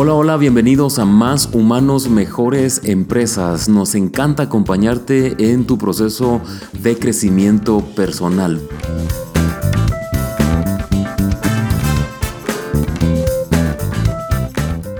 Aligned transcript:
Hola, 0.00 0.14
hola, 0.14 0.36
bienvenidos 0.36 1.00
a 1.00 1.04
Más 1.04 1.48
Humanos, 1.52 2.08
Mejores 2.08 2.82
Empresas. 2.84 3.68
Nos 3.68 3.96
encanta 3.96 4.44
acompañarte 4.44 5.50
en 5.50 5.66
tu 5.66 5.76
proceso 5.76 6.40
de 6.80 6.96
crecimiento 6.96 7.80
personal. 7.96 8.62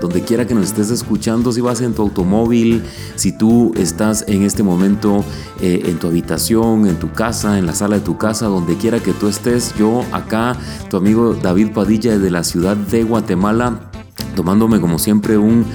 donde 0.01 0.23
quiera 0.23 0.47
que 0.47 0.55
nos 0.55 0.65
estés 0.65 0.89
escuchando, 0.89 1.51
si 1.51 1.61
vas 1.61 1.81
en 1.81 1.93
tu 1.93 2.01
automóvil, 2.01 2.83
si 3.15 3.31
tú 3.31 3.73
estás 3.77 4.25
en 4.27 4.41
este 4.43 4.63
momento 4.63 5.23
eh, 5.61 5.83
en 5.85 5.99
tu 5.99 6.07
habitación, 6.07 6.87
en 6.87 6.97
tu 6.97 7.11
casa, 7.11 7.59
en 7.59 7.65
la 7.65 7.75
sala 7.75 7.97
de 7.97 8.01
tu 8.01 8.17
casa, 8.17 8.47
donde 8.47 8.75
quiera 8.75 8.99
que 8.99 9.13
tú 9.13 9.27
estés, 9.27 9.75
yo 9.77 10.03
acá, 10.11 10.55
tu 10.89 10.97
amigo 10.97 11.35
David 11.35 11.73
Padilla 11.73 12.17
de 12.17 12.31
la 12.31 12.43
ciudad 12.43 12.75
de 12.75 13.03
Guatemala, 13.03 13.88
tomándome 14.35 14.79
como 14.79 14.99
siempre 14.99 15.37
un 15.37 15.65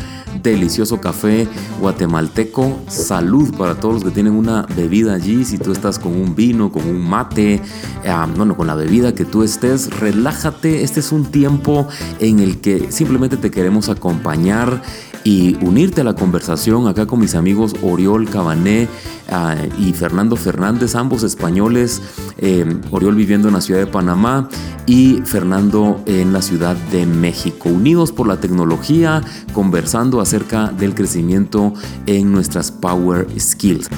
delicioso 0.43 1.01
café 1.01 1.48
guatemalteco. 1.80 2.80
Salud 2.89 3.55
para 3.57 3.75
todos 3.75 3.95
los 3.95 4.05
que 4.05 4.11
tienen 4.11 4.35
una 4.35 4.66
bebida 4.77 5.15
allí. 5.15 5.45
Si 5.45 5.59
tú 5.59 5.73
estás 5.73 5.98
con 5.98 6.12
un 6.12 6.35
vino, 6.35 6.71
con 6.71 6.87
un 6.88 7.01
mate, 7.01 7.61
ah, 8.07 8.29
bueno, 8.37 8.57
con 8.57 8.66
la 8.66 8.75
bebida 8.75 9.15
que 9.15 9.25
tú 9.25 9.43
estés, 9.43 9.91
relájate. 9.99 10.85
Este 10.85 11.01
es 11.01 11.12
un 11.12 11.25
tiempo 11.27 11.88
en 12.21 12.41
el 12.41 12.61
que 12.61 12.91
simplemente 12.93 13.37
te 13.37 13.51
queremos 13.51 13.88
acompañar 13.88 14.83
y 15.24 15.56
unirte 15.64 16.02
a 16.02 16.05
la 16.05 16.14
conversación 16.14 16.87
acá 16.87 17.06
con 17.06 17.19
mis 17.19 17.34
amigos 17.34 17.74
Oriol 17.82 18.28
Cabané 18.28 18.88
ah, 19.30 19.56
y 19.78 19.95
Fernando 19.95 20.37
Fernández, 20.37 20.95
ambos 20.95 21.23
españoles, 21.23 22.02
eh, 22.38 22.65
Oriol 22.91 23.15
viviendo 23.15 23.48
en 23.48 23.55
la 23.55 23.62
ciudad 23.62 23.80
de 23.80 23.87
Panamá 23.87 24.49
y 24.87 25.23
Fernando 25.24 26.02
en 26.04 26.34
la 26.34 26.43
ciudad 26.43 26.76
de 26.93 27.07
México, 27.07 27.71
unidos 27.71 28.12
por 28.12 28.29
la 28.29 28.37
tecnología, 28.37 29.23
conversando 29.54 30.21
acerca 30.21 30.68
del 30.68 30.95
crecimiento 30.95 31.73
en 32.06 32.30
nuestras 32.30 32.71
Power 32.71 33.27
Skills. 33.40 33.88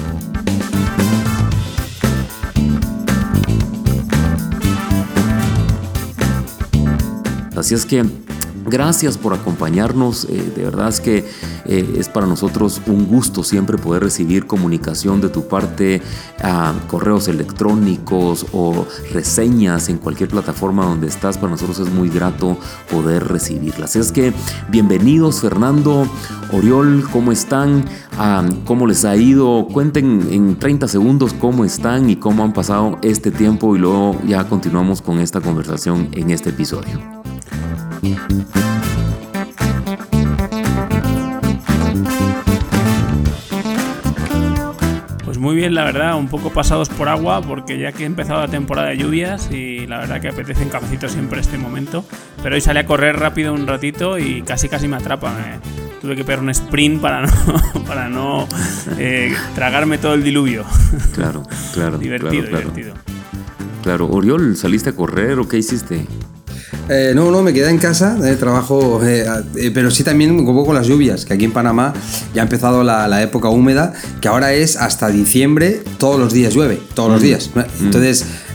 Así 7.57 7.73
es 7.73 7.85
que 7.85 8.05
Gracias 8.69 9.17
por 9.17 9.33
acompañarnos. 9.33 10.25
Eh, 10.25 10.51
de 10.55 10.63
verdad 10.63 10.89
es 10.89 10.99
que 10.99 11.25
eh, 11.65 11.95
es 11.97 12.09
para 12.09 12.27
nosotros 12.27 12.81
un 12.85 13.05
gusto 13.05 13.43
siempre 13.43 13.77
poder 13.77 14.03
recibir 14.03 14.45
comunicación 14.45 15.21
de 15.21 15.29
tu 15.29 15.47
parte, 15.47 16.01
a 16.43 16.73
correos 16.87 17.29
electrónicos 17.29 18.45
o 18.51 18.85
reseñas 19.13 19.87
en 19.87 19.97
cualquier 19.97 20.29
plataforma 20.29 20.85
donde 20.85 21.07
estás. 21.07 21.37
Para 21.37 21.51
nosotros 21.51 21.79
es 21.79 21.93
muy 21.93 22.09
grato 22.09 22.57
poder 22.91 23.25
recibirlas. 23.29 23.95
Es 23.95 24.11
que 24.11 24.33
bienvenidos 24.69 25.39
Fernando, 25.39 26.05
Oriol, 26.51 27.07
¿cómo 27.09 27.31
están? 27.31 27.85
Ah, 28.17 28.43
¿Cómo 28.65 28.85
les 28.85 29.05
ha 29.05 29.15
ido? 29.15 29.67
Cuenten 29.71 30.27
en 30.29 30.59
30 30.59 30.89
segundos 30.89 31.33
cómo 31.33 31.63
están 31.63 32.09
y 32.09 32.17
cómo 32.17 32.43
han 32.43 32.51
pasado 32.51 32.97
este 33.01 33.31
tiempo 33.31 33.77
y 33.77 33.79
luego 33.79 34.19
ya 34.27 34.43
continuamos 34.49 35.01
con 35.01 35.19
esta 35.19 35.39
conversación 35.39 36.09
en 36.11 36.31
este 36.31 36.49
episodio. 36.49 37.16
Pues 45.37 45.37
muy 45.37 45.55
bien, 45.55 45.75
la 45.75 45.83
verdad, 45.83 46.17
un 46.17 46.29
poco 46.29 46.51
pasados 46.51 46.89
por 46.89 47.09
agua, 47.09 47.41
porque 47.41 47.77
ya 47.77 47.91
que 47.91 48.03
ha 48.03 48.07
empezado 48.07 48.41
la 48.41 48.47
temporada 48.47 48.89
de 48.89 48.97
lluvias 48.97 49.51
y 49.51 49.85
la 49.85 49.99
verdad 49.99 50.19
que 50.19 50.29
apetece 50.29 50.63
un 50.63 50.69
cafecito 50.69 51.09
siempre 51.09 51.41
este 51.41 51.57
momento. 51.57 52.05
Pero 52.41 52.55
hoy 52.55 52.61
salí 52.61 52.79
a 52.79 52.85
correr 52.85 53.19
rápido 53.19 53.53
un 53.53 53.67
ratito 53.67 54.17
y 54.17 54.41
casi 54.41 54.67
casi 54.67 54.87
me 54.87 54.95
atrapa. 54.95 55.35
tuve 56.01 56.15
que 56.15 56.23
pegar 56.23 56.39
un 56.39 56.49
sprint 56.49 57.01
para 57.01 57.21
no, 57.27 57.83
para 57.85 58.09
no 58.09 58.47
eh, 58.97 59.31
tragarme 59.53 59.97
todo 59.97 60.13
el 60.13 60.23
diluvio. 60.23 60.65
Claro, 61.13 61.43
claro. 61.73 61.97
divertido, 61.99 62.47
claro, 62.47 62.71
divertido. 62.71 62.93
Claro, 63.83 64.07
Oriol, 64.07 64.55
¿saliste 64.55 64.89
a 64.89 64.95
correr 64.95 65.39
o 65.39 65.47
qué 65.47 65.57
hiciste? 65.57 66.07
Eh, 66.89 67.11
no, 67.15 67.31
no, 67.31 67.43
me 67.43 67.53
quedé 67.53 67.69
en 67.69 67.77
casa, 67.77 68.17
eh, 68.23 68.35
trabajo, 68.35 69.01
eh, 69.03 69.25
pero 69.73 69.91
sí 69.91 70.03
también 70.03 70.31
un 70.31 70.45
poco 70.45 70.65
con 70.65 70.75
las 70.75 70.87
lluvias, 70.87 71.25
que 71.25 71.33
aquí 71.33 71.45
en 71.45 71.51
Panamá 71.51 71.93
ya 72.33 72.41
ha 72.41 72.43
empezado 72.43 72.83
la, 72.83 73.21
época 73.21 73.49
húmeda, 73.49 73.93
que 74.21 74.27
ahora 74.27 74.53
es 74.53 74.77
hasta 74.77 75.09
diciembre, 75.09 75.81
todos 75.97 76.19
los 76.19 76.33
días 76.33 76.53
llueve, 76.53 76.79
todos 76.93 77.11
los 77.11 77.21
mm. 77.21 77.23
días. 77.23 77.49
Mm. 77.53 77.89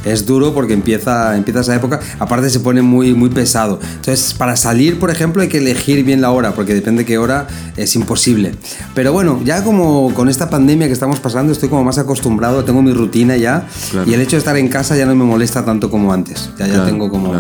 Es 0.05 0.27
duro 0.27 0.53
porque 0.53 0.73
empieza, 0.73 1.37
empieza 1.37 1.61
esa 1.61 1.75
época, 1.75 2.01
aparte 2.19 2.51
se 2.51 2.61
pone 2.61 2.83
muy, 2.83 3.15
muy 3.15 3.31
pesado. 3.31 3.79
Entonces 3.97 4.35
para 4.35 4.57
salir, 4.57 4.99
por 4.99 5.11
ejemplo, 5.11 5.43
hay 5.43 5.49
que 5.49 5.59
elegir 5.59 6.05
bien 6.05 6.21
la 6.21 6.31
hora, 6.31 6.55
porque 6.55 6.75
depende 6.75 7.03
de 7.03 7.07
qué 7.07 7.19
hora 7.19 7.47
es 7.77 7.95
imposible. 7.97 8.55
Pero 8.95 9.13
bueno, 9.13 9.41
ya 9.45 9.63
como 9.65 10.13
con 10.15 10.29
esta 10.29 10.51
pandemia 10.51 10.87
que 10.87 10.93
estamos 10.93 11.21
pasando, 11.21 11.53
estoy 11.53 11.69
como 11.69 11.85
más 11.85 11.99
acostumbrado, 11.99 12.65
tengo 12.65 12.83
mi 12.83 12.93
rutina 12.93 13.37
ya, 13.37 13.67
y 14.07 14.15
el 14.15 14.21
hecho 14.21 14.37
de 14.37 14.39
estar 14.39 14.57
en 14.57 14.69
casa 14.69 14.97
ya 14.97 15.07
no 15.07 15.15
me 15.15 15.25
molesta 15.25 15.65
tanto 15.65 15.91
como 15.91 16.13
antes. 16.13 16.51
Ya, 16.59 16.67
ya 16.67 16.85
tengo 16.85 17.09
como... 17.09 17.33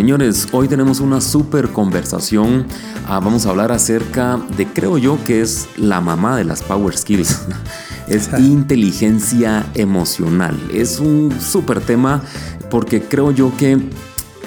Señores, 0.00 0.48
hoy 0.52 0.66
tenemos 0.66 1.00
una 1.00 1.20
super 1.20 1.68
conversación. 1.68 2.64
Ah, 3.06 3.20
vamos 3.20 3.44
a 3.44 3.50
hablar 3.50 3.70
acerca 3.70 4.40
de, 4.56 4.66
creo 4.66 4.96
yo, 4.96 5.22
que 5.26 5.42
es 5.42 5.68
la 5.76 6.00
mamá 6.00 6.38
de 6.38 6.44
las 6.44 6.62
Power 6.62 6.96
Skills. 6.96 7.42
es 8.08 8.30
inteligencia 8.38 9.66
emocional. 9.74 10.58
Es 10.72 11.00
un 11.00 11.38
súper 11.38 11.82
tema 11.82 12.22
porque 12.70 13.02
creo 13.02 13.30
yo 13.30 13.54
que 13.58 13.78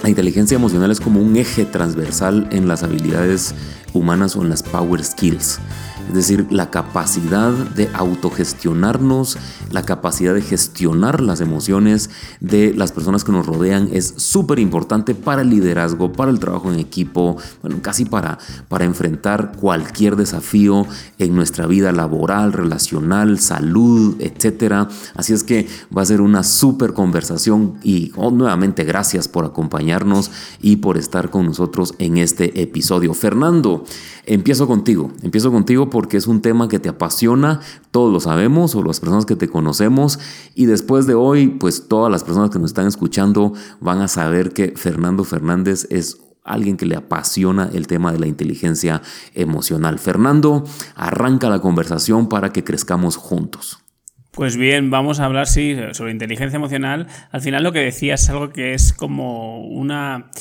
la 0.01 0.09
inteligencia 0.09 0.55
emocional 0.55 0.89
es 0.89 0.99
como 0.99 1.21
un 1.21 1.35
eje 1.35 1.65
transversal 1.65 2.47
en 2.49 2.67
las 2.67 2.81
habilidades 2.81 3.53
humanas 3.93 4.35
o 4.35 4.41
en 4.41 4.49
las 4.49 4.63
Power 4.63 5.03
Skills 5.03 5.59
es 6.09 6.13
decir, 6.13 6.47
la 6.49 6.69
capacidad 6.69 7.51
de 7.51 7.89
autogestionarnos, 7.93 9.37
la 9.71 9.83
capacidad 9.83 10.33
de 10.33 10.41
gestionar 10.41 11.21
las 11.21 11.41
emociones 11.41 12.09
de 12.39 12.73
las 12.73 12.91
personas 12.91 13.23
que 13.23 13.31
nos 13.31 13.45
rodean 13.45 13.89
es 13.91 14.13
súper 14.17 14.59
importante 14.59 15.15
para 15.15 15.41
el 15.41 15.49
liderazgo, 15.49 16.11
para 16.11 16.31
el 16.31 16.39
trabajo 16.39 16.71
en 16.71 16.79
equipo, 16.79 17.37
bueno, 17.61 17.79
casi 17.81 18.05
para, 18.05 18.37
para 18.67 18.85
enfrentar 18.85 19.53
cualquier 19.59 20.15
desafío 20.15 20.85
en 21.17 21.35
nuestra 21.35 21.67
vida 21.67 21.91
laboral, 21.91 22.53
relacional, 22.53 23.39
salud, 23.39 24.15
etc. 24.19 24.87
Así 25.15 25.33
es 25.33 25.43
que 25.43 25.67
va 25.95 26.01
a 26.01 26.05
ser 26.05 26.21
una 26.21 26.43
súper 26.43 26.93
conversación 26.93 27.75
y 27.83 28.11
oh, 28.15 28.31
nuevamente 28.31 28.83
gracias 28.83 29.27
por 29.27 29.45
acompañarnos 29.45 30.31
y 30.61 30.77
por 30.77 30.97
estar 30.97 31.29
con 31.29 31.45
nosotros 31.45 31.95
en 31.99 32.17
este 32.17 32.61
episodio. 32.61 33.13
Fernando, 33.13 33.83
empiezo 34.25 34.67
contigo, 34.67 35.11
empiezo 35.21 35.51
contigo 35.51 35.89
porque 35.93 36.17
es 36.17 36.25
un 36.25 36.41
tema 36.41 36.67
que 36.67 36.79
te 36.79 36.89
apasiona, 36.89 37.59
todos 37.91 38.11
lo 38.11 38.19
sabemos, 38.19 38.73
o 38.73 38.81
las 38.81 38.99
personas 38.99 39.27
que 39.27 39.35
te 39.35 39.47
conocemos, 39.47 40.19
y 40.55 40.65
después 40.65 41.05
de 41.05 41.13
hoy, 41.13 41.49
pues 41.49 41.87
todas 41.87 42.11
las 42.11 42.23
personas 42.23 42.49
que 42.49 42.57
nos 42.57 42.71
están 42.71 42.87
escuchando 42.87 43.53
van 43.79 44.01
a 44.01 44.07
saber 44.07 44.53
que 44.53 44.73
Fernando 44.75 45.23
Fernández 45.23 45.85
es 45.91 46.17
alguien 46.43 46.77
que 46.77 46.87
le 46.87 46.95
apasiona 46.95 47.69
el 47.71 47.85
tema 47.85 48.11
de 48.11 48.17
la 48.17 48.25
inteligencia 48.25 49.03
emocional. 49.35 49.99
Fernando, 49.99 50.63
arranca 50.95 51.47
la 51.51 51.59
conversación 51.59 52.27
para 52.27 52.51
que 52.51 52.63
crezcamos 52.63 53.15
juntos. 53.15 53.77
Pues 54.31 54.57
bien, 54.57 54.89
vamos 54.89 55.19
a 55.19 55.25
hablar, 55.25 55.45
sí, 55.45 55.77
sobre 55.91 56.11
inteligencia 56.11 56.57
emocional. 56.57 57.05
Al 57.31 57.41
final 57.41 57.61
lo 57.61 57.71
que 57.71 57.79
decías 57.81 58.23
es 58.23 58.29
algo 58.31 58.49
que 58.49 58.73
es 58.73 58.93
como 58.93 59.63
una 59.67 60.31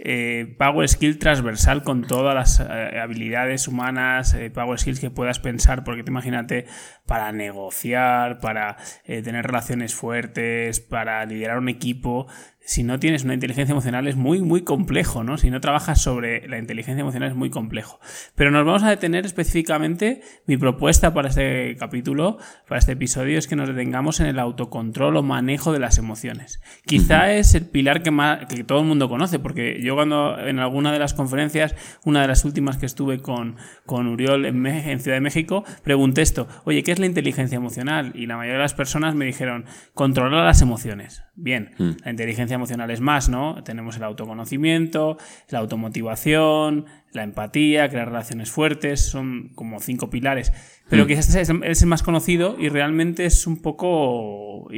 eh, 0.00 0.54
power 0.58 0.88
skill 0.88 1.18
transversal 1.18 1.82
con 1.82 2.06
todas 2.06 2.34
las 2.34 2.60
eh, 2.60 2.98
habilidades 3.00 3.68
humanas, 3.68 4.34
eh, 4.34 4.50
power 4.50 4.78
skills 4.78 5.00
que 5.00 5.10
puedas 5.10 5.38
pensar, 5.40 5.84
porque 5.84 6.02
te 6.02 6.10
imagínate 6.10 6.66
para 7.06 7.32
negociar, 7.32 8.38
para 8.40 8.76
tener 9.06 9.46
relaciones 9.46 9.94
fuertes, 9.94 10.80
para 10.80 11.24
liderar 11.24 11.58
un 11.58 11.68
equipo, 11.68 12.26
si 12.68 12.82
no 12.82 13.00
tienes 13.00 13.24
una 13.24 13.32
inteligencia 13.32 13.72
emocional 13.72 14.06
es 14.08 14.16
muy, 14.16 14.42
muy 14.42 14.60
complejo, 14.60 15.24
¿no? 15.24 15.38
Si 15.38 15.48
no 15.48 15.58
trabajas 15.58 16.02
sobre 16.02 16.46
la 16.48 16.58
inteligencia 16.58 17.00
emocional 17.00 17.30
es 17.30 17.34
muy 17.34 17.48
complejo. 17.48 17.98
Pero 18.34 18.50
nos 18.50 18.66
vamos 18.66 18.82
a 18.82 18.90
detener 18.90 19.24
específicamente, 19.24 20.20
mi 20.46 20.58
propuesta 20.58 21.14
para 21.14 21.30
este 21.30 21.76
capítulo, 21.76 22.36
para 22.68 22.78
este 22.78 22.92
episodio, 22.92 23.38
es 23.38 23.46
que 23.46 23.56
nos 23.56 23.68
detengamos 23.68 24.20
en 24.20 24.26
el 24.26 24.38
autocontrol 24.38 25.16
o 25.16 25.22
manejo 25.22 25.72
de 25.72 25.78
las 25.78 25.96
emociones. 25.96 26.60
Quizá 26.84 27.32
es 27.32 27.54
el 27.54 27.64
pilar 27.64 28.02
que, 28.02 28.10
más, 28.10 28.44
que 28.44 28.64
todo 28.64 28.80
el 28.80 28.86
mundo 28.86 29.08
conoce, 29.08 29.38
porque 29.38 29.80
yo 29.82 29.94
cuando 29.94 30.38
en 30.38 30.58
alguna 30.58 30.92
de 30.92 30.98
las 30.98 31.14
conferencias, 31.14 31.74
una 32.04 32.20
de 32.20 32.28
las 32.28 32.44
últimas 32.44 32.76
que 32.76 32.84
estuve 32.84 33.22
con, 33.22 33.56
con 33.86 34.06
Uriol 34.08 34.44
en, 34.44 34.66
en 34.66 35.00
Ciudad 35.00 35.16
de 35.16 35.22
México, 35.22 35.64
pregunté 35.84 36.20
esto, 36.20 36.46
oye, 36.64 36.82
¿qué 36.82 36.92
es 36.92 36.98
la 36.98 37.06
inteligencia 37.06 37.56
emocional? 37.56 38.12
Y 38.14 38.26
la 38.26 38.36
mayoría 38.36 38.58
de 38.58 38.64
las 38.64 38.74
personas 38.74 39.14
me 39.14 39.24
dijeron, 39.24 39.64
controlar 39.94 40.44
las 40.44 40.60
emociones. 40.60 41.22
Bien, 41.40 41.70
la 42.04 42.10
inteligencia 42.10 42.56
emocional 42.56 42.90
es 42.90 43.00
más, 43.00 43.28
¿no? 43.28 43.62
Tenemos 43.62 43.96
el 43.96 44.02
autoconocimiento, 44.02 45.18
la 45.50 45.60
automotivación, 45.60 46.86
la 47.12 47.22
empatía, 47.22 47.88
crear 47.88 48.08
relaciones 48.08 48.50
fuertes, 48.50 49.08
son 49.08 49.50
como 49.54 49.78
cinco 49.78 50.10
pilares. 50.10 50.52
Pero 50.90 51.04
mm. 51.04 51.06
quizás 51.06 51.32
es, 51.36 51.48
el 51.48 51.86
más 51.86 52.02
conocido 52.02 52.56
y 52.58 52.70
realmente 52.70 53.24
es 53.24 53.46
un 53.46 53.62
poco 53.62 54.68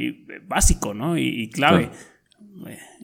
básico, 0.47 0.93
¿no? 0.93 1.17
Y, 1.17 1.49
clave. 1.49 1.89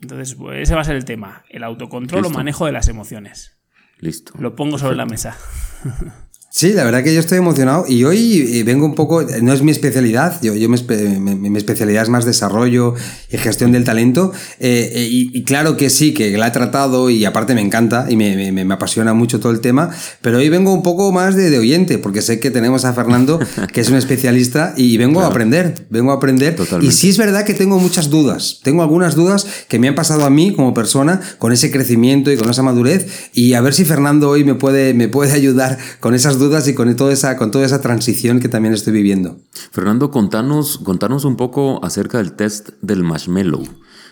Entonces, 0.04 0.36
pues, 0.36 0.60
ese 0.62 0.76
va 0.76 0.82
a 0.82 0.84
ser 0.84 0.96
el 0.96 1.06
tema, 1.06 1.44
el 1.50 1.64
autocontrol 1.64 2.28
o 2.28 2.30
manejo 2.30 2.68
de 2.68 2.74
las 2.74 2.88
emociones. 2.90 3.58
Listo. 3.98 4.34
Lo 4.38 4.56
pongo 4.56 4.78
sobre 4.78 4.98
la 4.98 5.08
mesa. 5.08 5.36
Sí, 6.58 6.74
la 6.74 6.84
verdad 6.86 7.04
que 7.04 7.14
yo 7.14 7.20
estoy 7.20 7.38
emocionado 7.38 7.86
y 7.88 8.04
hoy 8.04 8.50
eh, 8.52 8.64
vengo 8.64 8.88
un 8.88 8.96
poco, 8.96 9.22
no 9.22 9.54
es 9.54 9.62
mi 9.62 9.70
especialidad, 9.70 10.42
yo, 10.42 10.56
yo 10.56 10.70
mi, 10.70 11.56
especialidad 11.56 12.02
es 12.02 12.10
más 12.10 12.26
desarrollo 12.26 12.96
y 13.32 13.38
gestión 13.38 13.72
del 13.72 13.84
talento 13.84 14.32
eh, 14.60 14.92
eh, 14.92 15.08
y, 15.08 15.44
claro 15.44 15.78
que 15.78 15.92
sí, 15.92 16.16
que 16.16 16.36
la 16.36 16.48
he 16.48 16.52
tratado 16.52 17.12
y 17.12 17.26
aparte 17.26 17.54
me 17.54 17.62
encanta 17.62 18.08
y 18.10 18.16
me, 18.16 18.52
me, 18.52 18.74
apasiona 18.74 19.14
mucho 19.14 19.40
todo 19.40 19.52
el 19.52 19.60
tema, 19.60 19.92
pero 20.24 20.40
hoy 20.40 20.50
vengo 20.50 20.74
un 20.74 20.82
poco 20.82 21.12
más 21.12 21.36
de, 21.36 21.52
de, 21.52 21.60
oyente 21.60 22.00
porque 22.00 22.24
sé 22.24 22.40
que 22.40 22.50
tenemos 22.50 22.86
a 22.86 22.94
Fernando 22.94 23.40
que 23.72 23.82
es 23.82 23.90
un 23.92 23.96
especialista 23.98 24.74
y 24.76 24.98
vengo 24.98 25.22
a 25.22 25.28
aprender, 25.28 25.86
vengo 25.92 26.12
a 26.12 26.16
aprender. 26.16 26.56
Y 26.82 26.92
sí 26.92 27.10
es 27.10 27.20
verdad 27.20 27.46
que 27.46 27.54
tengo 27.54 27.78
muchas 27.78 28.10
dudas, 28.10 28.62
tengo 28.64 28.82
algunas 28.82 29.14
dudas 29.14 29.46
que 29.68 29.78
me 29.78 29.90
han 29.90 29.96
pasado 29.96 30.26
a 30.26 30.32
mí 30.32 30.56
como 30.56 30.74
persona 30.74 31.22
con 31.38 31.54
ese 31.54 31.70
crecimiento 31.70 32.32
y 32.32 32.36
con 32.36 32.50
esa 32.50 32.64
madurez 32.64 33.30
y 33.32 33.54
a 33.54 33.62
ver 33.62 33.76
si 33.76 33.86
Fernando 33.86 34.32
hoy 34.32 34.44
me 34.44 34.56
puede, 34.56 34.96
me 34.96 35.08
puede 35.08 35.34
ayudar 35.34 35.78
con 36.00 36.16
esas 36.16 36.40
dudas 36.40 36.47
y 36.48 36.74
con 36.74 36.96
toda 36.96 37.12
esa, 37.12 37.36
con 37.36 37.52
toda 37.52 37.66
esa 37.66 37.82
transición 37.82 38.40
que 38.40 38.48
también 38.48 38.74
estoy 38.74 38.94
viviendo. 38.94 39.38
Fernando, 39.72 40.12
contanos, 40.12 40.78
contanos 40.78 41.26
un 41.26 41.36
poco 41.36 41.84
acerca 41.84 42.20
del 42.20 42.34
test 42.34 42.70
del 42.82 43.04
marshmallow. 43.04 43.64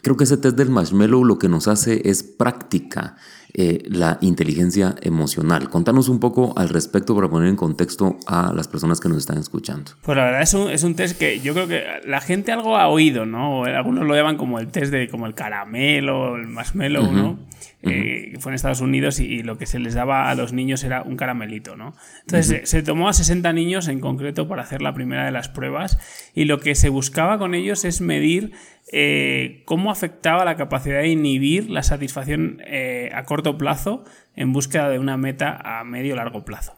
Creo 0.01 0.17
que 0.17 0.25
ese 0.25 0.35
test 0.35 0.57
del 0.57 0.69
marshmallow 0.69 1.23
lo 1.23 1.39
que 1.39 1.47
nos 1.47 1.69
hace 1.69 2.01
es 2.09 2.23
práctica 2.23 3.15
eh, 3.57 3.83
la 3.87 4.17
inteligencia 4.19 4.95
emocional. 5.01 5.69
Contanos 5.69 6.09
un 6.09 6.19
poco 6.19 6.53
al 6.57 6.67
respecto 6.67 7.15
para 7.15 7.29
poner 7.29 7.47
en 7.47 7.55
contexto 7.55 8.17
a 8.27 8.51
las 8.53 8.67
personas 8.67 8.99
que 8.99 9.07
nos 9.07 9.19
están 9.19 9.37
escuchando. 9.37 9.93
Pues 10.01 10.17
la 10.17 10.25
verdad 10.25 10.41
es 10.41 10.53
un, 10.53 10.69
es 10.69 10.83
un 10.83 10.95
test 10.95 11.17
que 11.17 11.39
yo 11.39 11.53
creo 11.53 11.65
que 11.65 11.83
la 12.05 12.19
gente 12.19 12.51
algo 12.51 12.75
ha 12.75 12.89
oído, 12.89 13.25
¿no? 13.25 13.63
Algunos 13.63 14.05
lo 14.05 14.13
llaman 14.13 14.35
como 14.35 14.59
el 14.59 14.67
test 14.67 14.91
de 14.91 15.07
como 15.07 15.25
el 15.25 15.35
caramelo, 15.35 16.35
el 16.35 16.47
marshmallow, 16.47 17.09
¿no? 17.13 17.39
Eh, 17.81 18.29
que 18.31 18.39
fue 18.39 18.51
en 18.51 18.55
Estados 18.55 18.81
Unidos 18.81 19.19
y, 19.19 19.43
lo 19.43 19.59
que 19.59 19.67
se 19.67 19.77
les 19.77 19.93
daba 19.93 20.29
a 20.29 20.35
los 20.35 20.53
niños 20.53 20.83
era 20.83 21.03
un 21.03 21.17
caramelito, 21.17 21.75
¿no? 21.75 21.93
Entonces 22.21 22.67
se, 22.67 22.81
tomó 22.81 23.09
a 23.09 23.13
60 23.13 23.53
niños 23.53 23.87
en 23.87 23.99
concreto 23.99 24.47
para 24.47 24.63
hacer 24.63 24.81
la 24.81 24.93
primera 24.93 25.25
de 25.25 25.31
las 25.31 25.49
pruebas 25.49 25.99
y 26.33 26.45
lo 26.45 26.59
que 26.59 26.73
se 26.73 26.89
buscaba 26.89 27.37
con 27.37 27.53
ellos 27.53 27.85
es 27.85 28.01
medir 28.01 28.53
eh, 28.91 29.61
cómo 29.65 29.91
afectaba 29.91 30.45
la 30.45 30.55
capacidad 30.55 31.01
de 31.01 31.09
inhibir 31.09 31.69
la 31.69 31.83
satisfacción 31.83 32.59
eh, 32.65 33.11
a 33.13 33.23
corto 33.25 33.44
plazo 33.53 34.03
en 34.36 34.53
búsqueda 34.53 34.89
de 34.89 35.00
una 35.00 35.18
meta 35.18 35.59
a 35.63 35.83
medio 35.83 36.15
largo 36.15 36.44
plazo. 36.44 36.75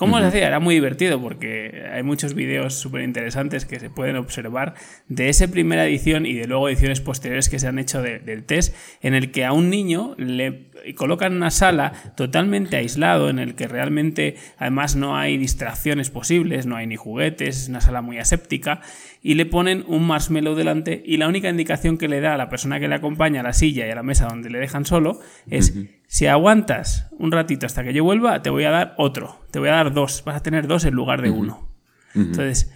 Como 0.00 0.16
os 0.16 0.22
decía, 0.22 0.46
era 0.46 0.60
muy 0.60 0.74
divertido 0.76 1.20
porque 1.20 1.84
hay 1.92 2.02
muchos 2.02 2.32
vídeos 2.32 2.72
súper 2.72 3.02
interesantes 3.02 3.66
que 3.66 3.78
se 3.78 3.90
pueden 3.90 4.16
observar 4.16 4.72
de 5.08 5.28
esa 5.28 5.48
primera 5.48 5.84
edición 5.84 6.24
y 6.24 6.32
de 6.32 6.46
luego 6.46 6.70
ediciones 6.70 7.02
posteriores 7.02 7.50
que 7.50 7.58
se 7.58 7.68
han 7.68 7.78
hecho 7.78 8.00
del 8.00 8.44
test, 8.44 8.74
en 9.02 9.12
el 9.12 9.30
que 9.30 9.44
a 9.44 9.52
un 9.52 9.68
niño 9.68 10.14
le 10.16 10.69
colocan 10.96 11.34
una 11.34 11.50
sala 11.50 11.92
totalmente 12.16 12.76
aislado, 12.76 13.30
en 13.30 13.38
el 13.38 13.54
que 13.54 13.68
realmente 13.68 14.36
además 14.58 14.96
no 14.96 15.16
hay 15.16 15.36
distracciones 15.36 16.10
posibles, 16.10 16.66
no 16.66 16.76
hay 16.76 16.86
ni 16.86 16.96
juguetes, 16.96 17.62
es 17.62 17.68
una 17.68 17.80
sala 17.80 18.02
muy 18.02 18.18
aséptica, 18.18 18.80
y 19.22 19.34
le 19.34 19.46
ponen 19.46 19.84
un 19.86 20.06
marshmallow 20.06 20.54
delante 20.54 21.02
y 21.04 21.16
la 21.16 21.28
única 21.28 21.48
indicación 21.48 21.98
que 21.98 22.08
le 22.08 22.20
da 22.20 22.34
a 22.34 22.38
la 22.38 22.48
persona 22.48 22.80
que 22.80 22.88
le 22.88 22.94
acompaña 22.94 23.40
a 23.40 23.42
la 23.42 23.52
silla 23.52 23.86
y 23.86 23.90
a 23.90 23.94
la 23.94 24.02
mesa 24.02 24.26
donde 24.26 24.50
le 24.50 24.58
dejan 24.58 24.84
solo 24.84 25.20
es 25.48 25.74
si 26.06 26.26
aguantas 26.26 27.08
un 27.12 27.30
ratito 27.30 27.66
hasta 27.66 27.84
que 27.84 27.92
yo 27.92 28.02
vuelva, 28.02 28.42
te 28.42 28.50
voy 28.50 28.64
a 28.64 28.70
dar 28.70 28.94
otro, 28.96 29.40
te 29.50 29.58
voy 29.58 29.68
a 29.68 29.72
dar 29.72 29.92
dos, 29.92 30.22
vas 30.24 30.36
a 30.36 30.42
tener 30.42 30.66
dos 30.66 30.84
en 30.84 30.94
lugar 30.94 31.22
de 31.22 31.30
uno. 31.30 31.68
Entonces, 32.14 32.72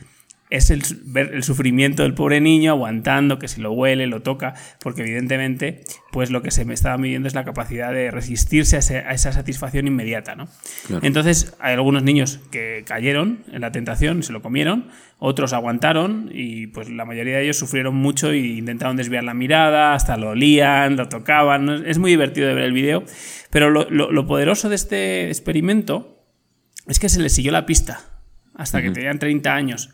es 0.56 0.70
el, 0.70 0.82
ver 1.04 1.34
el 1.34 1.42
sufrimiento 1.42 2.04
del 2.04 2.14
pobre 2.14 2.40
niño 2.40 2.70
aguantando, 2.70 3.38
que 3.38 3.48
si 3.48 3.60
lo 3.60 3.72
huele, 3.72 4.06
lo 4.06 4.22
toca, 4.22 4.54
porque 4.80 5.02
evidentemente, 5.02 5.82
pues 6.12 6.30
lo 6.30 6.42
que 6.42 6.52
se 6.52 6.64
me 6.64 6.74
estaba 6.74 6.96
midiendo 6.96 7.26
es 7.26 7.34
la 7.34 7.44
capacidad 7.44 7.92
de 7.92 8.10
resistirse 8.12 8.76
a, 8.76 9.12
esa 9.12 9.32
satisfacción 9.32 9.88
inmediata, 9.88 10.36
¿no? 10.36 10.48
Entonces, 11.02 11.56
hay 11.58 11.74
algunos 11.74 12.04
niños 12.04 12.40
que 12.52 12.84
cayeron 12.86 13.44
en 13.52 13.62
la 13.62 13.72
tentación, 13.72 14.22
se 14.22 14.32
lo 14.32 14.42
comieron, 14.42 14.90
otros 15.18 15.52
aguantaron 15.52 16.30
y 16.32 16.68
pues 16.68 16.88
la 16.88 17.04
mayoría 17.04 17.38
de 17.38 17.44
ellos 17.44 17.58
sufrieron 17.58 17.96
mucho 17.96 18.30
e 18.30 18.38
intentaron 18.38 18.96
desviar 18.96 19.24
la 19.24 19.34
mirada, 19.34 19.94
hasta 19.94 20.16
lo 20.16 20.30
olían, 20.30 20.96
lo 20.96 21.08
tocaban, 21.08 21.84
es 21.86 21.98
muy 21.98 22.12
divertido 22.12 22.46
de 22.46 22.54
ver 22.54 22.64
el 22.64 22.72
vídeo, 22.72 23.04
pero 23.50 23.70
lo, 23.70 23.90
lo, 23.90 24.26
poderoso 24.26 24.68
de 24.68 24.76
este 24.76 25.28
experimento 25.28 26.24
es 26.86 27.00
que 27.00 27.08
se 27.08 27.20
les 27.20 27.34
siguió 27.34 27.50
la 27.50 27.66
pista 27.66 28.00
hasta 28.54 28.80
que 28.82 28.90
tenían 28.90 29.18
30 29.18 29.52
años. 29.52 29.90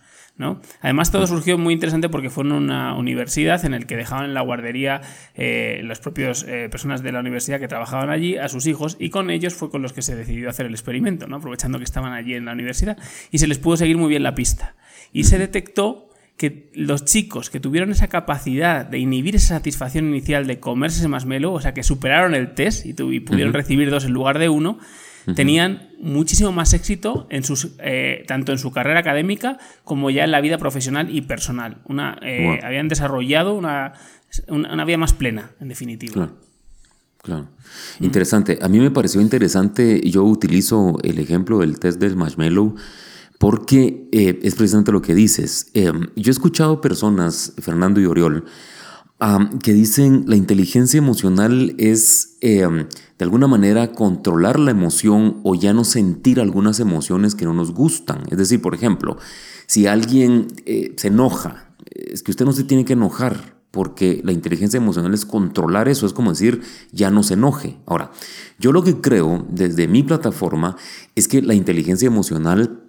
Además, 0.81 1.13
todo 1.13 1.27
surgió 1.27 1.59
muy 1.59 1.75
interesante 1.75 2.09
porque 2.09 2.31
fue 2.31 2.45
en 2.45 2.53
una 2.53 2.95
universidad 2.97 3.65
en 3.65 3.75
el 3.75 3.87
que 3.87 3.97
dejaban 3.97 4.25
en 4.25 4.35
la 4.35 4.41
guardería 4.41 5.03
eh, 5.35 5.83
las 5.85 6.01
propias 6.01 6.45
eh, 6.49 6.69
personas 6.71 7.03
de 7.03 7.13
la 7.13 7.21
universidad 7.21 7.61
que 7.61 7.69
trabajaban 7.69 8.11
allí 8.11 8.39
a 8.39 8.49
sus 8.49 8.67
hijos 8.67 8.97
y 8.99 9.11
con 9.11 9.31
ellos 9.31 9.55
fue 9.55 9.71
con 9.71 9.83
los 9.83 9.93
que 9.93 10.03
se 10.03 10.17
decidió 10.17 10.49
hacer 10.49 10.67
el 10.67 10.73
experimento, 10.73 11.27
¿no? 11.27 11.37
aprovechando 11.37 11.79
que 11.79 11.85
estaban 11.85 12.13
allí 12.13 12.35
en 12.35 12.47
la 12.47 12.53
universidad 12.53 12.97
y 13.31 13.39
se 13.39 13.47
les 13.47 13.59
pudo 13.59 13.77
seguir 13.77 13.99
muy 13.99 14.09
bien 14.09 14.23
la 14.23 14.35
pista. 14.35 14.77
Y 15.13 15.25
se 15.25 15.39
detectó 15.39 16.11
que 16.41 16.71
los 16.73 17.05
chicos 17.05 17.51
que 17.51 17.61
tuvieron 17.61 17.91
esa 17.91 18.09
capacidad 18.09 18.87
de 18.87 18.99
inhibir 18.99 19.37
esa 19.37 19.57
satisfacción 19.57 20.07
inicial 20.07 20.47
de 20.47 20.59
comerse 20.59 21.01
ese 21.01 21.09
masmelo, 21.09 21.53
o 21.53 21.61
sea, 21.61 21.75
que 21.75 21.83
superaron 21.83 22.35
el 22.35 22.55
test 22.55 22.87
y, 22.87 22.95
pudieron 22.95 23.53
recibir 23.53 23.91
dos 23.91 24.07
en 24.07 24.13
lugar 24.13 24.39
de 24.39 24.49
uno, 24.49 24.79
tenían 25.35 25.91
muchísimo 26.01 26.53
más 26.53 26.73
éxito 26.73 27.27
en 27.31 27.45
sus, 27.45 27.73
eh, 27.79 28.25
tanto 28.27 28.53
en 28.53 28.59
su 28.59 28.73
carrera 28.73 29.01
académica 29.01 29.59
como 29.85 30.11
ya 30.11 30.25
en 30.25 30.31
la 30.31 30.41
vida 30.41 30.59
profesional 30.59 31.15
y 31.15 31.23
personal. 31.23 31.79
Una, 31.87 32.19
eh, 32.23 32.59
Habían 32.63 32.89
desarrollado 32.89 33.55
una, 33.55 33.95
una, 34.49 34.85
vida 34.85 34.97
más 34.97 35.13
plena, 35.13 35.51
en 35.61 35.69
definitiva. 35.69 36.13
Claro. 36.13 36.33
Claro. 37.23 37.49
Interesante. 38.01 38.59
A 38.63 38.69
mí 38.69 38.81
me 38.81 38.91
pareció 38.91 39.21
interesante, 39.21 40.01
yo 40.09 40.25
utilizo 40.25 40.97
el 41.03 41.19
ejemplo 41.19 41.59
del 41.59 41.79
test 41.79 42.01
del 42.01 42.17
marshmallow 42.17 42.77
porque 43.41 44.07
eh, 44.13 44.39
es 44.43 44.55
precisamente 44.55 44.93
lo 44.93 45.01
que 45.01 45.15
dices. 45.15 45.71
Em, 45.73 46.09
yo 46.15 46.31
he 46.31 46.31
escuchado 46.31 46.83
personas, 46.83 47.55
Fernando 47.59 47.99
y 47.99 48.05
Oriol, 48.05 48.45
que 49.63 49.75
dicen 49.75 50.25
la 50.27 50.37
inteligencia 50.37 50.99
emocional 50.99 51.75
es 51.79 52.39
em, 52.41 52.87
de 53.19 53.25
alguna 53.25 53.47
manera 53.47 53.93
controlar 53.93 54.59
la 54.59 54.71
emoción 54.71 55.41
o 55.43 55.55
ya 55.55 55.75
no 55.75 55.85
sentir 55.85 56.41
algunas 56.41 56.81
emociones 56.81 57.35
que 57.35 57.45
no 57.45 57.53
nos 57.53 57.73
gustan. 57.73 58.23
Es 58.31 58.39
decir, 58.39 58.63
por 58.63 58.75
ejemplo, 58.75 59.19
si 59.67 59.87
alguien 59.87 60.49
eh, 60.65 60.95
se 60.97 61.09
enoja, 61.09 61.75
es 61.95 62.23
que 62.23 62.31
usted 62.31 62.47
no 62.47 62.53
se 62.53 62.65
tiene 62.65 62.85
que 62.85 62.95
enojar 62.95 63.61
porque 63.71 64.21
la 64.25 64.33
inteligencia 64.33 64.79
emocional 64.79 65.15
es 65.15 65.25
controlar 65.27 65.89
eso, 65.89 66.07
es 66.07 66.13
como 66.13 66.31
decir, 66.31 66.63
ya 66.91 67.11
no 67.11 67.23
se 67.23 67.35
enoje. 67.35 67.77
Ahora, 67.87 68.11
yo 68.59 68.73
lo 68.73 68.83
que 68.83 69.01
creo 69.01 69.47
desde 69.49 69.87
mi 69.87 70.03
plataforma 70.03 70.77
es 71.15 71.29
que 71.29 71.43
la 71.43 71.55
inteligencia 71.55 72.07
emocional 72.07 72.81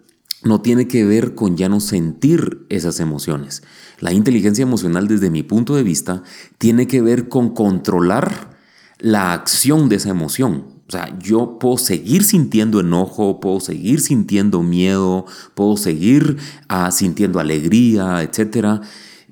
no 0.44 0.62
tiene 0.62 0.88
que 0.88 1.06
ver 1.06 1.36
con 1.36 1.58
ya 1.58 1.70
no 1.70 1.80
sentir 1.80 2.66
esas 2.70 3.00
emociones. 3.00 3.64
La 4.00 4.14
inteligencia 4.14 4.64
emocional 4.64 5.08
desde 5.08 5.30
mi 5.30 5.44
punto 5.44 5.76
de 5.76 5.84
vista 5.84 6.24
tiene 6.58 6.88
que 6.88 7.02
ver 7.02 7.30
con 7.30 7.54
controlar 7.54 8.58
la 8.98 9.34
acción 9.34 9.90
de 9.90 9.98
esa 9.98 10.10
emoción. 10.10 10.66
O 10.88 10.92
sea, 10.92 11.18
yo 11.20 11.58
puedo 11.60 11.78
seguir 11.78 12.24
sintiendo 12.24 12.80
enojo, 12.80 13.40
puedo 13.40 13.60
seguir 13.60 14.02
sintiendo 14.02 14.62
miedo, 14.62 15.26
puedo 15.56 15.78
seguir 15.78 16.38
ah, 16.68 16.92
sintiendo 16.92 17.40
alegría, 17.40 18.22
etcétera, 18.24 18.82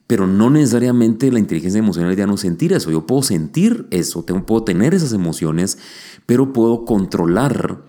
pero 0.07 0.25
no 0.25 0.49
necesariamente 0.49 1.31
la 1.31 1.39
inteligencia 1.39 1.79
emocional 1.79 2.15
ya 2.15 2.27
no 2.27 2.37
sentir 2.37 2.73
eso. 2.73 2.91
Yo 2.91 3.05
puedo 3.05 3.23
sentir 3.23 3.87
eso, 3.91 4.25
puedo 4.25 4.63
tener 4.63 4.93
esas 4.93 5.13
emociones, 5.13 5.77
pero 6.25 6.53
puedo 6.53 6.85
controlar 6.85 7.83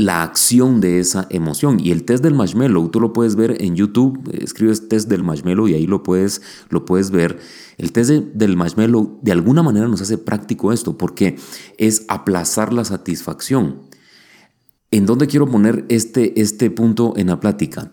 la 0.00 0.22
acción 0.22 0.80
de 0.80 0.98
esa 0.98 1.26
emoción. 1.28 1.78
Y 1.78 1.90
el 1.90 2.04
test 2.04 2.22
del 2.22 2.32
marshmallow, 2.32 2.88
tú 2.88 3.00
lo 3.00 3.12
puedes 3.12 3.36
ver 3.36 3.62
en 3.62 3.76
YouTube, 3.76 4.30
escribes 4.32 4.88
test 4.88 5.10
del 5.10 5.22
marshmallow 5.22 5.68
y 5.68 5.74
ahí 5.74 5.86
lo 5.86 6.02
puedes, 6.02 6.40
lo 6.70 6.86
puedes 6.86 7.10
ver. 7.10 7.38
El 7.76 7.92
test 7.92 8.10
del 8.10 8.56
marshmallow 8.56 9.18
de 9.20 9.32
alguna 9.32 9.62
manera 9.62 9.88
nos 9.88 10.00
hace 10.00 10.16
práctico 10.16 10.72
esto, 10.72 10.96
porque 10.96 11.36
es 11.76 12.06
aplazar 12.08 12.72
la 12.72 12.86
satisfacción. 12.86 13.82
¿En 14.90 15.04
dónde 15.04 15.26
quiero 15.26 15.46
poner 15.46 15.84
este, 15.90 16.40
este 16.40 16.70
punto 16.70 17.12
en 17.18 17.26
la 17.26 17.38
plática? 17.38 17.92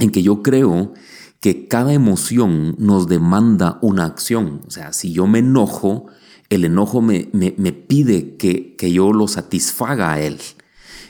En 0.00 0.10
que 0.10 0.24
yo 0.24 0.42
creo 0.42 0.94
que 1.38 1.68
cada 1.68 1.92
emoción 1.92 2.74
nos 2.80 3.06
demanda 3.06 3.78
una 3.82 4.04
acción. 4.04 4.62
O 4.66 4.70
sea, 4.72 4.92
si 4.92 5.12
yo 5.12 5.28
me 5.28 5.38
enojo, 5.38 6.06
el 6.50 6.64
enojo 6.64 7.00
me, 7.02 7.28
me, 7.32 7.54
me 7.56 7.72
pide 7.72 8.34
que, 8.34 8.74
que 8.74 8.90
yo 8.90 9.12
lo 9.12 9.28
satisfaga 9.28 10.14
a 10.14 10.20
él. 10.20 10.40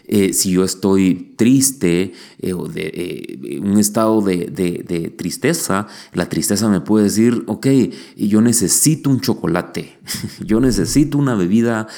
Eh, 0.08 0.32
si 0.32 0.52
yo 0.52 0.62
estoy 0.62 1.34
triste 1.36 2.12
eh, 2.38 2.52
o 2.52 2.68
de 2.68 2.92
eh, 2.94 3.60
un 3.60 3.78
estado 3.78 4.22
de, 4.22 4.46
de, 4.46 5.10
tristeza, 5.10 5.88
la 6.12 6.28
tristeza 6.28 6.68
me 6.68 6.80
puede 6.80 7.04
decir, 7.04 7.42
ok, 7.46 7.66
yo 8.16 8.40
necesito 8.40 9.10
un 9.10 9.20
chocolate, 9.20 9.98
yo 10.46 10.60
necesito 10.60 11.18
una 11.18 11.34
bebida 11.34 11.88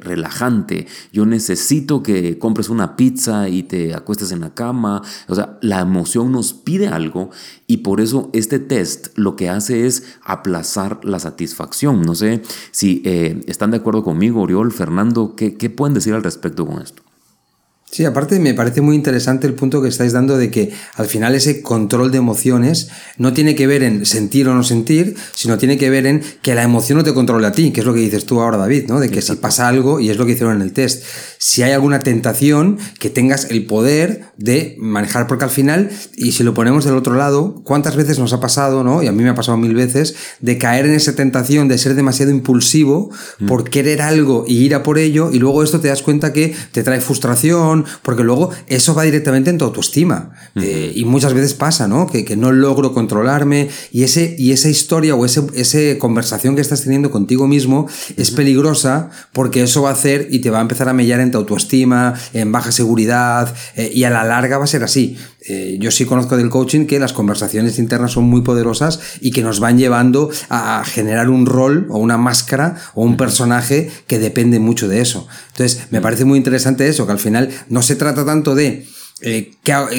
relajante, 0.00 0.86
yo 1.12 1.26
necesito 1.26 2.02
que 2.02 2.38
compres 2.38 2.68
una 2.68 2.96
pizza 2.96 3.48
y 3.48 3.64
te 3.64 3.94
acuestes 3.94 4.30
en 4.32 4.40
la 4.40 4.54
cama. 4.54 5.02
O 5.28 5.34
sea, 5.34 5.58
la 5.60 5.80
emoción 5.80 6.30
nos 6.32 6.52
pide 6.52 6.88
algo 6.88 7.30
y 7.66 7.78
por 7.78 8.00
eso 8.00 8.30
este 8.32 8.58
test 8.58 9.08
lo 9.16 9.36
que 9.36 9.48
hace 9.48 9.86
es 9.86 10.04
aplazar 10.22 11.00
la 11.04 11.18
satisfacción. 11.18 12.02
No 12.02 12.14
sé 12.14 12.42
si 12.70 13.02
están 13.46 13.70
de 13.70 13.78
acuerdo 13.78 14.04
conmigo, 14.04 14.42
Oriol, 14.42 14.72
Fernando, 14.72 15.34
¿qué, 15.36 15.56
¿qué 15.56 15.70
pueden 15.70 15.94
decir 15.94 16.14
al 16.14 16.22
respecto 16.22 16.43
con 16.66 16.82
esto? 16.82 17.03
Sí, 17.90 18.04
aparte 18.04 18.40
me 18.40 18.54
parece 18.54 18.80
muy 18.80 18.96
interesante 18.96 19.46
el 19.46 19.54
punto 19.54 19.80
que 19.80 19.88
estáis 19.88 20.12
dando 20.12 20.36
de 20.36 20.50
que 20.50 20.72
al 20.96 21.06
final 21.06 21.36
ese 21.36 21.62
control 21.62 22.10
de 22.10 22.18
emociones 22.18 22.88
no 23.18 23.32
tiene 23.32 23.54
que 23.54 23.68
ver 23.68 23.84
en 23.84 24.04
sentir 24.04 24.48
o 24.48 24.54
no 24.54 24.64
sentir, 24.64 25.14
sino 25.32 25.58
tiene 25.58 25.78
que 25.78 25.90
ver 25.90 26.06
en 26.06 26.20
que 26.42 26.56
la 26.56 26.64
emoción 26.64 26.98
no 26.98 27.04
te 27.04 27.14
controle 27.14 27.46
a 27.46 27.52
ti, 27.52 27.70
que 27.70 27.80
es 27.80 27.86
lo 27.86 27.94
que 27.94 28.00
dices 28.00 28.26
tú 28.26 28.40
ahora, 28.40 28.56
David, 28.56 28.86
¿no? 28.88 28.98
De 28.98 29.10
que 29.10 29.22
si 29.22 29.36
pasa 29.36 29.68
algo, 29.68 30.00
y 30.00 30.10
es 30.10 30.16
lo 30.16 30.26
que 30.26 30.32
hicieron 30.32 30.56
en 30.56 30.62
el 30.62 30.72
test, 30.72 31.04
si 31.38 31.62
hay 31.62 31.70
alguna 31.70 32.00
tentación, 32.00 32.78
que 32.98 33.10
tengas 33.10 33.48
el 33.50 33.64
poder 33.64 34.24
de 34.38 34.74
manejar, 34.80 35.28
porque 35.28 35.44
al 35.44 35.50
final, 35.50 35.90
y 36.16 36.32
si 36.32 36.42
lo 36.42 36.52
ponemos 36.52 36.84
del 36.84 36.96
otro 36.96 37.14
lado, 37.14 37.62
¿cuántas 37.62 37.94
veces 37.94 38.18
nos 38.18 38.32
ha 38.32 38.40
pasado, 38.40 38.82
¿no? 38.82 39.04
Y 39.04 39.06
a 39.06 39.12
mí 39.12 39.22
me 39.22 39.28
ha 39.28 39.34
pasado 39.36 39.56
mil 39.56 39.74
veces, 39.74 40.16
de 40.40 40.58
caer 40.58 40.86
en 40.86 40.94
esa 40.94 41.14
tentación 41.14 41.68
de 41.68 41.78
ser 41.78 41.94
demasiado 41.94 42.32
impulsivo 42.32 43.10
mm. 43.38 43.46
por 43.46 43.70
querer 43.70 44.02
algo 44.02 44.44
y 44.48 44.56
ir 44.64 44.74
a 44.74 44.82
por 44.82 44.98
ello, 44.98 45.30
y 45.32 45.38
luego 45.38 45.62
esto 45.62 45.78
te 45.78 45.88
das 45.88 46.02
cuenta 46.02 46.32
que 46.32 46.56
te 46.72 46.82
trae 46.82 47.00
frustración, 47.00 47.83
porque 48.02 48.24
luego 48.24 48.50
eso 48.66 48.94
va 48.94 49.02
directamente 49.02 49.50
en 49.50 49.58
tu 49.58 49.64
autoestima. 49.64 50.32
Eh, 50.56 50.92
y 50.94 51.04
muchas 51.04 51.34
veces 51.34 51.54
pasa, 51.54 51.88
¿no? 51.88 52.06
Que, 52.06 52.34
no 52.34 52.50
logro 52.50 52.92
controlarme 52.92 53.68
y, 53.92 54.02
ese, 54.02 54.34
y 54.38 54.50
esa 54.50 54.68
historia 54.68 55.14
o 55.14 55.24
esa 55.24 55.44
ese 55.54 55.98
conversación 55.98 56.54
que 56.54 56.60
estás 56.60 56.82
teniendo 56.82 57.10
contigo 57.10 57.46
mismo 57.46 57.86
es 58.16 58.30
peligrosa 58.30 59.10
porque 59.32 59.62
eso 59.62 59.82
va 59.82 59.90
a 59.90 59.92
hacer 59.92 60.28
y 60.30 60.40
te 60.40 60.50
va 60.50 60.58
a 60.58 60.62
empezar 60.62 60.88
a 60.88 60.92
mellar 60.92 61.20
en 61.20 61.30
tu 61.30 61.38
autoestima, 61.38 62.14
en 62.32 62.52
baja 62.52 62.72
seguridad 62.72 63.54
eh, 63.76 63.90
y 63.94 64.04
a 64.04 64.10
la 64.10 64.24
larga 64.24 64.58
va 64.58 64.64
a 64.64 64.68
ser 64.68 64.84
así. 64.84 65.16
Eh, 65.46 65.76
yo 65.78 65.90
sí 65.90 66.06
conozco 66.06 66.36
del 66.36 66.48
coaching 66.48 66.86
que 66.86 66.98
las 66.98 67.12
conversaciones 67.12 67.78
internas 67.78 68.12
son 68.12 68.24
muy 68.24 68.40
poderosas 68.40 69.00
y 69.20 69.30
que 69.30 69.42
nos 69.42 69.60
van 69.60 69.76
llevando 69.76 70.30
a 70.48 70.82
generar 70.84 71.28
un 71.28 71.44
rol 71.44 71.86
o 71.90 71.98
una 71.98 72.16
máscara 72.16 72.76
o 72.94 73.02
un 73.02 73.16
personaje 73.16 73.90
que 74.06 74.18
depende 74.18 74.58
mucho 74.58 74.88
de 74.88 75.00
eso. 75.00 75.28
Entonces, 75.48 75.88
me 75.90 76.00
parece 76.00 76.24
muy 76.24 76.38
interesante 76.38 76.88
eso, 76.88 77.04
que 77.06 77.12
al 77.12 77.18
final 77.18 77.50
no 77.68 77.82
se 77.82 77.96
trata 77.96 78.24
tanto 78.24 78.54
de 78.54 78.86
eh, 79.20 79.52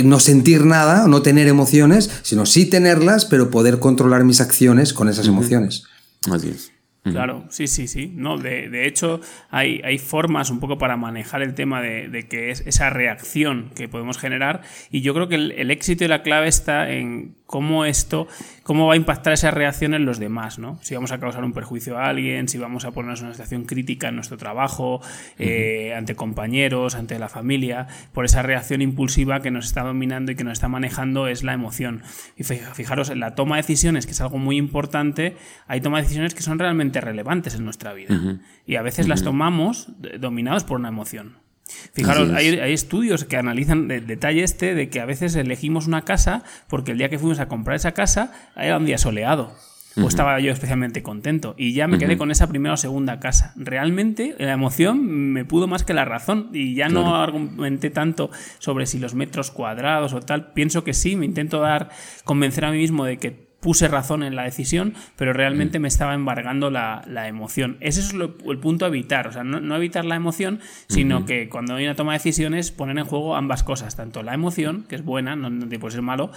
no 0.04 0.20
sentir 0.20 0.66
nada, 0.66 1.08
no 1.08 1.22
tener 1.22 1.48
emociones, 1.48 2.10
sino 2.24 2.46
sí 2.46 2.66
tenerlas, 2.66 3.26
pero 3.26 3.52
poder 3.52 3.80
controlar 3.80 4.24
mis 4.24 4.42
acciones 4.42 4.94
con 4.94 5.10
esas 5.10 5.28
emociones. 5.28 5.84
Así 6.32 6.50
es. 6.50 6.75
Claro, 7.12 7.46
sí, 7.50 7.68
sí, 7.68 7.88
sí. 7.88 8.12
No, 8.16 8.38
de, 8.38 8.88
hecho, 8.88 9.22
hay, 9.52 9.80
hay, 9.84 10.00
formas 10.00 10.50
un 10.50 10.60
poco 10.60 10.80
para 10.80 10.98
manejar 10.98 11.44
el 11.44 11.54
tema 11.54 11.80
de, 11.82 12.10
de, 12.10 12.28
que 12.28 12.50
es 12.50 12.66
esa 12.66 12.90
reacción 12.90 13.70
que 13.76 13.88
podemos 13.88 14.18
generar. 14.18 14.62
Y 14.90 15.02
yo 15.02 15.14
creo 15.14 15.28
que 15.28 15.36
el, 15.36 15.52
el 15.52 15.70
éxito 15.70 16.04
y 16.04 16.08
la 16.08 16.24
clave 16.24 16.48
está 16.48 16.90
en 16.90 17.36
cómo 17.46 17.86
esto, 17.86 18.28
cómo 18.64 18.88
va 18.88 18.94
a 18.94 18.96
impactar 18.98 19.34
esa 19.34 19.52
reacción 19.52 19.94
en 19.94 20.06
los 20.06 20.20
demás, 20.20 20.58
¿no? 20.58 20.80
Si 20.82 20.96
vamos 20.96 21.12
a 21.12 21.20
causar 21.20 21.44
un 21.44 21.54
perjuicio 21.54 21.98
a 21.98 22.08
alguien, 22.08 22.48
si 22.48 22.58
vamos 22.58 22.86
a 22.86 22.92
ponernos 22.92 23.20
en 23.20 23.28
una 23.28 23.34
situación 23.34 23.66
crítica 23.66 24.10
en 24.10 24.16
nuestro 24.16 24.38
trabajo, 24.38 25.02
eh, 25.38 25.94
ante 25.96 26.16
compañeros, 26.16 26.96
ante 26.96 27.20
la 27.20 27.30
familia, 27.30 27.88
por 28.14 28.26
esa 28.26 28.42
reacción 28.42 28.82
impulsiva 28.82 29.42
que 29.42 29.52
nos 29.52 29.66
está 29.66 29.84
dominando 29.84 30.32
y 30.32 30.36
que 30.36 30.44
nos 30.44 30.54
está 30.54 30.68
manejando 30.68 31.28
es 31.28 31.44
la 31.44 31.54
emoción. 31.54 32.02
Y 32.36 32.44
fijaros, 32.44 33.10
en 33.10 33.20
la 33.20 33.36
toma 33.36 33.58
de 33.58 33.62
decisiones, 33.62 34.06
que 34.06 34.14
es 34.14 34.22
algo 34.22 34.38
muy 34.38 34.58
importante, 34.58 35.38
hay 35.68 35.82
toma 35.82 35.98
de 35.98 36.04
decisiones 36.04 36.34
que 36.34 36.42
son 36.42 36.58
realmente 36.60 37.00
relevantes 37.02 37.56
en 37.56 37.64
nuestra 37.64 37.94
vida. 37.94 38.40
Y 38.66 38.76
a 38.76 38.82
veces 38.82 39.08
las 39.08 39.24
tomamos 39.24 39.90
dominados 40.20 40.64
por 40.64 40.80
una 40.80 40.90
emoción. 40.90 41.45
Fijaros, 41.94 42.32
hay, 42.32 42.74
estudios 42.74 43.26
que 43.26 43.38
analizan 43.38 43.90
el 43.90 44.06
detalle 44.06 44.44
este 44.44 44.76
de 44.76 44.90
que 44.90 45.00
a 45.00 45.06
veces 45.06 45.36
elegimos 45.36 45.88
una 45.88 46.04
casa 46.04 46.44
porque 46.68 46.92
el 46.92 46.98
día 46.98 47.10
que 47.10 47.18
fuimos 47.18 47.40
a 47.40 47.48
comprar 47.48 47.76
esa 47.76 47.94
casa 47.94 48.32
era 48.56 48.78
un 48.78 48.86
día 48.86 48.98
soleado. 48.98 49.56
O 49.98 50.08
estaba 50.10 50.38
yo 50.42 50.52
especialmente 50.52 51.02
contento. 51.02 51.56
Y 51.58 51.74
ya 51.74 51.88
me 51.88 51.98
quedé 51.98 52.18
con 52.18 52.30
esa 52.30 52.48
primera 52.48 52.74
o 52.74 52.78
segunda 52.78 53.22
casa. 53.22 53.54
Realmente 53.56 54.36
la 54.38 54.52
emoción 54.52 55.06
me 55.06 55.46
pudo 55.46 55.68
más 55.68 55.86
que 55.86 55.94
la 55.94 56.04
razón. 56.04 56.50
Y 56.52 56.76
ya 56.76 56.90
no 56.90 57.16
argumenté 57.16 57.90
tanto 57.92 58.30
sobre 58.60 58.88
si 58.88 59.00
los 59.00 59.16
metros 59.16 59.52
cuadrados 59.52 60.12
o 60.12 60.20
tal. 60.20 60.52
Pienso 60.52 60.84
que 60.84 60.94
sí, 60.94 61.16
me 61.16 61.26
intento 61.26 61.62
dar, 61.62 61.90
convencer 62.26 62.66
a 62.66 62.72
mí 62.72 62.78
mismo 62.78 63.06
de 63.06 63.18
que 63.18 63.45
puse 63.66 63.88
razón 63.88 64.22
en 64.22 64.36
la 64.36 64.44
decisión, 64.44 64.94
pero 65.16 65.34
realmente 65.34 65.80
mm. 65.80 65.82
me 65.82 65.88
estaba 65.88 66.14
embargando 66.14 66.70
la, 66.70 67.02
emoción. 67.28 67.78
Ese 67.80 68.00
es 68.02 68.14
el 68.14 68.60
punto 68.60 68.86
a 68.86 68.90
evitar, 68.90 69.28
o 69.28 69.32
sea, 69.32 69.44
no, 69.44 69.76
evitar 69.76 70.06
la 70.06 70.16
emoción, 70.16 70.60
sino 70.88 71.26
que 71.26 71.50
cuando 71.50 71.74
hay 71.74 71.86
una 71.86 71.96
toma 71.96 72.12
de 72.12 72.20
decisiones 72.20 72.70
poner 72.70 72.96
en 73.00 73.06
juego 73.06 73.36
ambas 73.36 73.64
cosas, 73.64 73.96
tanto 73.96 74.22
la 74.22 74.36
emoción, 74.36 74.86
que 74.88 74.94
es 74.94 75.04
buena, 75.04 75.36
no, 75.36 75.50
puede 75.80 75.94
ser 75.94 76.04
malo, 76.04 76.30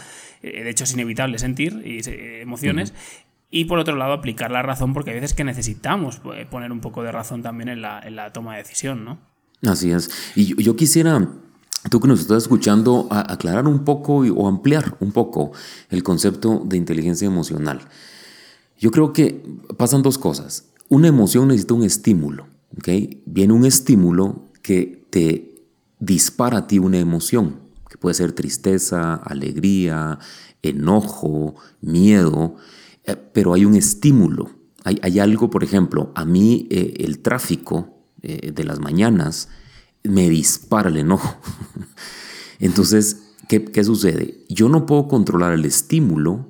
eh, 0.43 0.65
de 0.65 0.71
hecho 0.71 0.85
es 0.85 0.95
inevitable 0.95 1.39
sentir 1.39 1.83
y, 1.85 1.99
eh, 2.09 2.41
emociones, 2.41 2.95
Y 3.51 3.67
por 3.67 3.79
otro 3.79 3.97
lado, 3.97 4.15
aplicar 4.15 4.51
la 4.51 4.63
razón, 4.63 4.95
porque 4.95 5.11
hay 5.11 5.17
veces 5.21 5.35
que 5.35 5.45
necesitamos 5.45 6.23
eh, 6.35 6.47
poner 6.51 6.73
un 6.73 6.81
poco 6.81 7.03
de 7.03 7.13
razón 7.13 7.43
también 7.43 7.69
en 7.69 7.83
la, 7.83 8.01
en 8.01 8.17
la 8.17 8.33
toma 8.33 8.53
de 8.53 8.63
decisión, 8.63 9.05
¿no? 9.05 9.19
Así 9.67 9.91
es. 9.91 10.33
Y 10.35 10.63
yo 10.63 10.77
quisiera 10.77 11.29
tú 11.89 12.01
que 12.01 12.09
nos 12.09 12.21
estás 12.21 12.45
escuchando, 12.45 13.09
aclarar 13.11 13.67
un 13.67 13.85
poco 13.85 14.19
o 14.19 14.49
ampliar 14.49 14.97
un 15.01 15.13
poco 15.13 15.53
el 15.91 16.03
concepto 16.03 16.63
de 16.65 16.77
inteligencia 16.77 17.27
emocional. 17.27 17.81
Yo 18.79 18.91
creo 18.91 19.13
que 19.13 19.45
pasan 19.77 20.03
dos 20.03 20.19
cosas. 20.19 20.67
Una 20.89 21.09
emoción 21.09 21.49
necesita 21.49 21.75
un 21.75 21.85
estímulo. 21.85 22.47
¿okay? 22.77 23.23
Viene 23.27 23.53
un 23.53 23.65
estímulo 23.65 24.45
que 24.63 25.07
te 25.11 25.65
dispara 25.99 26.59
a 26.59 26.67
ti 26.67 26.79
una 26.79 26.99
emoción, 26.99 27.57
que 27.89 27.99
puede 27.99 28.15
ser 28.15 28.33
tristeza, 28.33 29.15
alegría, 29.15 30.19
enojo, 30.63 31.55
miedo, 31.81 32.57
eh, 33.05 33.17
pero 33.33 33.55
hay 33.55 33.65
un 33.65 33.75
estímulo. 33.75 34.51
Hay, 34.85 35.19
algo, 35.19 35.51
por 35.51 35.65
ejemplo, 35.65 36.13
a 36.15 36.25
mí 36.25 36.67
eh, 36.71 36.95
el 37.01 37.19
tráfico 37.19 37.99
eh, 38.23 38.53
de 38.53 38.65
las 38.65 38.81
mañanas, 38.81 39.51
me 40.05 40.29
dispara 40.29 40.89
el 40.89 40.97
enojo. 40.97 41.37
Entonces, 42.59 43.29
¿qué, 43.49 43.85
sucede? 43.85 44.45
Yo 44.49 44.69
no 44.69 44.87
puedo 44.87 45.09
controlar 45.09 45.53
el 45.53 45.65
estímulo 45.65 46.47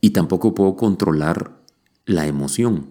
y 0.00 0.10
tampoco 0.10 0.54
puedo 0.54 0.76
controlar 0.76 1.60
la 2.06 2.26
emoción. 2.26 2.86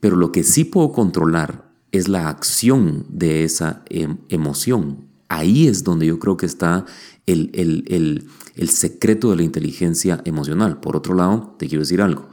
Pero 0.00 0.16
lo 0.16 0.32
que 0.32 0.44
sí 0.44 0.64
puedo 0.64 0.92
controlar 0.92 1.70
es 1.92 2.08
la 2.08 2.28
acción 2.28 3.06
de 3.08 3.44
esa 3.44 3.82
em, 3.88 4.18
emoción. 4.28 5.06
Ahí 5.28 5.66
es 5.66 5.84
donde 5.84 6.06
yo 6.06 6.18
creo 6.18 6.36
que 6.36 6.46
está 6.46 6.84
el, 7.26 7.50
el, 7.54 8.68
secreto 8.68 9.30
de 9.30 9.36
la 9.36 9.42
inteligencia 9.42 10.20
emocional. 10.24 10.80
Por 10.80 10.96
otro 10.96 11.14
lado, 11.14 11.56
te 11.58 11.66
quiero 11.66 11.82
decir 11.82 12.00
algo. 12.00 12.28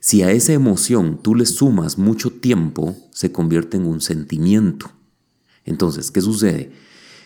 Si 0.00 0.22
a 0.22 0.30
esa 0.30 0.52
emoción 0.52 1.20
tú 1.22 1.34
le 1.34 1.46
sumas 1.46 1.98
mucho 1.98 2.30
tiempo, 2.30 2.96
se 3.12 3.32
convierte 3.32 3.76
en 3.78 3.86
un 3.86 4.00
sentimiento. 4.00 4.90
Entonces, 5.66 6.10
¿qué 6.10 6.20
sucede? 6.20 6.72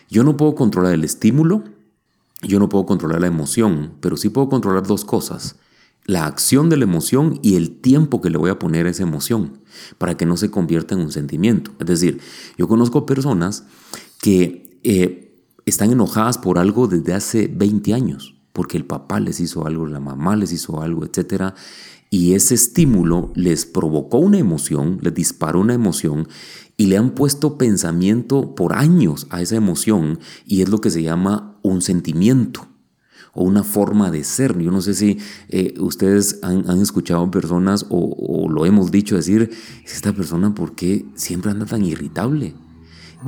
Yo 0.09 0.23
no 0.23 0.35
puedo 0.35 0.55
controlar 0.55 0.93
el 0.93 1.03
estímulo, 1.05 1.63
yo 2.41 2.59
no 2.59 2.67
puedo 2.67 2.85
controlar 2.85 3.21
la 3.21 3.27
emoción, 3.27 3.93
pero 4.01 4.17
sí 4.17 4.29
puedo 4.29 4.49
controlar 4.49 4.85
dos 4.85 5.05
cosas. 5.05 5.55
La 6.05 6.25
acción 6.25 6.69
de 6.69 6.77
la 6.77 6.83
emoción 6.83 7.39
y 7.43 7.55
el 7.55 7.79
tiempo 7.79 8.21
que 8.21 8.31
le 8.31 8.37
voy 8.37 8.49
a 8.49 8.59
poner 8.59 8.87
a 8.87 8.89
esa 8.89 9.03
emoción 9.03 9.59
para 9.99 10.17
que 10.17 10.25
no 10.25 10.35
se 10.35 10.49
convierta 10.49 10.95
en 10.95 11.01
un 11.01 11.11
sentimiento. 11.11 11.71
Es 11.79 11.85
decir, 11.85 12.19
yo 12.57 12.67
conozco 12.67 13.05
personas 13.05 13.65
que 14.19 14.79
eh, 14.83 15.31
están 15.65 15.91
enojadas 15.91 16.39
por 16.39 16.57
algo 16.57 16.87
desde 16.87 17.13
hace 17.13 17.47
20 17.47 17.93
años, 17.93 18.35
porque 18.51 18.77
el 18.77 18.85
papá 18.85 19.19
les 19.19 19.39
hizo 19.39 19.67
algo, 19.67 19.85
la 19.85 19.99
mamá 19.99 20.35
les 20.35 20.51
hizo 20.51 20.81
algo, 20.81 21.05
etc. 21.05 21.53
Y 22.09 22.33
ese 22.33 22.55
estímulo 22.55 23.31
les 23.35 23.65
provocó 23.65 24.17
una 24.17 24.39
emoción, 24.39 24.99
les 25.01 25.13
disparó 25.13 25.59
una 25.59 25.75
emoción 25.75 26.27
y 26.81 26.87
le 26.87 26.97
han 26.97 27.11
puesto 27.11 27.59
pensamiento 27.59 28.55
por 28.55 28.73
años 28.73 29.27
a 29.29 29.39
esa 29.39 29.55
emoción 29.55 30.17
y 30.47 30.63
es 30.63 30.69
lo 30.69 30.81
que 30.81 30.89
se 30.89 31.03
llama 31.03 31.59
un 31.61 31.83
sentimiento 31.83 32.67
o 33.33 33.43
una 33.43 33.63
forma 33.63 34.09
de 34.09 34.23
ser. 34.23 34.57
Yo 34.57 34.71
no 34.71 34.81
sé 34.81 34.95
si 34.95 35.19
eh, 35.49 35.75
ustedes 35.77 36.39
han, 36.41 36.81
escuchado 36.81 37.29
personas 37.29 37.85
o, 37.89 38.49
lo 38.49 38.65
hemos 38.65 38.89
dicho 38.89 39.15
decir, 39.15 39.51
esta 39.85 40.11
persona 40.11 40.55
por 40.55 40.73
qué 40.73 41.05
siempre 41.13 41.51
anda 41.51 41.67
tan 41.67 41.85
irritable. 41.85 42.55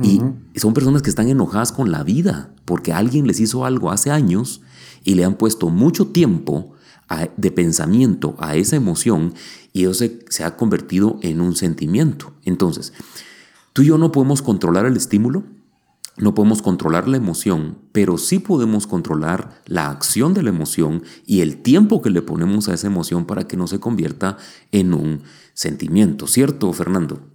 Y 0.02 0.20
son 0.56 0.74
personas 0.74 1.02
que 1.02 1.10
están 1.10 1.28
enojadas 1.28 1.70
con 1.70 1.92
la 1.92 2.02
vida 2.02 2.52
porque 2.64 2.92
alguien 2.92 3.28
les 3.28 3.38
hizo 3.38 3.64
algo 3.64 3.92
hace 3.92 4.10
años 4.10 4.62
y 5.04 5.14
le 5.14 5.24
han 5.24 5.36
puesto 5.36 5.68
mucho 5.68 6.08
tiempo 6.08 6.72
de 7.36 7.52
pensamiento 7.52 8.34
a 8.40 8.56
esa 8.56 8.74
emoción 8.74 9.32
y 9.72 9.84
eso 9.84 10.04
se 10.28 10.42
ha 10.42 10.56
convertido 10.56 11.20
en 11.22 11.40
un 11.40 11.54
sentimiento. 11.54 12.32
Entonces, 12.44 12.92
Tú 13.74 13.82
y 13.82 13.86
yo 13.86 13.98
no 13.98 14.12
podemos 14.12 14.40
controlar 14.40 14.86
el 14.86 14.96
estímulo, 14.96 15.42
no 16.16 16.32
podemos 16.32 16.62
controlar 16.62 17.08
la 17.08 17.16
emoción, 17.16 17.76
pero 17.90 18.18
sí 18.18 18.38
podemos 18.38 18.86
controlar 18.86 19.50
la 19.66 19.90
acción 19.90 20.32
de 20.32 20.44
la 20.44 20.50
emoción 20.50 21.02
y 21.26 21.40
el 21.40 21.56
tiempo 21.56 22.00
que 22.00 22.10
le 22.10 22.22
ponemos 22.22 22.68
a 22.68 22.74
esa 22.74 22.86
emoción 22.86 23.26
para 23.26 23.48
que 23.48 23.56
no 23.56 23.66
se 23.66 23.80
convierta 23.80 24.38
en 24.70 24.94
un 24.94 25.22
sentimiento, 25.54 26.28
¿cierto, 26.28 26.72
Fernando? 26.72 27.28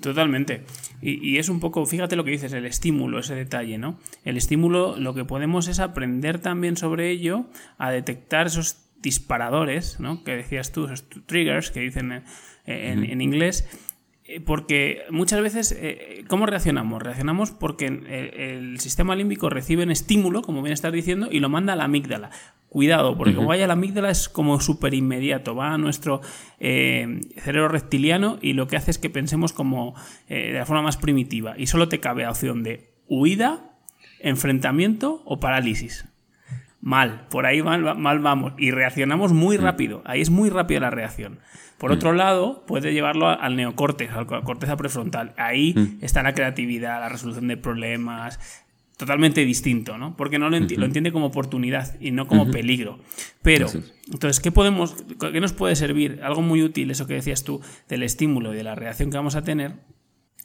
Totalmente. 0.00 0.64
Y, 1.02 1.36
es 1.36 1.50
un 1.50 1.60
poco, 1.60 1.84
fíjate 1.84 2.16
lo 2.16 2.24
que 2.24 2.30
dices, 2.30 2.54
el 2.54 2.64
estímulo, 2.64 3.18
ese 3.18 3.34
detalle, 3.34 3.76
¿no? 3.76 3.98
El 4.24 4.38
estímulo, 4.38 4.96
lo 4.98 5.12
que 5.12 5.26
podemos 5.26 5.68
es 5.68 5.78
aprender 5.78 6.38
también 6.38 6.78
sobre 6.78 7.10
ello, 7.10 7.44
a 7.76 7.90
detectar 7.90 8.46
esos 8.46 8.78
disparadores, 9.02 10.00
¿no? 10.00 10.24
Que 10.24 10.36
decías 10.36 10.72
tú, 10.72 10.86
esos 10.86 11.04
triggers 11.26 11.70
que 11.70 11.80
dicen 11.80 12.24
en, 12.64 13.04
en 13.04 13.20
inglés, 13.20 13.66
eh, 13.68 13.95
porque 14.44 15.02
muchas 15.10 15.40
veces, 15.40 15.76
eh, 15.78 16.24
¿cómo 16.28 16.46
reaccionamos? 16.46 17.02
Reaccionamos 17.02 17.52
porque 17.52 17.86
el, 17.86 18.80
sistema 18.80 19.14
límbico 19.14 19.50
recibe 19.50 19.84
un 19.84 19.90
estímulo, 19.90 20.42
como 20.42 20.62
bien 20.62 20.72
estás 20.72 20.92
diciendo, 20.92 21.28
y 21.30 21.40
lo 21.40 21.48
manda 21.48 21.74
a 21.74 21.76
la 21.76 21.84
amígdala. 21.84 22.30
Cuidado, 22.68 23.16
porque 23.16 23.34
como 23.34 23.48
vaya 23.48 23.64
a 23.64 23.66
la 23.68 23.74
amígdala 23.74 24.10
es 24.10 24.28
como 24.28 24.60
súper 24.60 24.92
inmediato, 24.94 25.54
va 25.54 25.72
a 25.72 25.78
nuestro 25.78 26.20
eh, 26.58 27.20
cerebro 27.38 27.68
reptiliano 27.68 28.38
y 28.42 28.52
lo 28.52 28.66
que 28.66 28.76
hace 28.76 28.90
es 28.90 28.98
que 28.98 29.08
pensemos 29.08 29.52
como 29.52 29.94
de 30.28 30.52
la 30.52 30.66
forma 30.66 30.82
más 30.82 30.96
primitiva. 30.96 31.54
Y 31.56 31.68
solo 31.68 31.88
te 31.88 32.00
cabe 32.00 32.24
la 32.24 32.30
opción 32.30 32.62
de 32.64 32.90
huida, 33.08 33.76
enfrentamiento 34.20 35.22
o 35.24 35.40
parálisis. 35.40 36.06
Mal, 36.80 37.26
por 37.30 37.46
ahí 37.46 37.62
mal, 37.62 37.96
mal 37.96 38.18
vamos. 38.18 38.52
Y 38.58 38.72
reaccionamos 38.72 39.32
muy 39.32 39.56
rápido, 39.56 40.02
ahí 40.04 40.20
es 40.20 40.30
muy 40.30 40.50
rápida 40.50 40.80
la 40.80 40.90
reacción. 40.90 41.38
Por 41.78 41.92
otro 41.92 42.12
lado, 42.12 42.64
puede 42.66 42.92
llevarlo 42.92 43.28
al 43.28 43.56
neocórtex, 43.56 44.12
a 44.12 44.22
la 44.22 44.42
corteza 44.42 44.76
prefrontal. 44.76 45.34
Ahí 45.36 45.74
mm. 45.76 46.04
está 46.04 46.22
la 46.22 46.32
creatividad, 46.32 47.00
la 47.00 47.08
resolución 47.08 47.48
de 47.48 47.56
problemas, 47.56 48.38
totalmente 48.96 49.44
distinto, 49.44 49.98
¿no? 49.98 50.16
Porque 50.16 50.38
no 50.38 50.48
lo, 50.48 50.56
entiende 50.56 51.12
como 51.12 51.26
oportunidad 51.26 52.00
y 52.00 52.12
no 52.12 52.26
como 52.26 52.50
peligro. 52.50 52.98
Pero, 53.42 53.68
entonces, 54.10 54.40
¿qué 54.40 54.50
podemos, 54.50 54.96
qué 55.20 55.40
nos 55.40 55.52
puede 55.52 55.76
servir? 55.76 56.20
Algo 56.22 56.40
muy 56.40 56.62
útil, 56.62 56.90
eso 56.90 57.06
que 57.06 57.14
decías 57.14 57.44
tú, 57.44 57.60
del 57.88 58.02
estímulo 58.02 58.54
y 58.54 58.56
de 58.56 58.62
la 58.64 58.74
reacción 58.74 59.10
que 59.10 59.18
vamos 59.18 59.36
a 59.36 59.42
tener, 59.42 59.74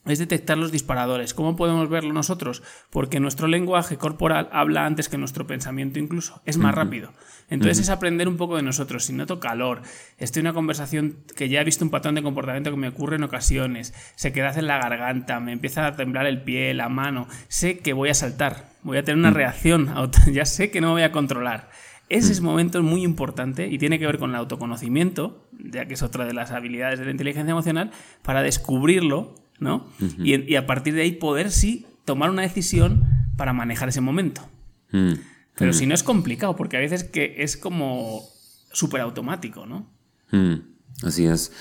es 0.05 0.19
detectar 0.19 0.57
los 0.57 0.71
disparadores. 0.71 1.33
¿Cómo 1.33 1.55
podemos 1.55 1.89
verlo 1.89 2.11
nosotros? 2.11 2.63
Porque 2.89 3.19
nuestro 3.19 3.47
lenguaje 3.47 3.97
corporal 3.97 4.49
habla 4.51 4.85
antes 4.85 5.09
que 5.09 5.17
nuestro 5.17 5.45
pensamiento 5.45 5.99
incluso. 5.99 6.41
Es 6.45 6.57
más 6.57 6.73
rápido. 6.73 7.13
Entonces 7.49 7.79
es 7.79 7.89
aprender 7.89 8.27
un 8.27 8.37
poco 8.37 8.55
de 8.55 8.63
nosotros. 8.63 9.05
Si 9.05 9.13
noto 9.13 9.39
calor, 9.39 9.81
estoy 10.17 10.39
en 10.39 10.47
una 10.47 10.53
conversación 10.53 11.17
que 11.35 11.49
ya 11.49 11.61
he 11.61 11.63
visto 11.63 11.85
un 11.85 11.91
patrón 11.91 12.15
de 12.15 12.23
comportamiento 12.23 12.71
que 12.71 12.77
me 12.77 12.87
ocurre 12.87 13.17
en 13.17 13.23
ocasiones, 13.23 13.93
se 14.15 14.31
queda 14.31 14.53
en 14.57 14.67
la 14.67 14.79
garganta, 14.79 15.39
me 15.39 15.51
empieza 15.51 15.85
a 15.85 15.95
temblar 15.95 16.25
el 16.25 16.41
pie, 16.41 16.73
la 16.73 16.89
mano, 16.89 17.27
sé 17.47 17.79
que 17.79 17.93
voy 17.93 18.09
a 18.09 18.13
saltar, 18.13 18.69
voy 18.83 18.97
a 18.97 19.03
tener 19.03 19.19
una 19.19 19.31
reacción, 19.31 19.93
ya 20.31 20.45
sé 20.45 20.71
que 20.71 20.81
no 20.81 20.87
me 20.87 20.93
voy 20.93 21.01
a 21.03 21.11
controlar. 21.11 21.69
Ese 22.09 22.33
es 22.33 22.41
momento 22.41 22.81
muy 22.83 23.03
importante 23.03 23.67
y 23.67 23.77
tiene 23.77 23.97
que 23.99 24.05
ver 24.05 24.17
con 24.17 24.31
el 24.31 24.35
autoconocimiento, 24.35 25.47
ya 25.53 25.85
que 25.85 25.93
es 25.93 26.03
otra 26.03 26.25
de 26.25 26.33
las 26.33 26.51
habilidades 26.51 26.99
de 26.99 27.05
la 27.05 27.11
inteligencia 27.11 27.51
emocional, 27.51 27.91
para 28.21 28.41
descubrirlo 28.41 29.35
¿no? 29.61 29.87
y, 30.17 30.55
a 30.55 30.65
partir 30.65 30.93
de 30.95 31.03
ahí 31.03 31.13
poder 31.13 31.51
sí 31.51 31.85
tomar 32.03 32.29
una 32.31 32.41
decisión 32.41 33.05
para 33.37 33.53
manejar 33.53 33.87
ese 33.87 34.01
momento. 34.01 34.41
Mm. 34.91 35.13
Pero 35.55 35.71
mm. 35.71 35.73
si 35.73 35.85
no 35.85 35.93
es 35.95 36.03
complicado, 36.03 36.55
porque 36.57 36.75
a 36.75 36.79
veces 36.79 37.05
que 37.05 37.35
es 37.37 37.55
como 37.55 38.23
súper 38.73 39.01
automático, 39.01 39.65
¿no? 39.65 39.87
Mm. 40.31 40.70
Así 41.03 41.25
es. 41.25 41.51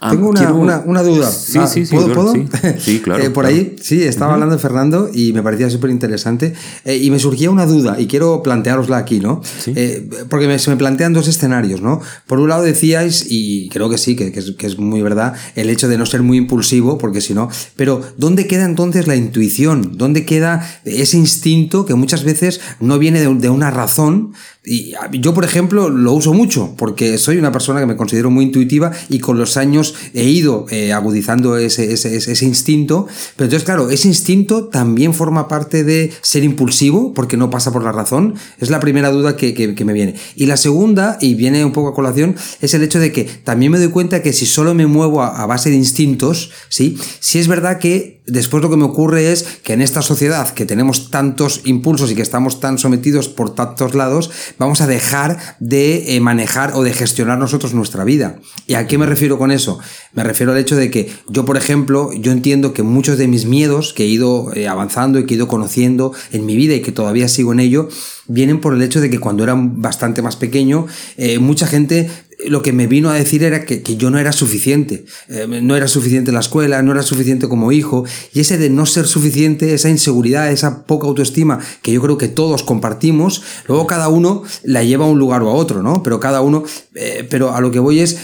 Ah, 0.00 0.10
Tengo 0.10 0.28
una, 0.28 1.02
duda. 1.02 1.30
Sí, 1.30 1.58
ah, 1.58 1.66
sí, 1.66 1.86
sí. 1.86 1.94
¿Puedo? 1.94 2.34
Sí, 2.78 3.00
claro. 3.04 3.22
Eh, 3.22 3.30
por 3.30 3.46
ahí, 3.46 3.76
sí, 3.82 4.02
estaba 4.02 4.34
hablando 4.34 4.54
de 4.54 4.60
Fernando 4.60 5.10
y 5.12 5.32
me 5.32 5.42
parecía 5.42 5.70
súper 5.70 5.90
interesante. 5.90 6.54
Eh, 6.84 6.96
y 6.96 7.10
me 7.10 7.18
surgía 7.18 7.50
una 7.50 7.66
duda 7.66 7.98
y 7.98 8.06
quiero 8.06 8.42
plantearosla 8.42 8.98
aquí, 8.98 9.20
¿no? 9.20 9.42
Eh, 9.66 10.08
porque 10.28 10.58
se 10.58 10.70
me 10.70 10.76
plantean 10.76 11.12
dos 11.12 11.28
escenarios, 11.28 11.80
¿no? 11.80 12.00
Por 12.26 12.40
un 12.40 12.48
lado 12.48 12.62
decíais, 12.62 13.26
y 13.28 13.68
creo 13.70 13.88
que 13.88 13.98
sí, 13.98 14.16
que, 14.16 14.32
es, 14.36 14.78
muy 14.78 15.02
verdad, 15.02 15.34
el 15.54 15.70
hecho 15.70 15.88
de 15.88 15.96
no 15.96 16.04
ser 16.04 16.22
muy 16.22 16.36
impulsivo, 16.36 16.98
porque 16.98 17.20
si 17.20 17.32
no. 17.32 17.48
Pero, 17.76 18.02
¿dónde 18.18 18.46
queda 18.46 18.64
entonces 18.64 19.06
la 19.06 19.16
intuición? 19.16 19.96
¿Dónde 19.96 20.26
queda 20.26 20.66
ese 20.84 21.16
instinto 21.16 21.86
que 21.86 21.94
muchas 21.94 22.24
veces 22.24 22.60
no 22.80 22.98
viene 22.98 23.20
de, 23.20 23.34
de 23.34 23.48
una 23.48 23.70
razón, 23.70 24.32
y 24.62 24.92
yo, 25.20 25.32
por 25.32 25.44
ejemplo, 25.44 25.88
lo 25.88 26.12
uso 26.12 26.34
mucho 26.34 26.74
porque 26.76 27.16
soy 27.16 27.38
una 27.38 27.50
persona 27.50 27.80
que 27.80 27.86
me 27.86 27.96
considero 27.96 28.30
muy 28.30 28.44
intuitiva 28.44 28.92
y 29.08 29.18
con 29.18 29.38
los 29.38 29.56
años 29.56 29.94
he 30.12 30.24
ido 30.24 30.66
eh, 30.68 30.92
agudizando 30.92 31.56
ese, 31.56 31.90
ese, 31.94 32.44
instinto. 32.44 33.06
Pero 33.36 33.46
entonces, 33.46 33.64
claro, 33.64 33.88
ese 33.88 34.08
instinto 34.08 34.68
también 34.68 35.14
forma 35.14 35.48
parte 35.48 35.82
de 35.82 36.12
ser 36.20 36.44
impulsivo 36.44 37.14
porque 37.14 37.38
no 37.38 37.48
pasa 37.48 37.72
por 37.72 37.82
la 37.82 37.92
razón. 37.92 38.34
Es 38.58 38.68
la 38.68 38.80
primera 38.80 39.10
duda 39.10 39.34
que, 39.34 39.54
que, 39.54 39.84
me 39.84 39.94
viene. 39.94 40.16
Y 40.36 40.44
la 40.44 40.58
segunda, 40.58 41.16
y 41.22 41.36
viene 41.36 41.64
un 41.64 41.72
poco 41.72 41.88
a 41.88 41.94
colación, 41.94 42.36
es 42.60 42.74
el 42.74 42.82
hecho 42.82 42.98
de 42.98 43.12
que 43.12 43.24
también 43.24 43.72
me 43.72 43.78
doy 43.78 43.88
cuenta 43.88 44.22
que 44.22 44.34
si 44.34 44.44
solo 44.44 44.74
me 44.74 44.86
muevo 44.86 45.22
a, 45.22 45.42
a 45.42 45.46
base 45.46 45.70
de 45.70 45.76
instintos, 45.76 46.50
¿sí? 46.68 46.98
Si 47.20 47.38
es 47.38 47.48
verdad 47.48 47.78
que 47.78 48.19
después 48.30 48.62
lo 48.62 48.70
que 48.70 48.76
me 48.76 48.84
ocurre 48.84 49.32
es 49.32 49.44
que 49.62 49.72
en 49.72 49.82
esta 49.82 50.02
sociedad 50.02 50.52
que 50.54 50.66
tenemos 50.66 51.10
tantos 51.10 51.60
impulsos 51.64 52.10
y 52.10 52.14
que 52.14 52.22
estamos 52.22 52.60
tan 52.60 52.78
sometidos 52.78 53.28
por 53.28 53.54
tantos 53.54 53.94
lados, 53.94 54.30
vamos 54.58 54.80
a 54.80 54.86
dejar 54.86 55.38
de 55.60 56.16
eh, 56.16 56.20
manejar 56.20 56.72
o 56.74 56.82
de 56.82 56.92
gestionar 56.92 57.38
nosotros 57.38 57.74
nuestra 57.74 58.04
vida. 58.04 58.40
¿Y 58.66 58.74
a 58.74 58.86
qué 58.86 58.98
me 58.98 59.06
refiero 59.06 59.38
con 59.38 59.50
eso? 59.50 59.78
Me 60.12 60.24
refiero 60.24 60.52
al 60.52 60.58
hecho 60.58 60.76
de 60.76 60.90
que 60.90 61.10
yo, 61.28 61.44
por 61.44 61.56
ejemplo, 61.56 62.10
yo 62.12 62.32
entiendo 62.32 62.72
que 62.72 62.82
muchos 62.82 63.18
de 63.18 63.28
mis 63.28 63.46
miedos 63.46 63.92
que 63.92 64.04
he 64.04 64.06
ido 64.06 64.52
eh, 64.54 64.68
avanzando 64.68 65.18
y 65.18 65.26
que 65.26 65.34
he 65.34 65.36
ido 65.36 65.48
conociendo 65.48 66.12
en 66.32 66.46
mi 66.46 66.56
vida 66.56 66.74
y 66.74 66.82
que 66.82 66.92
todavía 66.92 67.28
sigo 67.28 67.52
en 67.52 67.60
ello, 67.60 67.88
vienen 68.26 68.60
por 68.60 68.74
el 68.74 68.82
hecho 68.82 69.00
de 69.00 69.10
que 69.10 69.18
cuando 69.18 69.42
era 69.42 69.54
bastante 69.56 70.22
más 70.22 70.36
pequeño, 70.36 70.86
eh, 71.16 71.38
mucha 71.38 71.66
gente 71.66 72.10
lo 72.48 72.62
que 72.62 72.72
me 72.72 72.86
vino 72.86 73.10
a 73.10 73.14
decir 73.14 73.42
era 73.42 73.64
que, 73.64 73.82
yo 73.96 74.10
no 74.10 74.18
era 74.18 74.32
suficiente. 74.32 75.04
Eh, 75.28 75.46
no 75.62 75.76
era 75.76 75.88
suficiente 75.88 76.32
la 76.32 76.40
escuela, 76.40 76.82
no 76.82 76.92
era 76.92 77.02
suficiente 77.02 77.48
como 77.48 77.72
hijo. 77.72 78.04
Y 78.32 78.40
ese 78.40 78.58
de 78.58 78.70
no 78.70 78.86
ser 78.86 79.06
suficiente, 79.06 79.74
esa 79.74 79.88
inseguridad, 79.88 80.50
esa 80.50 80.84
poca 80.84 81.06
autoestima 81.06 81.58
que 81.82 81.92
yo 81.92 82.00
creo 82.00 82.18
que 82.18 82.28
todos 82.28 82.62
compartimos, 82.62 83.42
luego 83.66 83.86
cada 83.86 84.08
uno 84.08 84.42
la 84.62 84.82
lleva 84.84 85.04
a 85.04 85.08
un 85.08 85.18
lugar 85.18 85.42
o 85.42 85.50
a 85.50 85.54
otro, 85.54 85.82
¿no? 85.82 86.02
Pero 86.02 86.20
cada 86.20 86.40
uno, 86.40 86.64
eh, 86.94 87.26
pero 87.28 87.54
a 87.54 87.60
lo 87.60 87.70
que 87.70 87.78
voy 87.78 88.00
es 88.00 88.18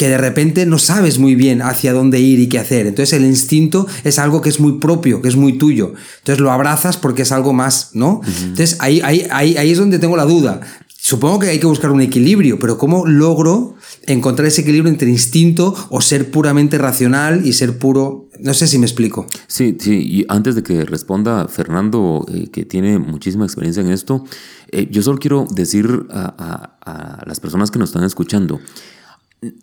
que 0.00 0.08
de 0.08 0.16
repente 0.16 0.64
no 0.64 0.78
sabes 0.78 1.18
muy 1.18 1.34
bien 1.34 1.60
hacia 1.60 1.92
dónde 1.92 2.20
ir 2.20 2.40
y 2.40 2.48
qué 2.48 2.58
hacer. 2.58 2.86
Entonces 2.86 3.12
el 3.12 3.26
instinto 3.26 3.86
es 4.02 4.18
algo 4.18 4.40
que 4.40 4.48
es 4.48 4.58
muy 4.58 4.78
propio, 4.78 5.20
que 5.20 5.28
es 5.28 5.36
muy 5.36 5.58
tuyo. 5.58 5.92
Entonces 6.20 6.40
lo 6.40 6.50
abrazas 6.50 6.96
porque 6.96 7.20
es 7.20 7.32
algo 7.32 7.52
más, 7.52 7.90
¿no? 7.92 8.22
Entonces 8.42 8.78
ahí, 8.80 9.02
ahí, 9.04 9.26
ahí, 9.30 9.58
ahí 9.58 9.70
es 9.70 9.76
donde 9.76 9.98
tengo 9.98 10.16
la 10.16 10.24
duda. 10.24 10.62
Supongo 11.10 11.40
que 11.40 11.48
hay 11.48 11.58
que 11.58 11.66
buscar 11.66 11.90
un 11.90 12.00
equilibrio, 12.00 12.60
pero 12.60 12.78
¿cómo 12.78 13.04
logro 13.04 13.74
encontrar 14.06 14.46
ese 14.46 14.60
equilibrio 14.60 14.92
entre 14.92 15.10
instinto 15.10 15.74
o 15.88 16.00
ser 16.00 16.30
puramente 16.30 16.78
racional 16.78 17.44
y 17.44 17.52
ser 17.52 17.78
puro... 17.78 18.28
No 18.38 18.54
sé 18.54 18.68
si 18.68 18.78
me 18.78 18.86
explico. 18.86 19.26
Sí, 19.48 19.76
sí, 19.80 20.06
y 20.08 20.24
antes 20.28 20.54
de 20.54 20.62
que 20.62 20.84
responda 20.84 21.48
Fernando, 21.48 22.24
eh, 22.32 22.48
que 22.52 22.64
tiene 22.64 23.00
muchísima 23.00 23.44
experiencia 23.44 23.80
en 23.80 23.90
esto, 23.90 24.24
eh, 24.70 24.86
yo 24.88 25.02
solo 25.02 25.18
quiero 25.18 25.46
decir 25.50 26.06
a, 26.10 27.24
las 27.26 27.40
personas 27.40 27.72
que 27.72 27.80
nos 27.80 27.88
están 27.88 28.04
escuchando, 28.04 28.60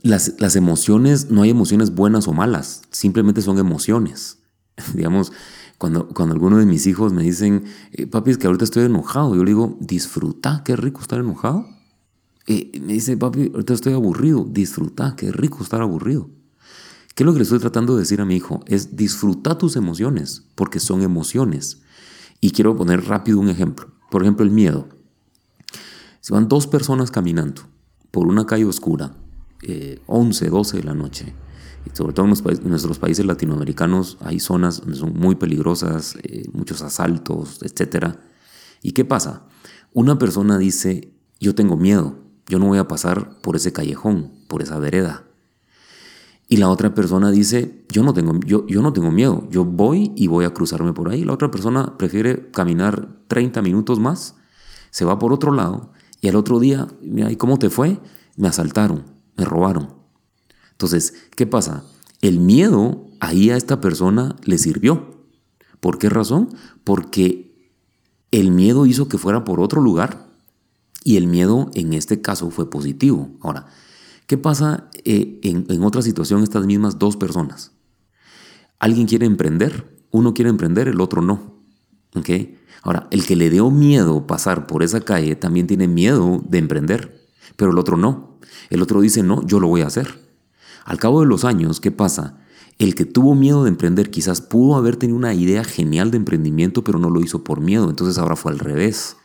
las, 0.01 0.33
las 0.39 0.57
emociones, 0.57 1.31
no 1.31 1.43
hay 1.43 1.51
emociones 1.51 1.95
buenas 1.95 2.27
o 2.27 2.33
malas, 2.33 2.81
simplemente 2.91 3.41
son 3.41 3.57
emociones. 3.57 4.39
Digamos, 4.93 5.31
cuando, 5.77 6.07
cuando 6.07 6.33
algunos 6.33 6.59
de 6.59 6.65
mis 6.65 6.87
hijos 6.87 7.13
me 7.13 7.23
dicen, 7.23 7.65
eh, 7.91 8.07
papi, 8.07 8.31
es 8.31 8.37
que 8.37 8.47
ahorita 8.47 8.63
estoy 8.63 8.83
enojado, 8.85 9.35
yo 9.35 9.43
le 9.43 9.51
digo, 9.51 9.77
disfruta, 9.79 10.63
qué 10.65 10.75
rico 10.75 11.01
estar 11.01 11.19
enojado. 11.19 11.65
Y 12.47 12.79
me 12.81 12.93
dice, 12.93 13.17
papi, 13.17 13.51
ahorita 13.53 13.73
estoy 13.73 13.93
aburrido, 13.93 14.45
disfruta, 14.49 15.15
qué 15.15 15.31
rico 15.31 15.61
estar 15.61 15.81
aburrido. 15.81 16.29
¿Qué 17.13 17.23
es 17.23 17.25
lo 17.25 17.33
que 17.33 17.39
le 17.39 17.43
estoy 17.43 17.59
tratando 17.59 17.95
de 17.95 18.01
decir 18.01 18.21
a 18.21 18.25
mi 18.25 18.35
hijo? 18.35 18.61
Es 18.67 18.95
disfruta 18.95 19.57
tus 19.57 19.75
emociones, 19.75 20.43
porque 20.55 20.79
son 20.79 21.01
emociones. 21.01 21.81
Y 22.41 22.51
quiero 22.51 22.75
poner 22.75 23.05
rápido 23.05 23.39
un 23.39 23.49
ejemplo. 23.49 23.87
Por 24.11 24.21
ejemplo, 24.21 24.45
el 24.45 24.51
miedo. 24.51 24.87
Si 26.21 26.33
van 26.33 26.47
dos 26.47 26.67
personas 26.67 27.09
caminando 27.09 27.63
por 28.11 28.27
una 28.27 28.45
calle 28.45 28.65
oscura, 28.65 29.15
11, 30.05 30.45
eh, 30.45 30.49
12 30.49 30.77
de 30.77 30.83
la 30.83 30.93
noche, 30.93 31.33
sobre 31.93 32.13
todo 32.13 32.26
en, 32.26 32.69
nuestros 32.69 33.00
países 33.00 33.26
latinoamericanos 33.26 34.17
hay 34.21 34.39
zonas 34.39 34.82
donde 34.82 34.95
son 34.95 35.13
muy 35.13 35.36
peligrosas, 35.36 36.15
eh, 36.23 36.43
muchos 36.54 36.82
asaltos, 36.82 37.60
etc. 37.63 38.15
¿Y 38.82 38.91
qué 38.91 39.06
pasa? 39.06 39.43
Una 39.93 40.17
persona 40.17 40.58
dice, 40.58 41.13
yo 41.39 41.56
tengo 41.56 41.78
miedo, 41.78 42.19
yo 42.47 42.60
no 42.60 42.67
voy 42.67 42.78
a 42.78 42.88
pasar 42.88 43.39
por 43.41 43.56
ese 43.56 43.73
callejón, 43.73 44.32
por 44.47 44.62
esa 44.62 44.80
vereda. 44.80 45.23
Y 46.50 46.58
la 46.58 46.69
otra 46.69 46.93
persona 46.93 47.30
dice, 47.30 47.86
yo 47.89 48.04
no 48.04 48.13
tengo, 48.13 48.39
yo, 48.45 48.65
yo 48.67 48.82
no 48.82 48.93
tengo 48.93 49.12
miedo, 49.12 49.47
yo 49.52 49.65
voy 49.65 50.13
y 50.15 50.28
voy 50.28 50.45
a 50.45 50.54
cruzarme 50.54 50.93
por 50.93 51.10
ahí. 51.10 51.26
La 51.26 51.34
otra 51.34 51.52
persona 51.52 51.97
prefiere 51.97 52.50
caminar 52.52 53.10
30 53.28 53.62
minutos 53.62 54.00
más, 54.00 54.36
se 54.89 55.04
va 55.04 55.19
por 55.19 55.34
otro 55.34 55.52
lado 55.52 55.91
y 56.21 56.30
al 56.30 56.36
otro 56.36 56.60
día, 56.60 56.88
¿y 57.02 57.36
cómo 57.36 57.60
te 57.60 57.69
fue? 57.69 58.00
Me 58.38 58.47
asaltaron, 58.47 59.04
me 59.36 59.45
robaron. 59.45 59.96
Entonces, 60.77 61.15
¿qué 61.35 61.47
pasa? 61.47 61.85
El 62.21 62.39
miedo 62.39 63.07
ahí 63.19 63.49
a 63.49 63.57
esta 63.57 63.81
persona 63.81 64.35
le 64.43 64.59
sirvió. 64.59 65.25
¿Por 65.79 65.97
qué 65.97 66.07
razón? 66.07 66.49
Porque 66.83 67.71
el 68.29 68.51
miedo 68.51 68.85
hizo 68.85 69.07
que 69.07 69.17
fuera 69.17 69.43
por 69.43 69.59
otro 69.59 69.81
lugar 69.81 70.27
y 71.03 71.17
el 71.17 71.25
miedo 71.25 71.71
en 71.73 71.93
este 71.93 72.21
caso 72.21 72.51
fue 72.51 72.69
positivo. 72.69 73.31
Ahora, 73.41 73.65
¿qué 74.27 74.37
pasa 74.37 74.87
eh, 75.03 75.39
en, 75.41 75.83
otra 75.83 76.03
situación 76.03 76.43
estas 76.43 76.67
mismas 76.67 76.99
dos 76.99 77.17
personas? 77.17 77.71
Alguien 78.77 79.07
quiere 79.07 79.25
emprender, 79.25 79.97
uno 80.11 80.35
quiere 80.35 80.51
emprender, 80.51 80.87
el 80.87 81.01
otro 81.01 81.23
no. 81.23 81.57
¿Ok? 82.13 82.29
Ahora, 82.83 83.07
el 83.09 83.25
que 83.25 83.35
le 83.35 83.49
dio 83.49 83.71
miedo 83.71 84.27
pasar 84.27 84.67
por 84.67 84.83
esa 84.83 85.01
calle 85.01 85.35
también 85.35 85.65
tiene 85.65 85.87
miedo 85.87 86.43
de 86.47 86.59
emprender, 86.59 87.27
pero 87.55 87.71
el 87.71 87.79
otro 87.79 87.97
no. 87.97 88.37
El 88.69 88.83
otro 88.83 89.01
dice, 89.01 89.23
no, 89.23 89.43
yo 89.47 89.59
lo 89.59 89.69
voy 89.69 89.81
a 89.81 89.87
hacer. 89.87 90.26
Al 90.88 91.00
cabo 91.00 91.19
de 91.19 91.28
los 91.28 91.43
años, 91.43 91.82
¿qué 91.82 91.91
pasa? 91.91 92.38
El 92.80 92.95
que 92.95 93.04
tuvo 93.04 93.36
miedo 93.36 93.65
de 93.65 93.69
emprender 93.69 94.10
quizás 94.10 94.39
pudo 94.39 94.78
haber 94.78 94.95
tenido 94.95 95.17
una 95.17 95.34
idea 95.34 95.65
genial 95.65 96.12
de 96.12 96.17
emprendimiento, 96.17 96.86
pero 96.86 96.97
no 96.97 97.10
lo 97.10 97.19
hizo 97.19 97.43
por 97.43 97.60
miedo. 97.60 97.89
Entonces 97.89 98.17
ahora 98.17 98.38
fue 98.38 98.54
al 98.54 98.60
revés. 98.60 99.17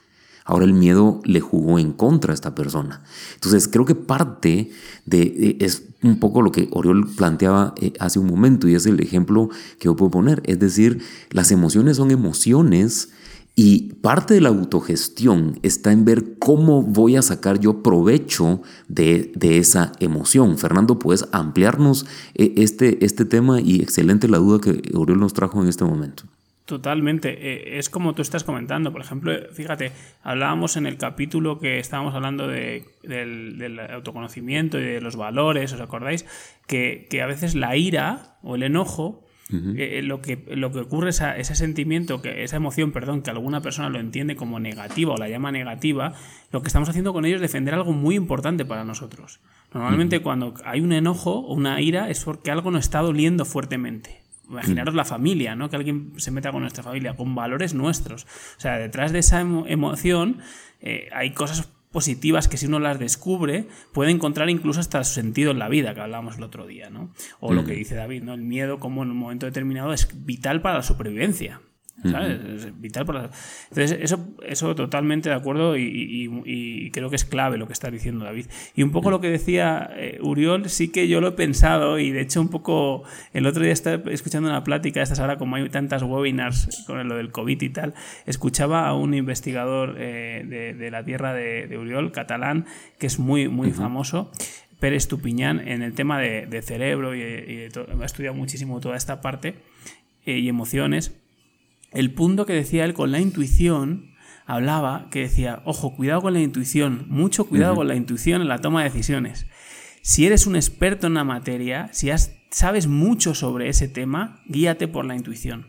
Ahora 0.44 0.64
el 0.64 0.72
miedo 0.72 1.20
le 1.22 1.38
jugó 1.38 1.78
en 1.78 1.92
contra 1.92 2.32
a 2.32 2.34
esta 2.34 2.56
persona. 2.56 3.04
Entonces 3.34 3.68
creo 3.68 3.84
que 3.84 3.94
parte 3.94 4.72
de, 5.06 5.56
es 5.60 5.84
un 6.02 6.18
poco 6.18 6.42
lo 6.42 6.50
que 6.50 6.68
Oriol 6.72 7.08
planteaba 7.14 7.74
eh, 7.80 7.92
hace 8.00 8.18
un 8.18 8.26
momento 8.26 8.66
y 8.66 8.74
es 8.74 8.84
el 8.86 8.98
ejemplo 8.98 9.48
que 9.78 9.84
yo 9.84 9.94
puedo 9.94 10.10
poner. 10.10 10.42
Es 10.46 10.58
decir, 10.58 11.00
las 11.30 11.52
emociones 11.52 11.96
son 11.96 12.10
emociones 12.10 13.10
y 13.54 13.94
parte 13.94 14.34
de 14.34 14.40
la 14.40 14.48
autogestión 14.48 15.58
está 15.62 15.92
en 15.92 16.06
ver 16.06 16.38
cómo 16.38 16.82
voy 16.82 17.16
a 17.16 17.22
sacar 17.22 17.60
yo 17.60 17.82
provecho 17.82 18.62
de, 18.88 19.30
esa 19.40 19.92
emoción. 20.00 20.56
Fernando, 20.56 20.98
¿puedes 20.98 21.28
ampliarnos 21.32 22.06
eh, 22.34 22.54
este, 22.56 23.04
este 23.04 23.26
tema? 23.26 23.60
Y 23.60 23.82
excelente 23.82 24.26
la 24.28 24.38
duda 24.38 24.60
que 24.60 24.96
Oriol 24.96 25.20
nos 25.20 25.34
trajo 25.34 25.62
en 25.62 25.68
este 25.68 25.84
momento. 25.84 26.24
Totalmente. 26.64 27.28
Eh, 27.28 27.78
es 27.78 27.90
como 27.90 28.14
tú 28.14 28.22
estás 28.22 28.44
comentando. 28.44 28.90
Por 28.90 29.02
ejemplo, 29.02 29.32
fíjate, 29.52 29.92
hablábamos 30.22 30.78
en 30.78 30.86
el 30.86 30.96
capítulo 30.96 31.58
que 31.58 31.78
estábamos 31.78 32.14
hablando 32.14 32.48
de, 32.48 32.86
del, 33.02 33.78
autoconocimiento 33.78 34.78
y 34.78 34.84
de 34.84 35.00
los 35.02 35.16
valores, 35.16 35.74
¿os 35.74 35.80
acordáis? 35.80 36.24
Que, 36.66 37.06
que 37.10 37.20
a 37.20 37.26
veces 37.26 37.54
la 37.54 37.76
ira 37.76 38.38
o 38.42 38.54
el 38.54 38.62
enojo 38.62 39.21
eh, 39.50 39.98
eh, 39.98 40.02
lo, 40.02 40.20
que, 40.22 40.42
lo 40.54 40.72
que 40.72 40.80
ocurre 40.80 41.10
es 41.10 41.20
ese 41.20 41.54
sentimiento, 41.54 42.22
que, 42.22 42.44
esa 42.44 42.56
emoción, 42.56 42.92
perdón, 42.92 43.22
que 43.22 43.30
alguna 43.30 43.60
persona 43.60 43.88
lo 43.90 43.98
entiende 43.98 44.36
como 44.36 44.60
negativa 44.60 45.12
o 45.12 45.16
la 45.16 45.28
llama 45.28 45.52
negativa, 45.52 46.14
lo 46.50 46.62
que 46.62 46.68
estamos 46.68 46.88
haciendo 46.88 47.12
con 47.12 47.24
ellos 47.24 47.36
es 47.36 47.42
defender 47.42 47.74
algo 47.74 47.92
muy 47.92 48.14
importante 48.14 48.64
para 48.64 48.84
nosotros. 48.84 49.40
Normalmente 49.74 50.20
cuando 50.20 50.54
hay 50.64 50.80
un 50.80 50.92
enojo 50.92 51.32
o 51.32 51.54
una 51.54 51.80
ira 51.80 52.10
es 52.10 52.24
porque 52.24 52.50
algo 52.50 52.70
nos 52.70 52.84
está 52.84 53.00
doliendo 53.00 53.44
fuertemente. 53.44 54.22
Imaginaros 54.48 54.94
la 54.94 55.04
familia, 55.04 55.54
¿no? 55.54 55.70
Que 55.70 55.76
alguien 55.76 56.12
se 56.16 56.30
meta 56.30 56.52
con 56.52 56.60
nuestra 56.60 56.82
familia, 56.82 57.14
con 57.14 57.34
valores 57.34 57.72
nuestros. 57.72 58.24
O 58.24 58.60
sea, 58.60 58.76
detrás 58.76 59.12
de 59.12 59.20
esa 59.20 59.40
emoción 59.40 60.38
eh, 60.80 61.08
hay 61.12 61.30
cosas 61.30 61.70
positivas 61.92 62.48
que 62.48 62.56
si 62.56 62.66
uno 62.66 62.80
las 62.80 62.98
descubre 62.98 63.68
puede 63.92 64.10
encontrar 64.10 64.50
incluso 64.50 64.80
hasta 64.80 65.04
su 65.04 65.14
sentido 65.14 65.52
en 65.52 65.58
la 65.58 65.68
vida 65.68 65.94
que 65.94 66.00
hablábamos 66.00 66.38
el 66.38 66.42
otro 66.42 66.66
día, 66.66 66.90
¿no? 66.90 67.10
O 67.40 67.52
lo 67.52 67.64
que 67.64 67.74
dice 67.74 67.94
David, 67.94 68.22
¿no? 68.22 68.34
El 68.34 68.42
miedo 68.42 68.80
como 68.80 69.02
en 69.02 69.10
un 69.10 69.16
momento 69.16 69.46
determinado 69.46 69.92
es 69.92 70.08
vital 70.24 70.62
para 70.62 70.76
la 70.76 70.82
supervivencia. 70.82 71.60
Es 72.04 72.80
vital 72.80 73.06
para... 73.06 73.30
Entonces, 73.70 73.98
eso, 74.00 74.28
eso 74.46 74.74
totalmente 74.74 75.28
de 75.28 75.34
acuerdo 75.34 75.76
y, 75.76 76.90
creo 76.92 77.10
que 77.10 77.16
es 77.16 77.24
clave 77.24 77.58
lo 77.58 77.66
que 77.66 77.72
está 77.72 77.90
diciendo 77.90 78.24
David. 78.24 78.46
Y 78.74 78.82
un 78.82 78.90
poco 78.90 79.10
lo 79.10 79.20
que 79.20 79.28
decía 79.28 79.90
eh, 79.96 80.18
Uriol, 80.20 80.68
sí 80.68 80.88
que 80.88 81.08
yo 81.08 81.20
lo 81.20 81.28
he 81.28 81.32
pensado 81.32 81.98
y 81.98 82.10
de 82.10 82.20
hecho 82.20 82.40
un 82.40 82.48
poco 82.48 83.04
el 83.32 83.46
otro 83.46 83.62
día 83.62 83.72
estaba 83.72 84.10
escuchando 84.10 84.48
una 84.48 84.64
plática, 84.64 85.02
estas 85.02 85.20
ahora 85.20 85.38
como 85.38 85.56
hay 85.56 85.68
tantas 85.68 86.02
webinars 86.02 86.84
con 86.86 87.08
lo 87.08 87.16
del 87.16 87.30
COVID 87.30 87.62
y 87.62 87.68
tal, 87.70 87.94
escuchaba 88.26 88.88
a 88.88 88.94
un 88.94 89.14
investigador 89.14 89.96
eh, 89.98 90.74
de, 90.78 90.90
la 90.90 91.04
tierra 91.04 91.32
de, 91.34 91.78
Uriol, 91.78 92.12
catalán, 92.12 92.66
que 92.98 93.06
es 93.06 93.18
muy, 93.18 93.48
muy 93.48 93.70
famoso. 93.70 94.30
Pérez 94.80 95.06
Tupiñán 95.06 95.66
en 95.68 95.82
el 95.82 95.94
tema 95.94 96.18
de, 96.18 96.62
cerebro 96.62 97.14
y, 97.14 97.22
ha 97.22 98.04
estudiado 98.04 98.34
muchísimo 98.34 98.80
toda 98.80 98.96
esta 98.96 99.20
parte 99.20 99.54
eh, 100.26 100.38
y 100.38 100.48
emociones 100.48 101.21
el 101.92 102.12
punto 102.12 102.46
que 102.46 102.54
decía 102.54 102.84
él 102.84 102.94
con 102.94 103.12
la 103.12 103.20
intuición, 103.20 104.12
hablaba 104.46 105.08
que 105.10 105.20
decía, 105.20 105.62
ojo, 105.64 105.94
cuidado 105.94 106.22
con 106.22 106.32
la 106.32 106.40
intuición, 106.40 107.06
mucho 107.08 107.44
cuidado 107.44 107.76
con 107.76 107.88
la 107.88 107.94
intuición 107.94 108.42
en 108.42 108.48
la 108.48 108.58
toma 108.58 108.82
de 108.82 108.90
decisiones. 108.90 109.46
Si 110.00 110.26
eres 110.26 110.46
un 110.46 110.56
experto 110.56 111.06
en 111.06 111.14
la 111.14 111.24
materia, 111.24 111.88
si 111.92 112.10
sabes 112.50 112.86
mucho 112.86 113.34
sobre 113.34 113.68
ese 113.68 113.88
tema, 113.88 114.42
guíate 114.46 114.88
por 114.88 115.04
la 115.04 115.14
intuición. 115.14 115.66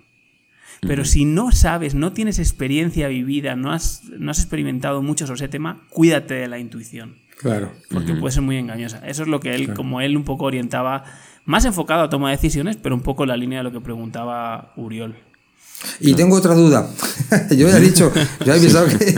Pero 0.82 1.06
si 1.06 1.24
no 1.24 1.52
sabes, 1.52 1.96
no 1.96 2.12
tienes 2.12 2.40
experiencia 2.40 3.08
vivida, 3.08 3.56
no 3.56 3.72
has, 3.72 4.04
no 4.18 4.32
has 4.32 4.40
experimentado 4.40 5.02
mucho 5.02 5.26
sobre 5.26 5.38
ese 5.38 5.48
tema, 5.48 5.84
cuídate 5.90 6.34
de 6.34 6.48
la 6.48 6.60
intuición. 6.60 7.16
Claro. 7.38 7.72
Porque 7.90 8.14
puede 8.14 8.34
ser 8.34 8.44
muy 8.44 8.58
engañosa. 8.58 9.06
Eso 9.08 9.24
es 9.24 9.30
lo 9.30 9.40
que 9.40 9.56
él, 9.56 9.74
como 9.74 10.02
él 10.02 10.18
un 10.18 10.24
poco 10.24 10.46
orientaba, 10.46 11.04
más 11.46 11.66
enfocado 11.66 12.04
a 12.04 12.10
toma 12.10 12.30
de 12.30 12.38
decisiones, 12.38 12.78
pero 12.78 12.96
un 12.96 13.02
poco 13.02 13.24
en 13.24 13.30
la 13.30 13.38
línea 13.38 13.60
de 13.60 13.64
lo 13.64 13.72
que 13.72 13.82
preguntaba 13.82 14.74
Uriol. 14.76 15.16
Y 16.00 16.14
tengo 16.14 16.36
otra 16.36 16.54
duda. 16.54 16.90
yo 17.52 17.70
ya 17.70 17.78
he 17.78 17.82
dicho, 17.82 18.12
yo 18.46 18.54
he 18.54 18.56
avisado 18.60 18.88
que. 18.88 19.16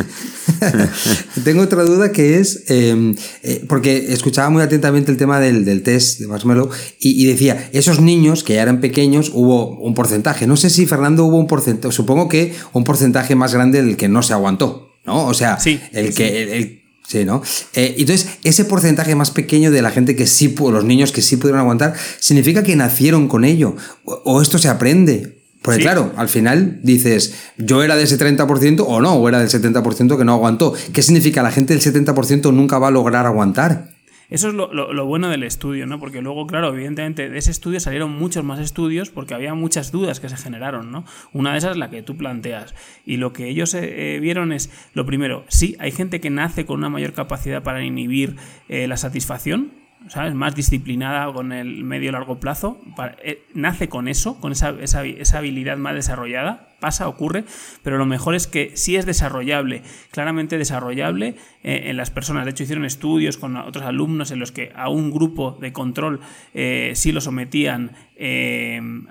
tengo 1.44 1.62
otra 1.62 1.84
duda 1.84 2.12
que 2.12 2.40
es. 2.40 2.64
Em, 2.68 3.16
eh, 3.44 3.64
porque 3.68 4.14
escuchaba 4.14 4.50
muy 4.50 4.62
atentamente 4.62 5.12
el 5.12 5.18
tema 5.18 5.40
del, 5.40 5.84
test 5.84 6.20
de 6.20 6.28
Marshmallow 6.28 6.70
y, 7.00 7.26
decía, 7.26 7.70
esos 7.74 8.00
niños 8.00 8.44
que 8.44 8.56
ya 8.56 8.62
eran 8.62 8.80
pequeños, 8.80 9.32
hubo 9.34 9.78
un 9.80 9.94
porcentaje. 9.94 10.48
No 10.48 10.58
sé 10.58 10.70
si 10.70 10.86
Fernando 10.86 11.26
hubo 11.26 11.38
un 11.38 11.48
porcentaje, 11.48 11.94
supongo 11.94 12.28
que 12.28 12.54
un 12.74 12.84
porcentaje 12.84 13.36
más 13.36 13.54
grande 13.54 13.82
del 13.82 13.98
que 13.98 14.08
no 14.08 14.22
se 14.22 14.34
aguantó, 14.34 14.94
¿no? 15.06 15.26
O 15.26 15.34
sea, 15.34 15.58
el 15.92 16.14
que. 16.14 16.86
Sí, 17.08 17.24
¿no? 17.24 17.44
Eh, 17.76 17.98
entonces, 18.00 18.40
ese 18.44 18.66
porcentaje 18.66 19.14
más 19.14 19.30
pequeño 19.30 19.70
de 19.70 19.84
la 19.84 19.92
gente 19.92 20.16
que 20.16 20.26
sí, 20.26 20.56
los 20.58 20.84
niños 20.84 21.12
que 21.12 21.22
sí 21.22 21.38
pudieron 21.38 21.60
aguantar, 21.60 21.94
¿significa 22.20 22.64
que 22.64 22.76
nacieron 22.76 23.28
con 23.28 23.46
ello? 23.46 23.76
o 24.06 24.42
esto 24.42 24.58
se 24.58 24.70
aprende? 24.70 25.35
Porque 25.66 25.82
claro, 25.82 26.14
al 26.16 26.30
final 26.30 26.80
dices, 26.84 27.52
yo 27.58 27.82
era 27.82 27.96
de 27.96 28.04
ese 28.04 28.20
30% 28.20 28.86
o 28.88 29.02
no, 29.02 29.16
o 29.16 29.28
era 29.28 29.40
del 29.40 29.50
70% 29.50 30.16
que 30.16 30.24
no 30.24 30.34
aguantó. 30.34 30.74
¿Qué 30.94 31.02
significa? 31.02 31.42
La 31.42 31.52
gente 31.52 31.74
del 31.74 31.82
70% 31.82 32.54
nunca 32.54 32.78
va 32.78 32.90
a 32.90 32.92
lograr 32.92 33.26
aguantar. 33.26 33.96
Eso 34.30 34.50
es 34.50 34.54
lo, 34.54 35.06
bueno 35.06 35.30
del 35.30 35.44
estudio, 35.44 35.88
¿no? 35.88 36.00
Porque 36.00 36.22
luego, 36.22 36.46
claro, 36.46 36.74
evidentemente 36.74 37.30
de 37.30 37.38
ese 37.38 37.52
estudio 37.52 37.80
salieron 37.80 38.12
muchos 38.12 38.44
más 38.44 38.60
estudios 38.60 39.10
porque 39.10 39.34
había 39.34 39.54
muchas 39.54 39.92
dudas 39.92 40.20
que 40.20 40.30
se 40.30 40.38
generaron, 40.38 40.92
¿no? 40.92 41.06
Una 41.32 41.52
de 41.52 41.60
esas 41.60 41.72
es 41.72 41.78
la 41.78 41.90
que 41.90 42.04
tú 42.04 42.16
planteas. 42.16 42.74
Y 43.06 43.18
lo 43.18 43.34
que 43.34 43.50
ellos 43.50 43.74
eh, 43.74 44.16
eh, 44.16 44.20
vieron 44.20 44.52
es, 44.52 44.72
lo 44.94 45.06
primero, 45.06 45.46
sí, 45.48 45.76
hay 45.80 45.92
gente 45.92 46.20
que 46.22 46.30
nace 46.30 46.66
con 46.66 46.80
una 46.80 46.90
mayor 46.90 47.14
capacidad 47.14 47.62
para 47.64 47.84
inhibir 47.84 48.36
eh, 48.68 48.88
la 48.88 48.98
satisfacción, 48.98 49.72
¿sabes? 50.08 50.34
Más 50.34 50.56
disciplinada 50.56 51.32
con 51.34 51.52
el 51.52 51.84
medio 51.84 52.12
largo 52.12 52.40
plazo, 52.40 52.80
eh, 53.24 53.46
nace 53.54 53.90
con 53.90 54.08
eso, 54.08 54.40
con 54.40 54.52
esa, 54.52 54.70
esa, 54.82 55.38
habilidad 55.38 55.78
más 55.78 55.96
desarrollada, 55.96 56.70
pasa, 56.80 57.08
ocurre, 57.08 57.46
pero 57.84 57.98
lo 57.98 58.06
mejor 58.06 58.36
es 58.36 58.48
que 58.48 58.72
sí 58.76 58.96
es 58.96 59.06
desarrollable, 59.06 59.82
claramente 60.12 60.58
desarrollable 60.58 61.36
eh, 61.64 61.84
en 61.86 61.98
las 61.98 62.12
personas. 62.12 62.46
De 62.46 62.52
hecho, 62.52 62.64
hicieron 62.64 62.86
estudios 62.86 63.38
con 63.38 63.58
otros 63.58 63.86
alumnos 63.86 64.32
en 64.32 64.40
los 64.40 64.52
que 64.52 64.72
a 64.76 64.90
un 64.90 65.12
grupo 65.12 65.58
de 65.60 65.74
control 65.74 66.20
eh, 66.54 66.92
sí 66.96 67.12
lo 67.12 67.22
sometían 67.22 67.92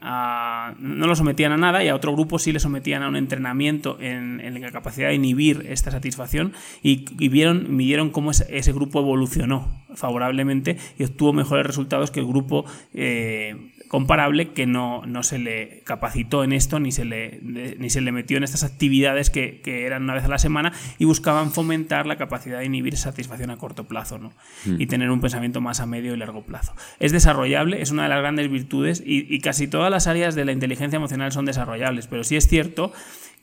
a, 0.00 0.74
no 0.78 1.06
lo 1.06 1.14
sometían 1.14 1.52
a 1.52 1.58
nada 1.58 1.84
y 1.84 1.88
a 1.88 1.94
otro 1.94 2.12
grupo 2.12 2.38
sí 2.38 2.52
le 2.52 2.60
sometían 2.60 3.02
a 3.02 3.08
un 3.08 3.16
entrenamiento 3.16 3.98
en, 4.00 4.40
la 4.60 4.70
capacidad 4.70 5.08
de 5.08 5.14
inhibir 5.14 5.66
esta 5.68 5.90
satisfacción 5.90 6.52
y, 6.82 7.04
vieron, 7.28 7.76
midieron 7.76 8.10
cómo 8.10 8.30
ese 8.30 8.72
grupo 8.72 9.00
evolucionó 9.00 9.84
favorablemente 9.94 10.78
y 10.98 11.04
obtuvo 11.04 11.32
mejores 11.32 11.66
resultados 11.66 12.10
que 12.10 12.20
el 12.20 12.26
grupo 12.26 12.64
eh, 12.94 13.73
comparable 13.88 14.52
que 14.52 14.66
no, 14.66 15.02
no, 15.06 15.22
se 15.22 15.38
le 15.38 15.82
capacitó 15.84 16.44
en 16.44 16.52
esto 16.52 16.80
ni 16.80 16.92
se 16.92 17.04
le, 17.04 17.40
ni 17.42 17.90
se 17.90 18.00
le 18.00 18.12
metió 18.12 18.36
en 18.36 18.44
estas 18.44 18.64
actividades 18.64 19.30
que, 19.30 19.60
eran 19.64 20.04
una 20.04 20.14
vez 20.14 20.24
a 20.24 20.28
la 20.28 20.38
semana 20.38 20.72
y 20.98 21.04
buscaban 21.04 21.52
fomentar 21.52 22.06
la 22.06 22.16
capacidad 22.16 22.58
de 22.58 22.66
inhibir 22.66 22.96
satisfacción 22.96 23.50
a 23.50 23.56
corto 23.56 23.84
plazo 23.84 24.18
¿no? 24.18 24.32
Mm. 24.64 24.80
y 24.80 24.86
tener 24.86 25.10
un 25.10 25.20
pensamiento 25.20 25.60
más 25.60 25.80
a 25.80 25.86
medio 25.86 26.14
y 26.14 26.16
largo 26.16 26.42
plazo. 26.42 26.74
Es 27.00 27.12
desarrollable, 27.12 27.82
es 27.82 27.90
una 27.90 28.04
de 28.04 28.08
las 28.08 28.20
grandes 28.20 28.50
virtudes 28.50 29.02
y, 29.04 29.32
y 29.32 29.40
casi 29.40 29.68
todas 29.68 29.90
las 29.90 30.06
áreas 30.06 30.34
de 30.34 30.44
la 30.44 30.52
inteligencia 30.52 30.96
emocional 30.96 31.32
son 31.32 31.44
desarrollables, 31.44 32.06
pero 32.06 32.24
sí 32.24 32.36
es 32.36 32.46
cierto 32.46 32.92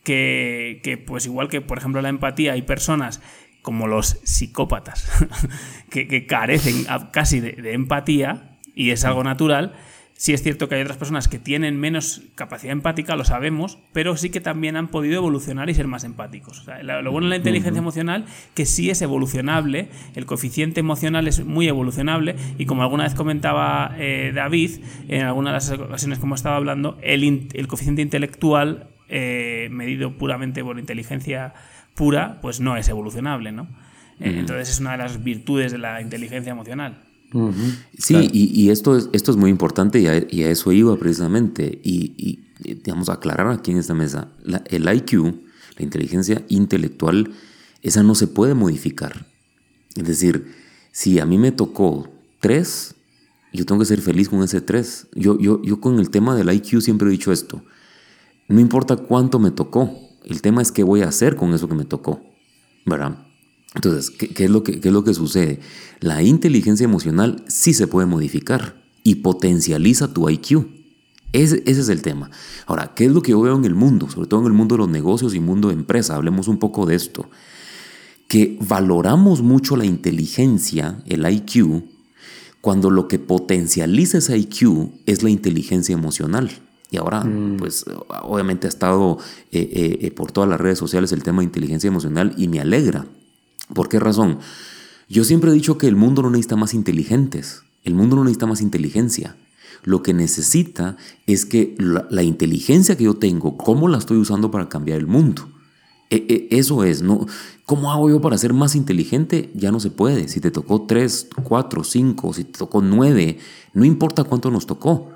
que, 0.03 0.81
que, 0.83 0.97
pues 0.97 1.25
igual 1.25 1.47
que 1.47 1.61
por 1.61 1.77
ejemplo 1.77 2.01
la 2.01 2.09
empatía 2.09 2.53
hay 2.53 2.63
personas 2.63 3.21
como 3.61 3.87
los 3.87 4.19
psicópatas, 4.23 5.09
que, 5.89 6.25
carecen 6.25 6.85
casi 7.11 7.39
de, 7.39 7.73
empatía, 7.73 8.57
y 8.73 8.91
es 8.91 9.05
algo 9.05 9.23
natural, 9.23 9.75
Sí 10.13 10.33
es 10.33 10.43
cierto 10.43 10.69
que 10.69 10.75
hay 10.75 10.81
otras 10.81 10.97
personas 10.97 11.27
que 11.27 11.39
tienen 11.39 11.79
menos 11.79 12.21
capacidad 12.35 12.73
empática, 12.73 13.15
lo 13.15 13.25
sabemos, 13.25 13.79
pero 13.91 14.15
sí 14.17 14.29
que 14.29 14.39
también 14.39 14.77
han 14.77 14.87
podido 14.87 15.15
evolucionar 15.15 15.69
y 15.69 15.73
ser 15.73 15.87
más 15.87 16.03
empáticos. 16.03 16.65
lo, 16.83 17.11
bueno 17.11 17.25
de 17.25 17.31
la 17.31 17.35
inteligencia 17.37 17.79
emocional 17.79 18.25
que 18.53 18.67
sí 18.67 18.91
es 18.91 19.01
evolucionable, 19.01 19.89
el 20.13 20.27
coeficiente 20.27 20.79
emocional 20.79 21.27
es 21.27 21.43
muy 21.43 21.67
evolucionable 21.67 22.35
y 22.59 22.67
como 22.67 22.83
alguna 22.83 23.05
vez 23.05 23.15
comentaba 23.15 23.95
eh, 23.97 24.31
David, 24.35 24.81
en 25.07 25.23
alguna 25.23 25.49
de 25.49 25.53
las 25.55 25.71
ocasiones 25.71 26.19
como 26.19 26.35
estaba 26.35 26.55
hablando, 26.55 26.99
el, 27.01 27.47
el 27.53 27.67
coeficiente 27.67 28.03
intelectual 28.03 28.89
eh, 29.09 29.69
medido 29.71 30.17
puramente 30.17 30.63
por 30.63 30.77
inteligencia 30.77 31.53
pura, 31.95 32.39
pues 32.41 32.59
no 32.59 32.77
es 32.77 32.87
evolucionable, 32.87 33.51
¿no? 33.51 33.67
Entonces 34.19 34.69
es 34.69 34.79
una 34.79 34.91
de 34.91 34.99
las 34.99 35.23
virtudes 35.23 35.71
de 35.71 35.79
la 35.79 35.99
inteligencia 35.99 36.51
emocional. 36.51 36.99
Sí, 37.97 38.29
y, 38.33 38.69
esto, 38.69 38.97
es, 38.97 39.09
esto 39.13 39.31
es 39.31 39.37
muy 39.37 39.49
importante 39.49 39.99
y 39.99 40.07
a, 40.07 40.49
eso 40.49 40.71
iba 40.71 40.97
precisamente. 40.97 41.79
Y, 41.83 42.39
digamos, 42.59 43.09
aclarar 43.09 43.47
aquí 43.47 43.71
en 43.71 43.77
esta 43.77 43.93
mesa, 43.93 44.29
el 44.65 44.93
IQ, 44.93 45.13
la 45.77 45.83
inteligencia 45.83 46.43
intelectual, 46.49 47.31
esa 47.81 48.03
no 48.03 48.15
se 48.15 48.27
puede 48.27 48.53
modificar. 48.53 49.25
Es 49.95 50.05
decir, 50.05 50.53
si 50.91 51.19
a 51.19 51.25
mí 51.25 51.37
me 51.37 51.51
tocó 51.51 52.09
tres, 52.39 52.95
yo 53.53 53.65
tengo 53.65 53.79
que 53.79 53.85
ser 53.85 54.01
feliz 54.01 54.29
con 54.29 54.43
ese 54.43 54.61
tres. 54.61 55.07
Yo, 55.15 55.39
yo, 55.39 55.61
yo 55.63 55.79
con 55.79 55.99
el 55.99 56.09
tema 56.09 56.35
del 56.35 56.51
IQ 56.51 56.81
siempre 56.81 57.07
he 57.07 57.11
dicho 57.11 57.31
esto. 57.31 57.63
No 58.47 58.59
importa 58.59 58.97
cuánto 58.97 59.39
me 59.39 59.51
tocó, 59.51 59.97
el 60.25 60.41
tema 60.41 60.61
es 60.61 60.71
qué 60.71 60.83
voy 60.83 61.01
a 61.01 61.07
hacer 61.07 61.35
con 61.35 61.53
eso 61.53 61.67
que 61.67 61.75
me 61.75 61.85
tocó. 61.85 62.21
¿Verdad? 62.85 63.30
Entonces, 63.75 64.09
¿qué, 64.11 64.43
es 64.43 64.49
lo 64.49 64.63
que, 64.63 64.79
es 64.83 64.91
lo 64.91 65.03
que 65.03 65.13
sucede? 65.13 65.59
La 65.99 66.21
inteligencia 66.21 66.83
emocional 66.83 67.43
sí 67.47 67.73
se 67.73 67.87
puede 67.87 68.05
modificar 68.05 68.81
y 69.03 69.15
potencializa 69.15 70.13
tu 70.13 70.29
IQ. 70.29 70.67
Ese, 71.33 71.63
ese, 71.65 71.81
es 71.81 71.89
el 71.89 72.01
tema. 72.01 72.29
Ahora, 72.65 72.93
¿qué 72.93 73.05
es 73.05 73.11
lo 73.11 73.21
que 73.21 73.31
yo 73.31 73.39
veo 73.39 73.55
en 73.55 73.63
el 73.63 73.75
mundo? 73.75 74.09
Sobre 74.09 74.27
todo 74.27 74.41
en 74.41 74.47
el 74.47 74.53
mundo 74.53 74.75
de 74.75 74.79
los 74.79 74.89
negocios 74.89 75.33
y 75.33 75.39
mundo 75.39 75.69
de 75.69 75.75
empresa. 75.75 76.15
Hablemos 76.15 76.49
un 76.49 76.59
poco 76.59 76.85
de 76.85 76.95
esto. 76.95 77.29
Que 78.27 78.57
valoramos 78.59 79.41
mucho 79.41 79.77
la 79.77 79.85
inteligencia, 79.85 81.01
el 81.05 81.25
IQ, 81.25 81.83
cuando 82.59 82.89
lo 82.89 83.07
que 83.07 83.19
potencializa 83.19 84.17
ese 84.17 84.37
IQ 84.37 84.91
es 85.05 85.23
la 85.23 85.29
inteligencia 85.29 85.93
emocional. 85.93 86.51
Y 86.89 86.97
ahora, 86.97 87.23
mm. 87.23 87.55
pues 87.57 87.85
obviamente 88.23 88.67
ha 88.67 88.69
estado 88.69 89.17
eh, 89.53 89.69
eh, 89.71 89.97
eh, 90.01 90.11
por 90.11 90.33
todas 90.33 90.49
las 90.49 90.59
redes 90.59 90.77
sociales 90.77 91.13
el 91.13 91.23
tema 91.23 91.39
de 91.39 91.45
inteligencia 91.45 91.87
emocional 91.87 92.33
y 92.37 92.49
me 92.49 92.59
alegra 92.59 93.05
¿Por 93.73 93.89
qué 93.89 93.99
razón? 93.99 94.39
Yo 95.09 95.23
siempre 95.23 95.51
he 95.51 95.53
dicho 95.53 95.77
que 95.77 95.87
el 95.87 95.95
mundo 95.95 96.21
no 96.21 96.29
necesita 96.29 96.55
más 96.55 96.73
inteligentes, 96.73 97.63
el 97.83 97.95
mundo 97.95 98.15
no 98.15 98.23
necesita 98.23 98.45
más 98.45 98.61
inteligencia. 98.61 99.35
Lo 99.83 100.03
que 100.03 100.13
necesita 100.13 100.95
es 101.25 101.45
que 101.45 101.75
la, 101.77 102.23
inteligencia 102.23 102.95
que 102.95 103.05
yo 103.05 103.15
tengo, 103.15 103.57
cómo 103.57 103.87
la 103.87 103.97
estoy 103.97 104.17
usando 104.17 104.51
para 104.51 104.69
cambiar 104.69 104.99
el 104.99 105.07
mundo. 105.07 105.49
E, 106.11 106.47
e, 106.51 106.57
eso 106.57 106.83
es, 106.83 107.01
¿no? 107.01 107.25
¿Cómo 107.65 107.91
hago 107.91 108.09
yo 108.09 108.21
para 108.21 108.37
ser 108.37 108.53
más 108.53 108.75
inteligente? 108.75 109.49
Ya 109.55 109.71
no 109.71 109.79
se 109.79 109.89
puede. 109.89 110.27
Si 110.27 110.39
te 110.39 110.51
tocó 110.51 110.83
3, 110.83 111.29
4, 111.43 111.83
5, 111.83 112.33
si 112.33 112.43
te 112.43 112.59
tocó 112.59 112.81
9, 112.81 113.39
no 113.73 113.85
importa 113.85 114.23
cuánto 114.23 114.51
nos 114.51 114.67
tocó. 114.67 115.09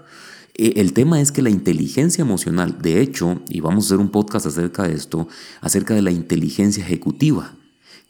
E, 0.55 0.81
el 0.81 0.93
tema 0.93 1.21
es 1.21 1.31
que 1.31 1.43
la 1.43 1.51
inteligencia 1.51 2.23
emocional, 2.23 2.81
de 2.81 3.01
hecho, 3.01 3.41
y 3.47 3.59
vamos 3.59 3.85
a 3.85 3.87
hacer 3.87 3.99
un 3.99 4.09
podcast 4.09 4.47
acerca 4.47 4.87
de 4.87 4.95
esto, 4.95 5.27
acerca 5.61 5.93
de 5.93 6.01
la 6.01 6.11
inteligencia 6.11 6.83
ejecutiva. 6.83 7.53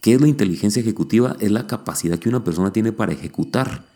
¿Qué 0.06 0.13
es 0.13 0.22
la 0.22 0.28
inteligencia 0.28 0.82
ejecutiva? 0.82 1.36
Es 1.39 1.50
la 1.50 1.65
capacidad 1.65 2.20
que 2.20 2.30
una 2.30 2.44
persona 2.44 2.72
tiene 2.72 2.91
para 2.91 3.12
ejecutar. 3.12 3.88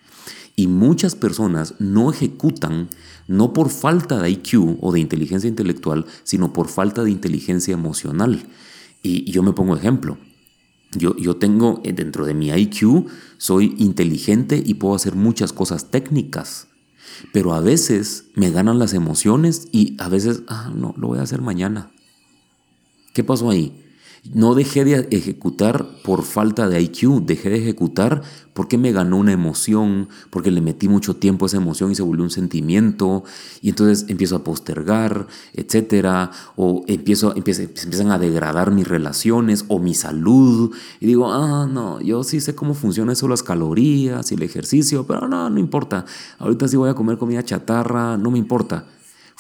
Y 0.56 0.66
muchas 0.66 1.14
personas 1.14 1.76
no 1.78 2.12
ejecutan 2.12 2.90
no 3.28 3.54
por 3.54 3.70
falta 3.70 4.20
de 4.20 4.32
IQ 4.32 4.80
o 4.82 4.92
de 4.92 5.02
inteligencia 5.02 5.48
intelectual, 5.48 6.08
sino 6.24 6.52
por 6.52 6.68
falta 6.68 7.04
de 7.04 7.12
inteligencia 7.12 7.76
emocional. 7.76 8.42
Y 9.04 9.30
yo 9.30 9.44
me 9.44 9.54
pongo 9.54 9.78
ejemplo. 9.78 10.18
Yo, 10.94 11.16
yo 11.16 11.36
tengo 11.36 11.80
eh, 11.84 11.94
dentro 11.94 12.26
de 12.26 12.34
mi 12.34 12.50
IQ, 12.50 13.06
soy 13.38 13.76
inteligente 13.78 14.64
y 14.66 14.74
puedo 14.74 14.96
hacer 14.96 15.14
muchas 15.14 15.54
cosas 15.54 15.92
técnicas. 15.92 16.70
Pero 17.34 17.54
a 17.54 17.62
veces 17.62 18.32
me 18.34 18.50
ganan 18.50 18.80
las 18.80 18.96
emociones 18.96 19.68
y 19.72 19.96
a 20.00 20.10
veces, 20.10 20.42
ah, 20.48 20.74
no, 20.76 20.96
lo 20.98 21.10
voy 21.10 21.20
a 21.20 21.22
hacer 21.22 21.44
mañana. 21.44 21.92
¿Qué 23.14 23.24
pasó 23.24 23.52
ahí? 23.52 23.86
No 24.32 24.54
dejé 24.54 24.86
de 24.86 25.08
ejecutar 25.10 25.88
por 26.04 26.22
falta 26.22 26.70
de 26.70 26.80
IQ, 26.80 27.26
dejé 27.26 27.50
de 27.50 27.58
ejecutar 27.58 28.22
porque 28.54 28.78
me 28.78 28.92
ganó 28.92 29.18
una 29.18 29.32
emoción, 29.32 30.08
porque 30.30 30.52
le 30.52 30.62
metí 30.62 30.88
mucho 30.88 31.16
tiempo 31.16 31.46
a 31.46 31.48
esa 31.48 31.58
emoción 31.58 31.92
y 31.92 31.96
se 31.96 32.04
volvió 32.04 32.24
un 32.24 32.30
sentimiento, 32.30 33.24
y 33.62 33.70
entonces 33.70 34.06
empiezo 34.08 34.36
a 34.36 34.44
postergar, 34.44 35.26
etcétera, 35.54 36.30
o 36.56 36.84
empiezo, 36.88 37.36
empiezo, 37.36 37.64
empiezan 37.64 38.12
a 38.12 38.20
degradar 38.20 38.70
mis 38.70 38.88
relaciones 38.88 39.66
o 39.68 39.80
mi 39.80 39.96
salud, 39.96 40.76
y 41.00 41.08
digo, 41.08 41.32
ah, 41.32 41.68
no, 41.72 42.00
yo 42.02 42.24
sí 42.24 42.40
sé 42.40 42.54
cómo 42.54 42.76
funciona 42.76 43.14
eso, 43.14 43.28
las 43.28 43.42
calorías 43.42 44.32
y 44.32 44.36
el 44.36 44.44
ejercicio, 44.44 45.08
pero 45.08 45.28
no, 45.28 45.50
no 45.50 45.60
importa, 45.60 46.06
ahorita 46.38 46.68
sí 46.68 46.78
voy 46.78 46.90
a 46.90 46.94
comer 46.94 47.18
comida 47.18 47.42
chatarra, 47.42 48.18
no 48.18 48.30
me 48.30 48.38
importa. 48.38 48.86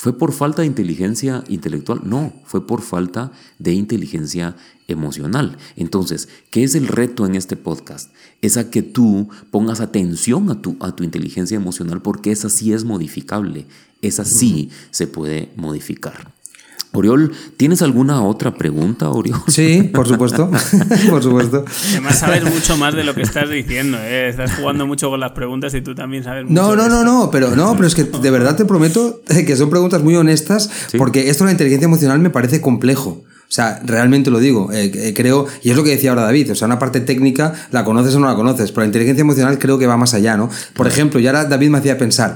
¿Fue 0.01 0.17
por 0.17 0.31
falta 0.31 0.61
de 0.61 0.67
inteligencia 0.69 1.43
intelectual? 1.49 1.99
No, 2.05 2.31
fue 2.45 2.65
por 2.65 2.81
falta 2.81 3.33
de 3.57 3.73
inteligencia 3.73 4.55
emocional. 4.87 5.57
Entonces, 5.75 6.29
¿qué 6.51 6.63
es 6.63 6.73
el 6.75 6.87
reto 6.87 7.25
en 7.25 7.35
este 7.35 7.57
podcast? 7.57 8.09
Es 8.41 8.55
a 8.55 8.69
que 8.69 8.81
tú 8.81 9.27
pongas 9.51 9.81
atención 9.81 10.51
a 10.51 10.61
tu, 10.61 10.77
a 10.79 10.95
tu 10.95 11.03
inteligencia 11.03 11.57
emocional 11.57 12.01
porque 12.01 12.31
esa 12.31 12.49
sí 12.49 12.71
es 12.71 12.85
modificable, 12.85 13.65
esa 14.01 14.23
sí 14.23 14.69
se 14.89 15.05
puede 15.05 15.51
modificar. 15.57 16.33
Oriol, 16.91 17.31
¿tienes 17.55 17.81
alguna 17.81 18.23
otra 18.23 18.55
pregunta, 18.55 19.09
Oriol? 19.09 19.39
Sí, 19.47 19.83
por 19.93 20.07
supuesto. 20.07 20.49
por 21.09 21.21
supuesto. 21.21 21.63
Además, 21.91 22.19
sabes 22.19 22.43
mucho 22.43 22.77
más 22.77 22.95
de 22.95 23.03
lo 23.03 23.13
que 23.13 23.21
estás 23.21 23.49
diciendo. 23.49 23.97
¿eh? 24.01 24.29
Estás 24.29 24.55
jugando 24.55 24.87
mucho 24.87 25.09
con 25.09 25.19
las 25.19 25.31
preguntas 25.31 25.73
y 25.75 25.81
tú 25.81 25.93
también 25.93 26.23
sabes 26.23 26.45
mucho. 26.45 26.53
No, 26.53 26.75
no, 26.75 26.89
no, 26.89 27.03
no, 27.03 27.29
pero 27.31 27.55
no, 27.55 27.75
pero 27.75 27.87
es 27.87 27.95
que 27.95 28.05
de 28.05 28.31
verdad 28.31 28.55
te 28.55 28.65
prometo 28.65 29.21
que 29.27 29.55
son 29.55 29.69
preguntas 29.69 30.01
muy 30.01 30.15
honestas, 30.15 30.69
porque 30.97 31.29
esto 31.29 31.43
de 31.43 31.49
la 31.49 31.51
inteligencia 31.51 31.85
emocional 31.85 32.19
me 32.19 32.31
parece 32.31 32.59
complejo. 32.59 33.23
O 33.49 33.51
sea, 33.51 33.81
realmente 33.83 34.29
lo 34.29 34.37
digo, 34.39 34.71
eh, 34.71 34.91
eh, 34.93 35.13
creo, 35.15 35.47
y 35.63 35.71
es 35.71 35.75
lo 35.75 35.83
que 35.83 35.89
decía 35.89 36.11
ahora 36.11 36.21
David, 36.21 36.51
o 36.51 36.55
sea, 36.55 36.67
una 36.67 36.77
parte 36.77 37.01
técnica 37.01 37.53
la 37.71 37.83
conoces 37.83 38.13
o 38.13 38.19
no 38.19 38.27
la 38.27 38.35
conoces, 38.35 38.71
pero 38.71 38.81
la 38.81 38.85
inteligencia 38.85 39.21
emocional 39.21 39.57
creo 39.57 39.79
que 39.79 39.87
va 39.87 39.97
más 39.97 40.13
allá, 40.13 40.37
¿no? 40.37 40.51
Por 40.75 40.85
ejemplo, 40.85 41.19
y 41.19 41.25
ahora 41.25 41.45
David 41.45 41.69
me 41.69 41.79
hacía 41.79 41.97
pensar, 41.97 42.35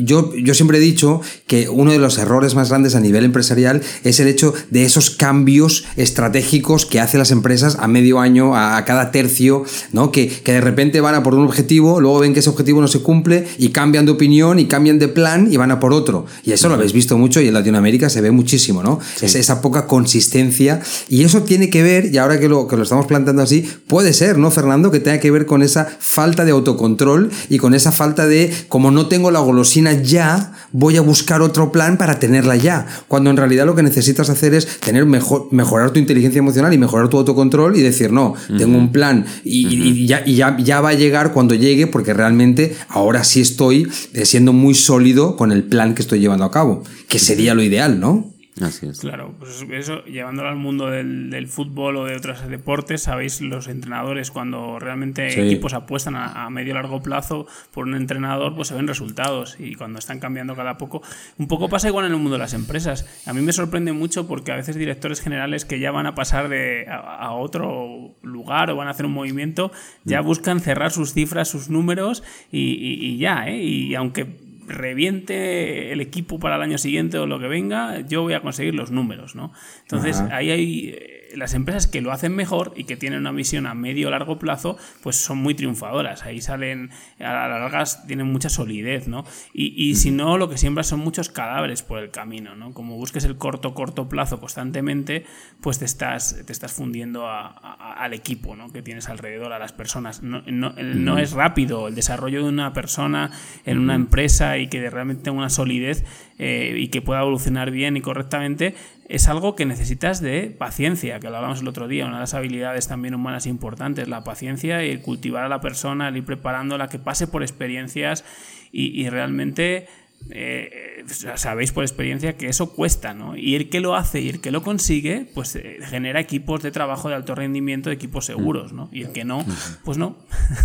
yo, 0.00 0.34
yo 0.36 0.54
siempre 0.54 0.78
he 0.78 0.80
dicho 0.80 1.20
que 1.46 1.68
uno 1.68 1.92
de 1.92 1.98
los 1.98 2.18
errores 2.18 2.54
más 2.54 2.68
grandes 2.68 2.94
a 2.94 3.00
nivel 3.00 3.24
empresarial 3.24 3.82
es 4.04 4.20
el 4.20 4.28
hecho 4.28 4.54
de 4.70 4.84
esos 4.84 5.10
cambios 5.10 5.84
estratégicos 5.96 6.86
que 6.86 7.00
hacen 7.00 7.18
las 7.18 7.30
empresas 7.30 7.76
a 7.80 7.88
medio 7.88 8.20
año, 8.20 8.56
a, 8.56 8.84
cada 8.84 9.10
tercio, 9.10 9.64
¿no? 9.92 10.12
Que, 10.12 10.28
que, 10.28 10.52
de 10.52 10.60
repente 10.60 11.00
van 11.00 11.14
a 11.14 11.22
por 11.22 11.34
un 11.34 11.44
objetivo, 11.44 12.00
luego 12.00 12.20
ven 12.20 12.34
que 12.34 12.40
ese 12.40 12.50
objetivo 12.50 12.80
no 12.80 12.88
se 12.88 13.00
cumple 13.00 13.46
y 13.58 13.70
cambian 13.70 14.06
de 14.06 14.12
opinión 14.12 14.58
y 14.58 14.66
cambian 14.66 14.98
de 14.98 15.08
plan 15.08 15.48
y 15.50 15.56
van 15.56 15.70
a 15.70 15.80
por 15.80 15.92
otro. 15.92 16.26
Y 16.44 16.52
eso 16.52 16.68
lo 16.68 16.74
habéis 16.74 16.92
visto 16.92 17.18
mucho 17.18 17.40
y 17.40 17.48
en 17.48 17.54
Latinoamérica 17.54 18.08
se 18.08 18.20
ve 18.20 18.30
muchísimo, 18.30 18.82
¿no? 18.82 19.00
Es 19.20 19.34
esa 19.34 19.60
poca 19.60 19.86
consistencia 19.86 20.80
y 21.08 21.24
eso 21.24 21.42
tiene 21.42 21.70
que 21.70 21.82
ver, 21.82 22.14
y 22.14 22.18
ahora 22.18 22.38
que 22.38 22.48
lo, 22.48 22.68
que 22.68 22.76
lo 22.76 22.82
estamos 22.82 23.06
planteando 23.06 23.42
así, 23.42 23.68
puede 23.86 24.12
ser, 24.12 24.38
¿no, 24.38 24.50
Fernando? 24.50 24.90
Que 24.90 25.00
tenga 25.00 25.18
que 25.18 25.30
ver 25.30 25.46
con 25.46 25.62
esa 25.62 25.86
falta 25.98 26.44
de 26.44 26.52
autocontrol 26.52 27.30
y 27.48 27.58
con 27.58 27.74
esa 27.74 27.92
falta 27.92 28.26
de, 28.26 28.52
como 28.68 28.90
no 28.90 29.08
tengo 29.08 29.30
la 29.30 29.40
golosina, 29.40 29.63
ya, 30.02 30.52
voy 30.72 30.96
a 30.96 31.00
buscar 31.00 31.42
otro 31.42 31.72
plan 31.72 31.96
para 31.96 32.18
tenerla 32.18 32.56
ya. 32.56 32.86
Cuando 33.08 33.30
en 33.30 33.36
realidad 33.36 33.66
lo 33.66 33.74
que 33.74 33.82
necesitas 33.82 34.28
hacer 34.30 34.54
es 34.54 34.80
tener 34.80 35.06
mejor, 35.06 35.48
mejorar 35.50 35.92
tu 35.92 35.98
inteligencia 35.98 36.38
emocional 36.38 36.72
y 36.72 36.78
mejorar 36.78 37.08
tu 37.08 37.18
autocontrol 37.18 37.76
y 37.76 37.82
decir, 37.82 38.12
no, 38.12 38.34
tengo 38.58 38.76
un 38.76 38.92
plan 38.92 39.24
y, 39.44 40.06
ya, 40.06 40.24
ya, 40.24 40.56
ya, 40.58 40.80
va 40.80 40.90
a 40.90 40.94
llegar 40.94 41.32
cuando 41.32 41.54
llegue 41.54 41.86
porque 41.86 42.12
realmente 42.12 42.76
ahora 42.88 43.24
sí 43.24 43.40
estoy 43.40 43.88
eh, 44.12 44.26
siendo 44.26 44.52
muy 44.52 44.74
sólido 44.74 45.36
con 45.36 45.52
el 45.52 45.64
plan 45.64 45.94
que 45.94 46.02
estoy 46.02 46.20
llevando 46.20 46.44
a 46.44 46.50
cabo, 46.50 46.82
que 47.08 47.18
sería 47.18 47.54
lo 47.54 47.62
ideal, 47.62 48.00
¿no? 48.00 48.33
Así 48.60 48.86
es. 48.86 49.00
Claro, 49.00 49.34
pues 49.38 49.64
eso, 49.72 50.04
llevándolo 50.04 50.48
al 50.48 50.56
mundo 50.56 50.88
del, 50.88 51.48
fútbol 51.48 51.96
o 51.96 52.04
de 52.04 52.14
otros 52.14 52.46
deportes, 52.48 53.02
sabéis 53.02 53.40
los 53.40 53.66
entrenadores 53.66 54.30
cuando 54.30 54.78
realmente 54.78 55.26
equipos 55.44 55.74
apuestan 55.74 56.14
a, 56.16 56.48
medio 56.50 56.74
largo 56.74 57.02
plazo 57.02 57.46
por 57.72 57.86
un 57.86 57.96
entrenador, 57.96 58.54
pues 58.54 58.68
se 58.68 58.74
ven 58.74 58.86
resultados 58.86 59.56
y 59.58 59.74
cuando 59.74 59.98
están 59.98 60.20
cambiando 60.20 60.54
cada 60.54 60.78
poco. 60.78 61.02
Un 61.36 61.48
poco 61.48 61.68
pasa 61.68 61.88
igual 61.88 62.06
en 62.06 62.12
el 62.12 62.18
mundo 62.18 62.34
de 62.34 62.38
las 62.38 62.54
empresas. 62.54 63.06
A 63.26 63.32
mí 63.32 63.40
me 63.40 63.52
sorprende 63.52 63.92
mucho 63.92 64.28
porque 64.28 64.52
a 64.52 64.56
veces 64.56 64.76
directores 64.76 65.20
generales 65.20 65.64
que 65.64 65.80
ya 65.80 65.90
van 65.90 66.06
a 66.06 66.14
pasar 66.14 66.48
de, 66.48 66.86
a, 66.88 67.32
otro 67.32 68.14
lugar 68.22 68.70
o 68.70 68.76
van 68.76 68.86
a 68.86 68.92
hacer 68.92 69.06
un 69.06 69.12
movimiento, 69.12 69.72
ya 70.04 70.22
mm. 70.22 70.24
buscan 70.24 70.60
cerrar 70.60 70.92
sus 70.92 71.12
cifras, 71.12 71.48
sus 71.48 71.70
números 71.70 72.22
y, 72.52 72.60
y 72.74 73.18
ya, 73.18 73.48
¿eh? 73.48 73.60
Y 73.62 73.94
aunque 73.96 74.43
reviente 74.66 75.92
el 75.92 76.00
equipo 76.00 76.38
para 76.38 76.56
el 76.56 76.62
año 76.62 76.78
siguiente 76.78 77.18
o 77.18 77.26
lo 77.26 77.38
que 77.38 77.48
venga, 77.48 78.00
yo 78.00 78.22
voy 78.22 78.34
a 78.34 78.40
conseguir 78.40 78.74
los 78.74 78.90
números, 78.90 79.34
¿no? 79.34 79.52
Entonces, 79.82 80.20
ahí 80.30 80.50
hay 80.50 81.13
las 81.36 81.54
empresas 81.54 81.86
que 81.86 82.00
lo 82.00 82.12
hacen 82.12 82.34
mejor 82.34 82.72
y 82.76 82.84
que 82.84 82.96
tienen 82.96 83.20
una 83.20 83.32
visión 83.32 83.66
a 83.66 83.74
medio 83.74 84.08
o 84.08 84.10
largo 84.10 84.38
plazo, 84.38 84.76
pues 85.02 85.16
son 85.16 85.38
muy 85.38 85.54
triunfadoras. 85.54 86.24
Ahí 86.24 86.40
salen, 86.40 86.90
a 87.18 87.48
las 87.48 87.60
largas 87.60 88.06
tienen 88.06 88.26
mucha 88.26 88.48
solidez, 88.48 89.08
¿no? 89.08 89.24
Y, 89.52 89.94
si 89.96 90.10
no, 90.10 90.38
lo 90.38 90.48
que 90.48 90.58
siembra 90.58 90.82
son 90.84 91.00
muchos 91.00 91.28
cadáveres 91.28 91.82
por 91.82 91.98
el 91.98 92.10
camino, 92.10 92.54
¿no? 92.56 92.72
Como 92.72 92.96
busques 92.96 93.24
el 93.24 93.36
corto, 93.36 93.74
corto 93.74 94.08
plazo 94.08 94.40
constantemente, 94.40 95.24
pues 95.60 95.78
te 95.78 95.84
estás, 95.84 96.36
te 96.46 96.52
estás 96.52 96.72
fundiendo 96.72 97.28
al 97.28 98.12
equipo, 98.14 98.56
¿no? 98.56 98.72
Que 98.72 98.82
tienes 98.82 99.08
alrededor, 99.08 99.52
a 99.52 99.58
las 99.58 99.72
personas. 99.72 100.22
No, 100.22 100.42
no, 100.46 101.18
es 101.18 101.32
rápido 101.32 101.88
el 101.88 101.94
desarrollo 101.94 102.42
de 102.42 102.48
una 102.48 102.72
persona 102.72 103.30
en 103.64 103.78
una 103.78 103.94
empresa 103.94 104.58
y 104.58 104.68
que 104.68 104.88
realmente 104.90 105.24
tenga 105.24 105.38
una 105.38 105.50
solidez 105.50 106.04
eh, 106.38 106.74
y 106.78 106.88
que 106.88 107.00
pueda 107.00 107.20
evolucionar 107.20 107.70
bien 107.70 107.96
y 107.96 108.00
correctamente, 108.00 108.74
es 109.08 109.28
algo 109.28 109.54
que 109.54 109.66
necesitas 109.66 110.20
de 110.20 110.54
paciencia, 110.56 111.20
que 111.20 111.28
lo 111.28 111.36
hablábamos 111.36 111.60
el 111.60 111.68
otro 111.68 111.86
día, 111.86 112.06
una 112.06 112.16
de 112.16 112.20
las 112.20 112.34
habilidades 112.34 112.88
también 112.88 113.14
humanas 113.14 113.46
importantes, 113.46 114.08
la 114.08 114.24
paciencia 114.24 114.84
y 114.84 114.98
cultivar 114.98 115.44
a 115.44 115.48
la 115.48 115.60
persona, 115.60 116.08
el 116.08 116.16
ir 116.16 116.24
preparándola, 116.24 116.88
que 116.88 116.98
pase 116.98 117.26
por 117.26 117.42
experiencias 117.42 118.24
y, 118.72 119.08
realmente... 119.08 119.86
Eh, 120.30 121.04
sabéis 121.36 121.72
por 121.72 121.84
experiencia 121.84 122.38
que 122.38 122.48
eso 122.48 122.72
cuesta, 122.72 123.12
¿no? 123.12 123.36
Y 123.36 123.56
el 123.56 123.68
que 123.68 123.80
lo 123.80 123.94
hace 123.94 124.22
y 124.22 124.30
el 124.30 124.40
que 124.40 124.50
lo 124.50 124.62
consigue, 124.62 125.28
pues 125.34 125.54
eh, 125.54 125.80
genera 125.82 126.18
equipos 126.18 126.62
de 126.62 126.70
trabajo 126.70 127.10
de 127.10 127.14
alto 127.14 127.34
rendimiento, 127.34 127.90
equipos 127.90 128.24
seguros, 128.24 128.72
¿no? 128.72 128.88
Y 128.90 129.02
el 129.02 129.12
que 129.12 129.26
no, 129.26 129.44
pues 129.84 129.98
no. 129.98 130.16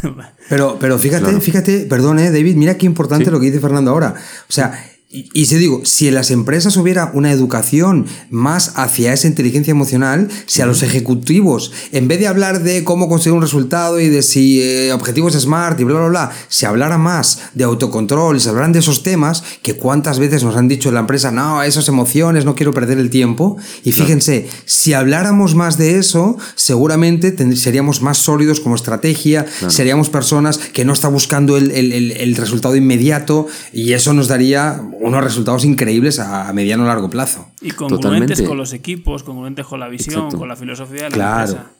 pero, 0.50 0.78
pero 0.80 0.98
fíjate, 0.98 1.42
fíjate, 1.42 1.88
perdón, 1.90 2.18
David, 2.18 2.56
mira 2.56 2.78
qué 2.78 2.86
importante 2.86 3.30
lo 3.32 3.40
que 3.42 3.48
dice 3.48 3.60
Fernando 3.60 3.92
ahora. 3.92 4.14
O 4.48 4.52
sea, 4.54 4.82
y, 5.12 5.48
si 5.48 5.56
digo, 5.56 5.82
si 5.86 6.08
en 6.08 6.14
las 6.14 6.30
empresas 6.30 6.78
hubiera 6.78 7.10
una 7.16 7.32
educación 7.32 8.06
más 8.30 8.74
hacia 8.76 9.12
esa 9.12 9.28
inteligencia 9.28 9.72
emocional, 9.72 10.30
si 10.46 10.62
a 10.62 10.68
los 10.68 10.84
ejecutivos, 10.84 11.72
en 11.92 12.08
vez 12.08 12.20
de 12.20 12.28
hablar 12.28 12.62
de 12.62 12.84
cómo 12.84 13.10
conseguir 13.10 13.36
un 13.36 13.42
resultado 13.42 14.00
y 14.00 14.08
de 14.08 14.22
si 14.22 14.62
eh, 14.62 14.94
objetivos 14.94 15.34
smart 15.34 15.80
y 15.80 15.84
bla, 15.84 15.98
bla, 15.98 16.10
bla, 16.10 16.32
se 16.48 16.68
hablara 16.68 17.00
más 17.00 17.42
de 17.56 17.64
autocontrol 17.64 18.38
y 18.38 18.40
se 18.40 18.50
hablaran 18.50 18.72
de 18.72 18.80
esos 18.80 19.02
temas, 19.02 19.44
que 19.64 19.74
cuántas 19.74 20.20
veces 20.20 20.44
nos 20.44 20.56
han 20.56 20.68
dicho 20.68 20.90
en 20.90 20.94
la 20.94 21.02
empresa, 21.02 21.32
no, 21.32 21.64
esas 21.64 21.88
emociones, 21.88 22.46
no 22.46 22.54
quiero 22.54 22.72
perder 22.72 23.00
el 23.00 23.10
tiempo. 23.10 23.58
Y 23.84 23.94
fíjense, 23.94 24.48
si 24.66 24.94
habláramos 24.94 25.56
más 25.56 25.80
de 25.80 25.98
eso, 25.98 26.38
seguramente 26.54 27.36
seríamos 27.56 28.04
más 28.04 28.20
sólidos 28.20 28.60
como 28.60 28.76
estrategia, 28.76 29.48
seríamos 29.70 30.12
personas 30.12 30.60
que 30.60 30.86
no 30.86 30.94
está 30.94 31.08
buscando 31.08 31.58
el, 31.58 31.72
el, 31.72 32.12
el 32.12 32.36
resultado 32.36 32.76
inmediato 32.76 33.48
y 33.74 33.94
eso 33.94 34.14
nos 34.14 34.28
daría 34.28 34.84
unos 35.00 35.24
resultados 35.24 35.66
increíbles 35.66 36.20
a 36.20 36.52
mediano 36.54 36.84
o 36.84 36.88
largo 36.88 37.10
plazo. 37.10 37.48
Y 37.62 37.72
congruentes 37.72 38.42
con 38.42 38.58
los 38.58 38.74
equipos, 38.74 39.24
congruentes 39.24 39.66
con 39.66 39.80
la 39.80 39.88
visión, 39.88 40.32
con 40.32 40.48
la 40.48 40.56
filosofía 40.56 41.04
de 41.04 41.10
la 41.10 41.16
claro. 41.16 41.52
empresa. 41.52 41.72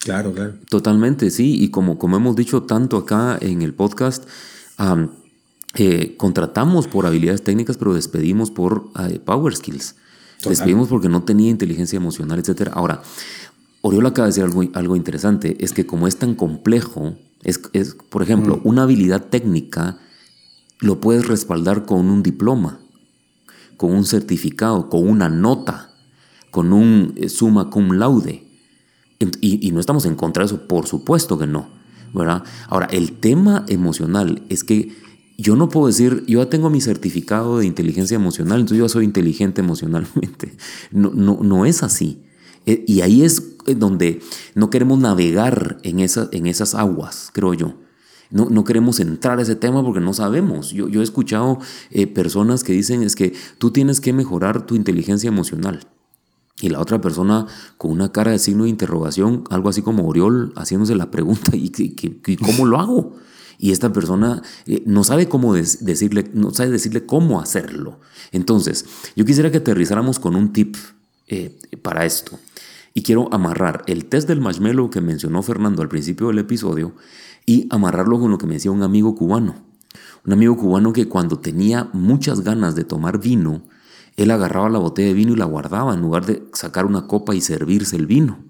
Claro, 0.00 0.32
claro. 0.32 0.54
Totalmente, 0.68 1.30
sí. 1.30 1.62
Y 1.62 1.70
como, 1.70 1.98
como 1.98 2.16
hemos 2.16 2.34
dicho 2.34 2.62
tanto 2.62 2.96
acá 2.96 3.38
en 3.40 3.62
el 3.62 3.72
podcast, 3.72 4.28
eh, 5.74 6.14
contratamos 6.16 6.88
por 6.88 7.06
habilidades 7.06 7.42
técnicas, 7.44 7.76
pero 7.76 7.94
despedimos 7.94 8.50
por 8.50 8.90
eh, 9.08 9.20
power 9.24 9.54
skills. 9.54 9.96
Despedimos 10.44 10.88
porque 10.88 11.08
no 11.08 11.22
tenía 11.22 11.50
inteligencia 11.50 11.96
emocional, 11.96 12.40
etc. 12.40 12.70
Ahora, 12.72 13.00
Oriola 13.80 14.08
acaba 14.08 14.26
de 14.26 14.30
decir 14.30 14.42
algo, 14.42 14.64
algo 14.74 14.96
interesante, 14.96 15.56
es 15.60 15.72
que 15.72 15.86
como 15.86 16.08
es 16.08 16.16
tan 16.16 16.34
complejo, 16.34 17.14
es, 17.44 17.60
es 17.72 17.94
por 17.94 18.22
ejemplo, 18.22 18.56
mm. 18.56 18.60
una 18.64 18.82
habilidad 18.82 19.26
técnica 19.26 19.98
lo 20.82 21.00
puedes 21.00 21.26
respaldar 21.26 21.86
con 21.86 22.10
un 22.10 22.22
diploma, 22.22 22.80
con 23.76 23.92
un 23.92 24.04
certificado, 24.04 24.90
con 24.90 25.08
una 25.08 25.28
nota, 25.28 25.94
con 26.50 26.72
un 26.72 27.14
eh, 27.16 27.28
summa 27.28 27.70
cum 27.70 27.92
laude. 27.92 28.44
Y, 29.40 29.70
no 29.70 29.78
estamos 29.78 30.04
en 30.04 30.16
contra 30.16 30.42
de 30.42 30.46
eso, 30.46 30.66
por 30.66 30.88
supuesto 30.88 31.38
que 31.38 31.46
no. 31.46 31.68
¿verdad? 32.12 32.42
Ahora, 32.68 32.86
el 32.86 33.12
tema 33.12 33.64
emocional 33.68 34.42
es 34.48 34.64
que 34.64 34.92
yo 35.38 35.54
no 35.54 35.68
puedo 35.68 35.86
decir, 35.86 36.24
yo 36.26 36.42
ya 36.42 36.50
tengo 36.50 36.68
mi 36.70 36.80
certificado 36.80 37.58
de 37.58 37.66
inteligencia 37.66 38.16
emocional, 38.16 38.58
entonces 38.58 38.78
yo 38.78 38.88
soy 38.88 39.04
inteligente 39.04 39.60
emocionalmente. 39.60 40.56
No, 40.90 41.10
no, 41.14 41.38
no 41.42 41.64
es 41.64 41.84
así. 41.84 42.22
Eh, 42.66 42.84
y 42.86 43.00
ahí 43.00 43.22
es 43.22 43.54
eh, 43.66 43.74
donde 43.76 44.20
no 44.56 44.68
queremos 44.68 44.98
navegar 44.98 45.78
en, 45.84 46.00
en 46.00 46.46
esas 46.46 46.74
aguas, 46.74 47.30
creo 47.32 47.54
yo. 47.54 47.74
No, 48.32 48.64
queremos 48.64 48.98
entrar 48.98 49.38
a 49.38 49.42
ese 49.42 49.56
tema 49.56 49.84
porque 49.84 50.00
no 50.00 50.14
sabemos. 50.14 50.70
Yo, 50.70 50.88
he 50.88 51.02
escuchado 51.02 51.58
eh, 51.90 52.06
personas 52.06 52.64
que 52.64 52.72
dicen 52.72 53.02
es 53.02 53.14
que 53.14 53.34
tú 53.58 53.70
tienes 53.70 54.00
que 54.00 54.14
mejorar 54.14 54.64
tu 54.64 54.74
inteligencia 54.74 55.28
emocional. 55.28 55.86
Y 56.60 56.70
la 56.70 56.80
otra 56.80 57.00
persona 57.00 57.46
con 57.76 57.90
una 57.90 58.10
cara 58.10 58.30
de 58.30 58.38
signo 58.38 58.64
de 58.64 58.70
interrogación, 58.70 59.44
algo 59.50 59.68
así 59.68 59.82
como 59.82 60.08
Oriol, 60.08 60.52
haciéndose 60.56 60.94
la 60.94 61.10
pregunta, 61.10 61.52
¿y, 61.56 61.70
cómo 62.36 62.64
lo 62.64 62.80
hago? 62.80 63.16
Y 63.58 63.70
esta 63.70 63.92
persona 63.92 64.42
eh, 64.66 64.82
no 64.86 65.04
sabe 65.04 65.28
cómo 65.28 65.54
decirle, 65.54 66.30
no 66.32 66.52
sabe 66.52 66.70
decirle 66.70 67.04
cómo 67.04 67.40
hacerlo. 67.40 68.00
Entonces, 68.32 68.86
yo 69.14 69.26
quisiera 69.26 69.50
que 69.50 69.58
aterrizáramos 69.58 70.18
con 70.18 70.36
un 70.36 70.52
tip 70.54 70.76
eh, 71.28 71.58
para 71.82 72.06
esto. 72.06 72.38
Y 72.94 73.02
quiero 73.02 73.32
amarrar 73.32 73.82
el 73.86 74.04
test 74.06 74.28
del 74.28 74.40
marshmallow 74.40 74.90
que 74.90 75.00
mencionó 75.00 75.42
Fernando 75.42 75.82
al 75.82 75.88
principio 75.88 76.28
del 76.28 76.38
episodio 76.38 76.94
y 77.46 77.66
amarrarlo 77.70 78.20
con 78.20 78.30
lo 78.30 78.38
que 78.38 78.46
me 78.46 78.54
decía 78.54 78.70
un 78.70 78.82
amigo 78.82 79.14
cubano. 79.14 79.54
Un 80.24 80.32
amigo 80.32 80.56
cubano 80.56 80.92
que 80.92 81.08
cuando 81.08 81.38
tenía 81.38 81.88
muchas 81.92 82.42
ganas 82.42 82.74
de 82.74 82.84
tomar 82.84 83.18
vino, 83.18 83.62
él 84.16 84.30
agarraba 84.30 84.68
la 84.68 84.78
botella 84.78 85.08
de 85.08 85.14
vino 85.14 85.32
y 85.32 85.36
la 85.36 85.46
guardaba 85.46 85.94
en 85.94 86.00
lugar 86.00 86.26
de 86.26 86.44
sacar 86.52 86.86
una 86.86 87.06
copa 87.06 87.34
y 87.34 87.40
servirse 87.40 87.96
el 87.96 88.06
vino. 88.06 88.44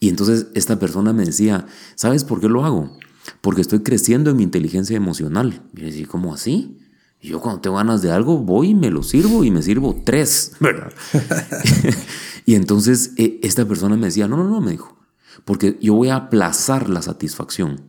Y 0.00 0.08
entonces 0.08 0.48
esta 0.54 0.78
persona 0.78 1.12
me 1.12 1.24
decía, 1.24 1.66
¿sabes 1.94 2.24
por 2.24 2.40
qué 2.40 2.48
lo 2.48 2.64
hago? 2.64 2.96
Porque 3.40 3.60
estoy 3.60 3.80
creciendo 3.80 4.30
en 4.30 4.36
mi 4.36 4.42
inteligencia 4.42 4.96
emocional. 4.96 5.62
Y 5.74 5.80
yo 5.80 5.86
decía, 5.86 6.06
¿cómo 6.08 6.34
así? 6.34 6.78
Yo 7.22 7.40
cuando 7.40 7.60
tengo 7.60 7.76
ganas 7.76 8.02
de 8.02 8.10
algo 8.10 8.38
voy 8.38 8.74
me 8.74 8.90
lo 8.90 9.04
sirvo 9.04 9.44
y 9.44 9.52
me 9.52 9.62
sirvo 9.62 10.02
tres, 10.04 10.56
¿verdad? 10.58 10.92
y 12.44 12.54
entonces 12.54 13.12
eh, 13.16 13.38
esta 13.42 13.66
persona 13.66 13.96
me 13.96 14.06
decía, 14.06 14.28
no, 14.28 14.36
no, 14.36 14.48
no, 14.48 14.60
me 14.60 14.72
dijo, 14.72 14.96
porque 15.44 15.78
yo 15.80 15.94
voy 15.94 16.08
a 16.08 16.16
aplazar 16.16 16.88
la 16.88 17.02
satisfacción. 17.02 17.82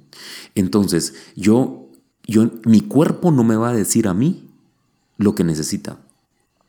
Entonces, 0.56 1.16
yo, 1.36 1.90
yo, 2.26 2.52
mi 2.66 2.82
cuerpo 2.82 3.32
no 3.32 3.44
me 3.44 3.56
va 3.56 3.70
a 3.70 3.74
decir 3.74 4.08
a 4.08 4.14
mí 4.14 4.50
lo 5.18 5.36
que 5.36 5.44
necesita. 5.44 6.00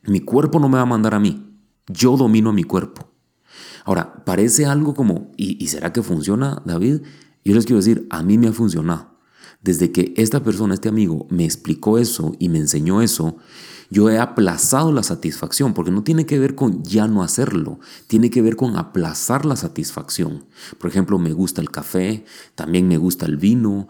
Mi 0.02 0.20
cuerpo 0.20 0.58
no 0.58 0.68
me 0.68 0.76
va 0.76 0.82
a 0.82 0.86
mandar 0.86 1.14
a 1.14 1.20
mí. 1.20 1.50
Yo 1.86 2.16
domino 2.16 2.50
a 2.50 2.54
mi 2.54 2.64
cuerpo. 2.64 3.10
Ahora, 3.84 4.24
parece 4.24 4.64
algo 4.66 4.94
como, 4.94 5.32
¿y, 5.36 5.62
¿y 5.62 5.68
será 5.68 5.92
que 5.92 6.02
funciona, 6.02 6.62
David? 6.64 7.02
Yo 7.44 7.54
les 7.54 7.66
quiero 7.66 7.78
decir, 7.78 8.06
a 8.10 8.22
mí 8.22 8.38
me 8.38 8.48
ha 8.48 8.52
funcionado. 8.52 9.14
Desde 9.62 9.92
que 9.92 10.14
esta 10.16 10.42
persona, 10.42 10.74
este 10.74 10.88
amigo, 10.88 11.26
me 11.30 11.44
explicó 11.44 11.98
eso 11.98 12.34
y 12.38 12.48
me 12.48 12.58
enseñó 12.58 13.02
eso, 13.02 13.36
yo 13.90 14.10
he 14.10 14.18
aplazado 14.18 14.92
la 14.92 15.02
satisfacción, 15.02 15.74
porque 15.74 15.90
no 15.90 16.02
tiene 16.02 16.26
que 16.26 16.38
ver 16.38 16.54
con 16.54 16.82
ya 16.82 17.06
no 17.06 17.22
hacerlo, 17.22 17.80
tiene 18.06 18.30
que 18.30 18.42
ver 18.42 18.56
con 18.56 18.76
aplazar 18.76 19.44
la 19.44 19.56
satisfacción. 19.56 20.44
Por 20.78 20.90
ejemplo, 20.90 21.18
me 21.18 21.32
gusta 21.32 21.60
el 21.60 21.70
café, 21.70 22.24
también 22.54 22.88
me 22.88 22.98
gusta 22.98 23.26
el 23.26 23.36
vino, 23.36 23.88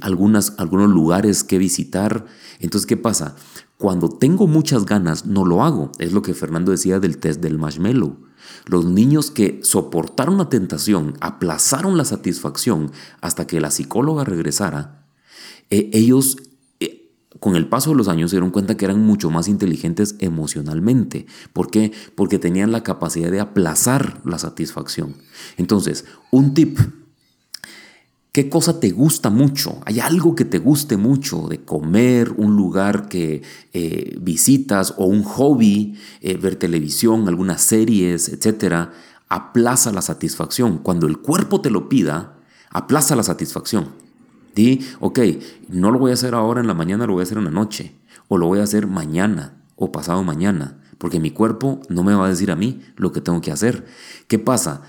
algunas, 0.00 0.54
algunos 0.58 0.90
lugares 0.90 1.44
que 1.44 1.58
visitar. 1.58 2.26
Entonces, 2.60 2.86
¿qué 2.86 2.96
pasa? 2.96 3.36
Cuando 3.78 4.08
tengo 4.08 4.46
muchas 4.46 4.84
ganas, 4.84 5.26
no 5.26 5.44
lo 5.44 5.62
hago. 5.64 5.90
Es 5.98 6.12
lo 6.12 6.22
que 6.22 6.34
Fernando 6.34 6.70
decía 6.70 7.00
del 7.00 7.18
test 7.18 7.40
del 7.40 7.58
marshmallow. 7.58 8.16
Los 8.66 8.84
niños 8.84 9.30
que 9.30 9.60
soportaron 9.62 10.38
la 10.38 10.48
tentación, 10.48 11.14
aplazaron 11.20 11.96
la 11.96 12.04
satisfacción 12.04 12.92
hasta 13.20 13.46
que 13.46 13.60
la 13.60 13.70
psicóloga 13.70 14.24
regresara, 14.24 15.06
eh, 15.70 15.90
ellos 15.92 16.36
con 17.40 17.56
el 17.56 17.68
paso 17.68 17.90
de 17.90 17.96
los 17.96 18.08
años 18.08 18.30
se 18.30 18.36
dieron 18.36 18.50
cuenta 18.50 18.76
que 18.76 18.84
eran 18.84 19.00
mucho 19.00 19.30
más 19.30 19.48
inteligentes 19.48 20.16
emocionalmente. 20.18 21.26
¿Por 21.52 21.70
qué? 21.70 21.92
Porque 22.14 22.38
tenían 22.38 22.72
la 22.72 22.82
capacidad 22.82 23.30
de 23.30 23.40
aplazar 23.40 24.20
la 24.24 24.38
satisfacción. 24.38 25.14
Entonces, 25.56 26.04
un 26.30 26.54
tip. 26.54 26.78
¿Qué 28.32 28.48
cosa 28.48 28.80
te 28.80 28.90
gusta 28.90 29.28
mucho? 29.28 29.80
¿Hay 29.84 30.00
algo 30.00 30.34
que 30.34 30.46
te 30.46 30.58
guste 30.58 30.96
mucho 30.96 31.48
de 31.48 31.64
comer, 31.64 32.32
un 32.38 32.56
lugar 32.56 33.08
que 33.08 33.42
eh, 33.74 34.16
visitas 34.22 34.94
o 34.96 35.04
un 35.04 35.22
hobby, 35.22 35.98
eh, 36.22 36.38
ver 36.38 36.56
televisión, 36.56 37.28
algunas 37.28 37.60
series, 37.60 38.30
etcétera? 38.30 38.92
Aplaza 39.28 39.92
la 39.92 40.00
satisfacción. 40.00 40.78
Cuando 40.78 41.06
el 41.06 41.18
cuerpo 41.18 41.60
te 41.60 41.68
lo 41.68 41.90
pida, 41.90 42.38
aplaza 42.70 43.16
la 43.16 43.22
satisfacción. 43.22 43.88
Di, 44.54 44.80
ok, 45.00 45.18
no 45.68 45.90
lo 45.90 45.98
voy 45.98 46.10
a 46.10 46.14
hacer 46.14 46.34
ahora 46.34 46.60
en 46.60 46.66
la 46.66 46.74
mañana, 46.74 47.06
lo 47.06 47.14
voy 47.14 47.20
a 47.20 47.24
hacer 47.24 47.38
en 47.38 47.44
la 47.44 47.50
noche. 47.50 47.94
O 48.28 48.38
lo 48.38 48.46
voy 48.46 48.60
a 48.60 48.64
hacer 48.64 48.86
mañana 48.86 49.62
o 49.76 49.92
pasado 49.92 50.22
mañana. 50.22 50.78
Porque 50.98 51.20
mi 51.20 51.30
cuerpo 51.30 51.80
no 51.88 52.04
me 52.04 52.14
va 52.14 52.26
a 52.26 52.28
decir 52.28 52.50
a 52.50 52.56
mí 52.56 52.80
lo 52.96 53.12
que 53.12 53.20
tengo 53.20 53.40
que 53.40 53.50
hacer. 53.50 53.86
¿Qué 54.28 54.38
pasa? 54.38 54.82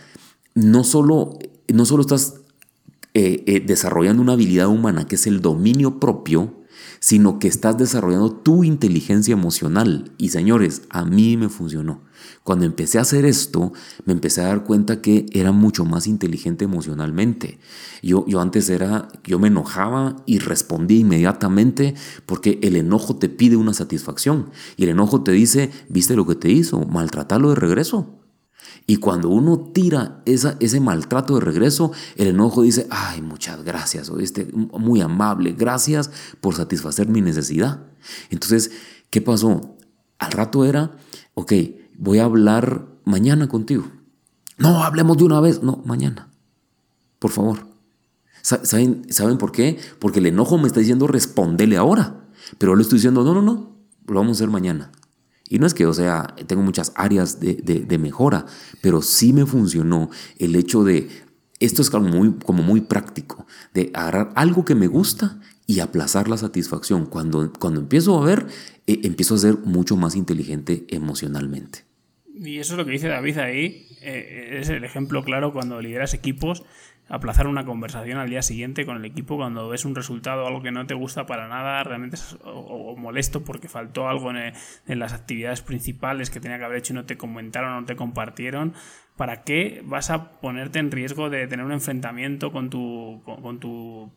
No 0.54 0.84
solo, 0.84 1.40
no 1.68 1.86
solo 1.86 2.02
estás 2.02 2.36
eh, 3.14 3.44
eh, 3.48 3.60
desarrollando 3.60 4.22
una 4.22 4.34
habilidad 4.34 4.68
humana 4.68 5.06
que 5.06 5.16
es 5.16 5.28
el 5.28 5.42
dominio 5.42 6.00
propio, 6.00 6.63
sino 7.04 7.38
que 7.38 7.50
estás 7.50 7.78
desarrollando 7.78 8.32
tu 8.32 8.64
inteligencia 8.64 9.34
emocional. 9.34 10.14
Y 10.18 10.30
señores, 10.30 10.84
a 10.90 11.04
mí 11.04 11.36
me 11.36 11.50
funcionó. 11.50 12.00
Cuando 12.44 12.64
empecé 12.64 12.98
a 12.98 13.02
hacer 13.02 13.26
esto, 13.26 13.74
me 14.06 14.14
empecé 14.14 14.40
a 14.40 14.46
dar 14.46 14.64
cuenta 14.64 15.02
que 15.02 15.26
era 15.34 15.52
mucho 15.52 15.84
más 15.84 16.08
inteligente 16.08 16.64
emocionalmente. 16.64 17.60
Yo, 18.02 18.26
yo 18.26 18.40
antes 18.40 18.70
era, 18.70 19.10
yo 19.26 19.38
me 19.38 19.50
enojaba 19.50 20.16
y 20.26 20.40
respondía 20.40 21.00
inmediatamente 21.00 21.94
porque 22.26 22.58
el 22.64 22.78
enojo 22.78 23.18
te 23.18 23.28
pide 23.28 23.58
una 23.58 23.74
satisfacción 23.74 24.52
y 24.78 24.84
el 24.84 24.92
enojo 24.92 25.24
te 25.24 25.34
dice, 25.34 25.72
viste 25.90 26.16
lo 26.16 26.26
que 26.26 26.36
te 26.36 26.52
hizo, 26.52 26.86
maltratarlo 26.86 27.50
de 27.50 27.56
regreso. 27.56 28.23
Y 28.86 28.98
cuando 28.98 29.30
uno 29.30 29.60
tira 29.74 30.22
ese 30.26 30.80
maltrato 30.80 31.36
de 31.36 31.42
regreso, 31.42 31.92
el 32.16 32.28
enojo 32.28 32.62
dice, 32.62 32.88
ay, 32.90 33.22
muchas 33.22 33.64
gracias, 33.64 34.10
oíste, 34.10 34.48
muy 34.54 35.02
amable, 35.02 35.54
gracias 35.54 36.12
por 36.42 36.56
satisfacer 36.56 37.08
mi 37.08 37.22
necesidad. 37.22 37.82
Entonces, 38.30 38.72
¿qué 39.10 39.22
pasó? 39.22 39.78
Al 40.20 40.32
rato 40.32 40.66
era, 40.66 40.92
ok, 41.34 41.54
voy 41.98 42.20
a 42.20 42.26
hablar 42.26 42.88
mañana 43.06 43.48
contigo. 43.48 43.86
No, 44.58 44.84
hablemos 44.84 45.18
de 45.18 45.24
una 45.24 45.40
vez, 45.40 45.64
no, 45.64 45.82
mañana. 45.86 46.30
Por 47.20 47.32
favor. 47.32 47.68
¿Saben, 48.42 49.06
¿Saben 49.10 49.38
por 49.38 49.54
qué? 49.54 49.80
Porque 50.00 50.20
el 50.20 50.26
enojo 50.26 50.58
me 50.58 50.68
está 50.68 50.82
diciendo 50.82 51.08
respondele 51.08 51.78
ahora. 51.78 52.28
Pero 52.58 52.76
le 52.76 52.82
estoy 52.82 52.98
diciendo, 52.98 53.24
no, 53.24 53.34
no, 53.34 53.42
no, 53.42 53.78
lo 54.06 54.20
vamos 54.20 54.32
a 54.32 54.38
hacer 54.40 54.50
mañana. 54.50 54.92
Y 55.54 55.60
no 55.60 55.68
es 55.68 55.76
que, 55.76 55.86
o 55.86 55.94
sea, 55.94 56.34
tengo 56.48 56.64
muchas 56.64 56.94
áreas 56.96 57.40
de, 57.40 57.98
mejora, 58.00 58.48
pero 58.82 59.04
sí 59.04 59.34
me 59.34 59.46
funcionó 59.46 60.10
el 60.40 60.56
hecho 60.56 60.84
de, 60.84 61.08
esto 61.60 61.84
es 61.84 61.92
como 61.92 62.10
muy, 62.10 62.34
como 62.44 62.64
muy 62.64 62.82
práctico, 62.82 63.46
de 63.72 63.92
agarrar 63.94 64.32
algo 64.34 64.66
que 64.66 64.74
me 64.74 64.88
gusta 64.88 65.40
y 65.68 65.80
aplazar 65.80 66.28
la 66.28 66.38
satisfacción. 66.38 67.06
Cuando, 67.06 67.54
cuando 67.54 67.82
empiezo 67.82 68.20
a 68.20 68.26
ver, 68.26 68.48
eh, 68.88 69.02
empiezo 69.04 69.36
a 69.36 69.38
ser 69.38 69.60
mucho 69.60 69.96
más 69.96 70.16
inteligente 70.16 70.88
emocionalmente. 70.90 71.86
Y 72.34 72.58
eso 72.58 72.74
es 72.74 72.78
lo 72.80 72.86
que 72.86 72.94
dice 72.94 73.10
David 73.10 73.38
ahí, 73.38 73.86
eh, 74.02 74.58
es 74.60 74.70
el 74.70 74.84
ejemplo 74.84 75.24
claro 75.24 75.54
cuando 75.54 75.80
lideras 75.82 76.16
equipos 76.16 76.64
aplazar 77.10 77.48
una 77.48 77.66
conversación 77.66 78.18
al 78.18 78.30
día 78.30 78.42
siguiente 78.42 78.86
con 78.86 78.98
el 78.98 79.06
equipo 79.06 79.36
cuando 79.36 79.68
ves 79.70 79.86
un 79.86 79.96
resultado, 79.96 80.48
algo 80.48 80.62
que 80.62 80.72
no 80.72 80.86
te 80.86 80.94
gusta 80.94 81.26
para 81.26 81.48
nada, 81.48 81.84
realmente 81.84 82.18
o, 82.44 82.96
molesto 82.98 83.44
porque 83.44 83.68
faltó 83.68 84.08
algo 84.08 84.32
en, 84.32 84.54
en, 84.88 85.00
las 85.00 85.14
actividades 85.14 85.62
principales 85.62 86.30
que 86.30 86.40
tenía 86.40 86.58
que 86.58 86.66
haber 86.66 86.78
hecho 86.78 86.94
y 86.94 86.96
no 86.96 87.06
te 87.06 87.18
comentaron 87.18 87.82
no 87.82 87.86
te 87.86 87.96
compartieron. 87.96 88.74
¿Para 89.16 89.44
qué 89.44 89.84
vas 89.86 90.10
a 90.10 90.32
ponerte 90.40 90.80
en 90.80 90.90
riesgo 90.90 91.30
de 91.30 91.46
tener 91.46 91.64
un 91.64 91.72
enfrentamiento 91.72 92.52
con 92.52 92.72
tu, 92.72 93.22
con, 93.24 93.60
tu 93.60 94.12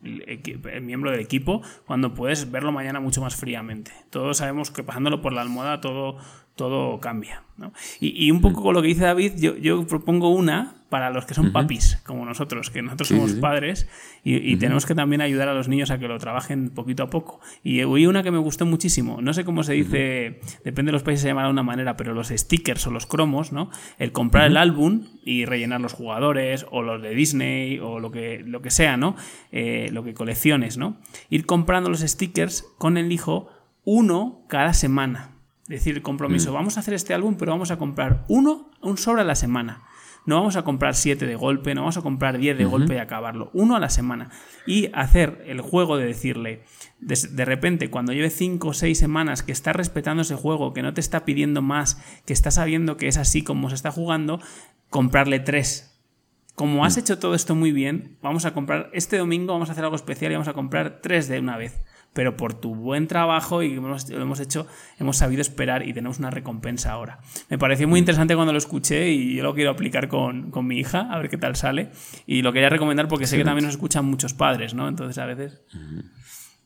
miembro 0.80 1.10
del 1.10 1.20
equipo 1.20 1.60
cuando 1.84 2.14
puedes 2.14 2.50
verlo 2.50 2.72
mañana 2.72 2.98
mucho 2.98 3.20
más 3.20 3.36
fríamente? 3.36 3.92
Todos 4.08 4.38
sabemos 4.38 4.70
que 4.70 4.82
pasándolo 4.82 5.20
por 5.20 5.34
la 5.34 5.42
almohada 5.42 5.82
todo, 5.82 6.16
todo 6.54 6.98
cambia. 6.98 7.42
Y, 8.00 8.30
un 8.30 8.40
poco 8.40 8.62
con 8.62 8.74
lo 8.74 8.80
que 8.80 8.88
dice 8.88 9.04
David, 9.04 9.34
yo, 9.36 9.56
yo 9.56 9.86
propongo 9.86 10.30
una 10.30 10.75
para 10.88 11.10
los 11.10 11.26
que 11.26 11.34
son 11.34 11.52
papis, 11.52 11.98
como 12.04 12.24
nosotros, 12.24 12.70
que 12.70 12.80
nosotros 12.80 13.08
somos 13.08 13.32
padres 13.34 13.88
y, 14.22 14.56
tenemos 14.56 14.86
que 14.86 14.94
también 14.94 15.20
ayudar 15.20 15.48
a 15.48 15.54
los 15.54 15.68
niños 15.68 15.90
a 15.90 15.98
que 15.98 16.06
lo 16.06 16.18
trabajen 16.18 16.70
poquito 16.70 17.02
a 17.02 17.10
poco. 17.10 17.40
Y 17.62 17.82
oí 17.82 18.06
una 18.06 18.22
que 18.22 18.30
me 18.30 18.38
gustó 18.38 18.66
muchísimo, 18.66 19.20
no 19.20 19.32
sé 19.34 19.44
cómo 19.44 19.64
se 19.64 19.72
dice, 19.72 20.40
depende 20.64 20.90
de 20.90 20.92
los 20.92 21.02
países 21.02 21.22
se 21.22 21.28
llamará 21.28 21.48
de 21.48 21.52
una 21.52 21.62
manera, 21.62 21.96
pero 21.96 22.14
los 22.14 22.28
stickers 22.28 22.86
o 22.86 22.90
los 22.90 23.06
cromos, 23.06 23.52
¿no? 23.52 23.70
El 23.98 24.12
comprar 24.12 24.46
el 24.46 24.56
álbum 24.56 25.06
y 25.24 25.44
rellenar 25.44 25.80
los 25.80 25.92
jugadores 25.92 26.66
o 26.70 26.82
los 26.82 27.02
de 27.02 27.10
Disney 27.10 27.78
o 27.80 27.98
lo 27.98 28.10
que, 28.10 28.42
lo 28.46 28.62
que 28.62 28.70
sea, 28.70 28.96
¿no? 28.96 29.16
Eh, 29.50 29.88
lo 29.92 30.04
que 30.04 30.14
colecciones, 30.14 30.78
¿no? 30.78 30.98
Ir 31.30 31.46
comprando 31.46 31.90
los 31.90 32.00
stickers 32.00 32.64
con 32.78 32.96
el 32.96 33.10
hijo 33.10 33.48
uno 33.84 34.44
cada 34.48 34.72
semana. 34.72 35.32
Es 35.64 35.80
decir, 35.80 35.96
el 35.96 36.02
compromiso, 36.02 36.52
mm. 36.52 36.54
vamos 36.54 36.76
a 36.76 36.80
hacer 36.80 36.94
este 36.94 37.12
álbum, 37.12 37.36
pero 37.36 37.50
vamos 37.50 37.72
a 37.72 37.78
comprar 37.78 38.24
uno, 38.28 38.70
un 38.82 38.98
sobre 38.98 39.22
a 39.22 39.24
la 39.24 39.34
semana. 39.34 39.82
No 40.26 40.36
vamos 40.36 40.56
a 40.56 40.62
comprar 40.62 40.94
7 40.94 41.24
de 41.24 41.36
golpe, 41.36 41.74
no 41.74 41.82
vamos 41.82 41.96
a 41.96 42.02
comprar 42.02 42.36
10 42.38 42.58
de 42.58 42.64
golpe 42.64 42.94
y 42.94 42.98
acabarlo. 42.98 43.50
Uno 43.54 43.76
a 43.76 43.80
la 43.80 43.88
semana. 43.88 44.30
Y 44.66 44.90
hacer 44.92 45.42
el 45.46 45.60
juego 45.60 45.96
de 45.96 46.06
decirle, 46.06 46.64
de, 46.98 47.44
repente, 47.44 47.90
cuando 47.90 48.12
lleve 48.12 48.30
5 48.30 48.68
o 48.68 48.74
6 48.74 48.98
semanas 48.98 49.42
que 49.42 49.52
está 49.52 49.72
respetando 49.72 50.22
ese 50.22 50.34
juego, 50.34 50.72
que 50.72 50.82
no 50.82 50.92
te 50.94 51.00
está 51.00 51.24
pidiendo 51.24 51.62
más, 51.62 52.02
que 52.26 52.32
está 52.32 52.50
sabiendo 52.50 52.96
que 52.96 53.08
es 53.08 53.16
así 53.16 53.42
como 53.42 53.68
se 53.68 53.76
está 53.76 53.90
jugando, 53.92 54.40
comprarle 54.90 55.40
3 55.40 55.92
como 56.56 56.86
has 56.86 56.96
mm. 56.96 57.00
hecho 57.00 57.18
todo 57.18 57.34
esto 57.34 57.54
muy 57.54 57.70
bien, 57.70 58.16
vamos 58.22 58.46
a 58.46 58.54
comprar 58.54 58.88
este 58.94 59.18
domingo, 59.18 59.52
vamos 59.52 59.68
a 59.68 59.72
hacer 59.72 59.84
algo 59.84 59.94
especial 59.94 60.32
y 60.32 60.36
vamos 60.36 60.48
a 60.48 60.54
comprar 60.54 61.00
tres 61.02 61.28
de 61.28 61.38
una 61.38 61.58
vez 61.58 61.82
pero 62.16 62.34
por 62.34 62.54
tu 62.54 62.74
buen 62.74 63.06
trabajo 63.06 63.62
y 63.62 63.74
lo 63.74 64.22
hemos 64.22 64.40
hecho, 64.40 64.66
hemos 64.98 65.18
sabido 65.18 65.42
esperar 65.42 65.86
y 65.86 65.92
tenemos 65.92 66.18
una 66.18 66.30
recompensa 66.30 66.90
ahora. 66.90 67.20
Me 67.50 67.58
pareció 67.58 67.86
muy 67.86 68.00
mm. 68.00 68.02
interesante 68.02 68.34
cuando 68.34 68.52
lo 68.52 68.58
escuché 68.58 69.10
y 69.10 69.36
yo 69.36 69.44
lo 69.44 69.54
quiero 69.54 69.70
aplicar 69.70 70.08
con, 70.08 70.50
mi 70.66 70.78
hija, 70.78 71.12
a 71.12 71.18
ver 71.18 71.28
qué 71.28 71.36
tal 71.36 71.56
sale. 71.56 71.90
Y 72.26 72.40
lo 72.40 72.54
quería 72.54 72.70
recomendar 72.70 73.06
porque 73.06 73.26
sé 73.26 73.36
que 73.36 73.44
también 73.44 73.66
nos 73.66 73.74
escuchan 73.74 74.06
muchos 74.06 74.32
padres, 74.32 74.72
¿no? 74.72 74.88
Entonces 74.88 75.18
a 75.18 75.26
veces... 75.26 75.60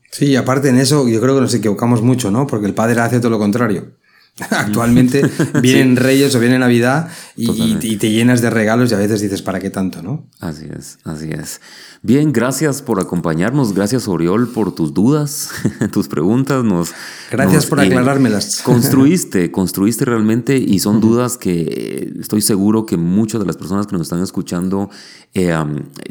Sí, 0.09 0.37
aparte 0.37 0.69
en 0.69 0.77
eso 0.77 1.07
yo 1.09 1.19
creo 1.19 1.35
que 1.35 1.41
nos 1.41 1.53
equivocamos 1.53 2.01
mucho, 2.01 2.31
¿no? 2.31 2.47
Porque 2.47 2.65
el 2.65 2.73
padre 2.73 3.01
hace 3.01 3.19
todo 3.19 3.31
lo 3.31 3.39
contrario. 3.39 3.97
Actualmente 4.49 5.23
vienen 5.61 5.95
Reyes 5.95 6.33
o 6.35 6.39
viene 6.39 6.57
Navidad 6.57 7.09
y, 7.35 7.77
y, 7.81 7.97
te 7.97 8.11
llenas 8.11 8.41
de 8.41 8.49
regalos 8.49 8.91
y 8.91 8.95
a 8.95 8.97
veces 8.97 9.21
dices, 9.21 9.41
¿para 9.41 9.59
qué 9.59 9.69
tanto, 9.69 10.01
no? 10.01 10.25
Así 10.39 10.65
es, 10.73 10.99
así 11.03 11.29
es. 11.31 11.59
Bien, 12.03 12.31
gracias 12.31 12.81
por 12.81 12.99
acompañarnos. 12.99 13.75
Gracias, 13.75 14.07
Oriol, 14.07 14.47
por 14.47 14.73
tus 14.73 14.91
dudas, 14.91 15.51
tus 15.91 16.07
preguntas. 16.07 16.63
Nos, 16.63 16.93
gracias 17.29 17.67
por 17.67 17.79
aclarármelas. 17.79 18.61
construiste, 18.65 19.51
construiste 19.51 20.05
realmente 20.05 20.57
y 20.57 20.79
son 20.79 20.99
dudas 20.99 21.37
que 21.37 22.11
estoy 22.19 22.41
seguro 22.41 22.87
que 22.87 22.97
muchas 22.97 23.39
de 23.39 23.45
las 23.45 23.55
personas 23.55 23.85
que 23.85 23.93
nos 23.93 24.01
están 24.03 24.23
escuchando 24.23 24.89
eh, 25.35 25.53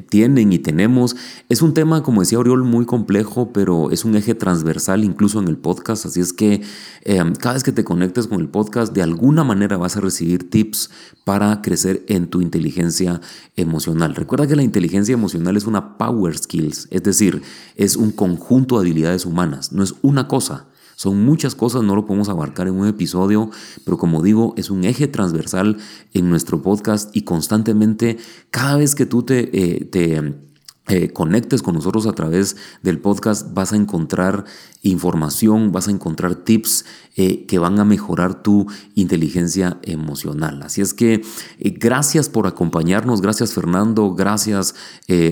tienen 0.09 0.53
y 0.53 0.61
tenemos. 0.61 1.16
Es 1.49 1.61
un 1.61 1.75
tema, 1.75 2.05
como 2.05 2.21
decía 2.21 2.39
Oriol, 2.39 2.62
muy 2.62 2.87
complejo, 2.87 3.53
pero 3.53 3.91
es 3.91 4.05
un 4.05 4.14
eje 4.14 4.37
transversal 4.37 5.03
incluso 5.03 5.41
en 5.41 5.49
el 5.49 5.57
podcast. 5.57 6.07
Así 6.07 6.21
es 6.21 6.33
que 6.33 6.62
eh, 7.03 7.33
cada 7.41 7.55
vez 7.55 7.64
que 7.64 7.73
te 7.73 7.83
con 8.28 8.40
el 8.40 8.48
podcast, 8.48 8.92
de 8.92 9.02
alguna 9.02 9.44
manera 9.44 9.76
vas 9.76 9.96
a 9.96 10.00
recibir 10.00 10.50
tips 10.50 10.90
para 11.24 11.62
crecer 11.62 12.04
en 12.08 12.28
tu 12.28 12.40
inteligencia 12.40 13.20
emocional. 13.56 14.14
Recuerda 14.14 14.46
que 14.46 14.56
la 14.56 14.62
inteligencia 14.62 15.12
emocional 15.12 15.56
es 15.56 15.66
una 15.66 15.96
power 15.96 16.36
skills, 16.36 16.88
es 16.90 17.02
decir, 17.02 17.42
es 17.76 17.96
un 17.96 18.11
conjunto 18.11 18.76
de 18.76 18.82
habilidades 18.82 19.26
humanas, 19.26 19.72
no 19.72 19.82
es 19.82 19.94
una 20.02 20.28
cosa. 20.28 20.66
Son 20.96 21.24
muchas 21.24 21.54
cosas, 21.54 21.82
no 21.82 21.96
lo 21.96 22.04
podemos 22.04 22.28
abarcar 22.28 22.68
en 22.68 22.74
un 22.74 22.86
episodio, 22.86 23.50
pero 23.86 23.96
como 23.96 24.22
digo, 24.22 24.52
es 24.58 24.68
un 24.68 24.84
eje 24.84 25.08
transversal 25.08 25.78
en 26.12 26.28
nuestro 26.28 26.61
podcast 26.61 27.16
y 27.16 27.22
constantemente, 27.22 28.18
cada 28.50 28.76
vez 28.76 28.94
que 28.94 29.06
tú 29.06 29.22
te, 29.22 29.48
eh, 29.54 29.84
te 29.86 30.49
eh, 30.91 31.11
conectes 31.12 31.62
con 31.62 31.76
nosotros 31.76 32.09
a 32.09 32.12
través 32.14 32.57
del 32.82 32.99
podcast, 32.99 33.55
vas 33.55 33.72
a 33.72 33.76
encontrar 33.76 34.45
información, 34.82 35.70
vas 35.70 35.86
a 35.86 35.93
encontrar 35.93 36.34
tips 36.34 36.84
eh, 37.14 37.45
que 37.47 37.61
van 37.61 37.78
a 37.78 37.84
mejorar 37.84 38.43
tu 38.43 38.66
inteligencia 38.97 39.78
emocional. 39.82 40.62
Así 40.62 40.80
es 40.80 40.93
que 40.93 41.22
eh, 41.61 41.74
gracias 41.78 42.28
por 42.28 42.49
acompañarnos, 42.49 43.20
gracias 43.20 43.53
Fernando, 43.53 44.14
gracias 44.14 44.74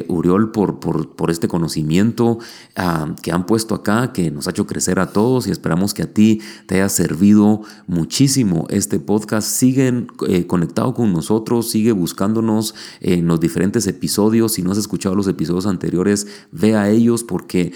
Uriol 0.09 0.52
por, 0.52 0.80
por, 0.80 1.30
este 1.30 1.48
conocimiento 1.48 2.38
ah, 2.76 3.14
que 3.22 3.32
han 3.32 3.46
puesto 3.46 3.74
acá, 3.74 4.12
que 4.12 4.30
nos 4.30 4.46
ha 4.46 4.50
hecho 4.50 4.66
crecer 4.66 5.00
a 5.00 5.12
todos 5.12 5.46
y 5.46 5.50
esperamos 5.50 5.94
que 5.94 6.02
a 6.02 6.12
ti 6.12 6.40
te 6.66 6.76
haya 6.76 6.88
servido 6.88 7.62
muchísimo 7.86 8.66
este 8.70 9.00
podcast. 9.00 9.48
Siguen 9.48 10.06
conectado 10.46 10.94
con 10.94 11.12
nosotros, 11.12 11.70
sigue 11.70 11.92
buscándonos 11.92 12.74
en 13.00 13.26
los 13.26 13.40
diferentes 13.40 13.86
episodios. 13.86 14.52
Si 14.52 14.62
no 14.62 14.72
has 14.72 14.78
escuchado 14.78 15.14
los 15.14 15.26
episodios 15.26 15.47
anteriores, 15.66 16.26
ve 16.53 16.76
a 16.76 16.90
ellos 16.90 17.24
porque 17.24 17.72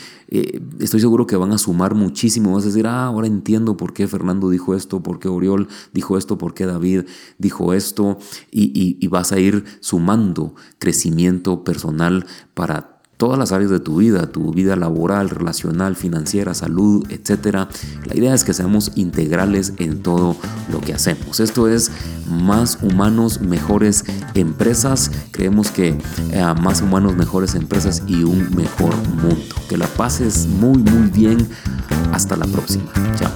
estoy 0.79 1.01
seguro 1.01 1.27
que 1.27 1.37
van 1.37 1.53
a 1.53 1.59
sumar 1.59 1.95
muchísimo. 1.95 2.55
Vas 2.55 2.65
a 2.65 2.69
decir, 2.69 2.87
ah, 2.87 3.07
ahora 3.07 3.27
entiendo 3.27 3.77
por 3.77 3.93
qué 3.93 4.09
Fernando 4.09 4.51
dijo 4.51 4.75
esto, 4.75 5.03
por 5.03 5.19
qué 5.19 5.29
Oriol 5.29 5.69
dijo 5.93 6.17
esto, 6.17 6.39
por 6.39 6.55
qué 6.55 6.67
David 6.67 7.05
dijo 7.39 7.75
esto. 7.75 8.19
Y, 8.51 8.97
y 9.01 9.09
vas 9.09 9.33
a 9.33 9.39
ir 9.39 9.65
sumando 9.81 10.55
crecimiento 10.79 11.65
personal 11.65 12.27
para 12.55 12.92
todas 13.23 13.39
las 13.39 13.53
áreas 13.53 13.71
de 13.71 13.79
tu 13.79 13.99
vida, 13.99 14.27
tu 14.33 14.51
vida 14.51 14.75
laboral, 14.75 15.31
relacional, 15.31 15.95
financiera, 15.95 16.55
salud, 16.55 17.07
etc. 17.09 17.69
La 18.05 18.17
idea 18.17 18.35
es 18.35 18.43
que 18.43 18.53
seamos 18.53 18.91
integrales 18.97 19.75
en 19.79 20.03
todo 20.03 20.37
lo 20.73 20.81
que 20.81 20.93
hacemos. 20.93 21.39
Esto 21.39 21.69
es 21.69 21.93
más 22.29 22.81
humanos, 22.83 23.41
mejores 23.41 24.05
empresas. 24.35 25.13
Creemos 25.31 25.71
que 25.71 25.97
eh, 26.33 26.55
más 26.61 26.83
humanos, 26.83 27.15
mejores 27.15 27.55
empresas 27.55 28.03
y 28.09 28.25
un 28.25 28.57
mejor 28.57 28.97
mundo. 28.97 29.37
Que 29.69 29.77
la 29.77 29.87
pases 29.87 30.49
muy, 30.49 30.79
muy 30.83 31.09
bien. 31.11 31.49
Hasta 32.11 32.35
la 32.35 32.47
próxima. 32.47 32.91
Chao. 33.15 33.31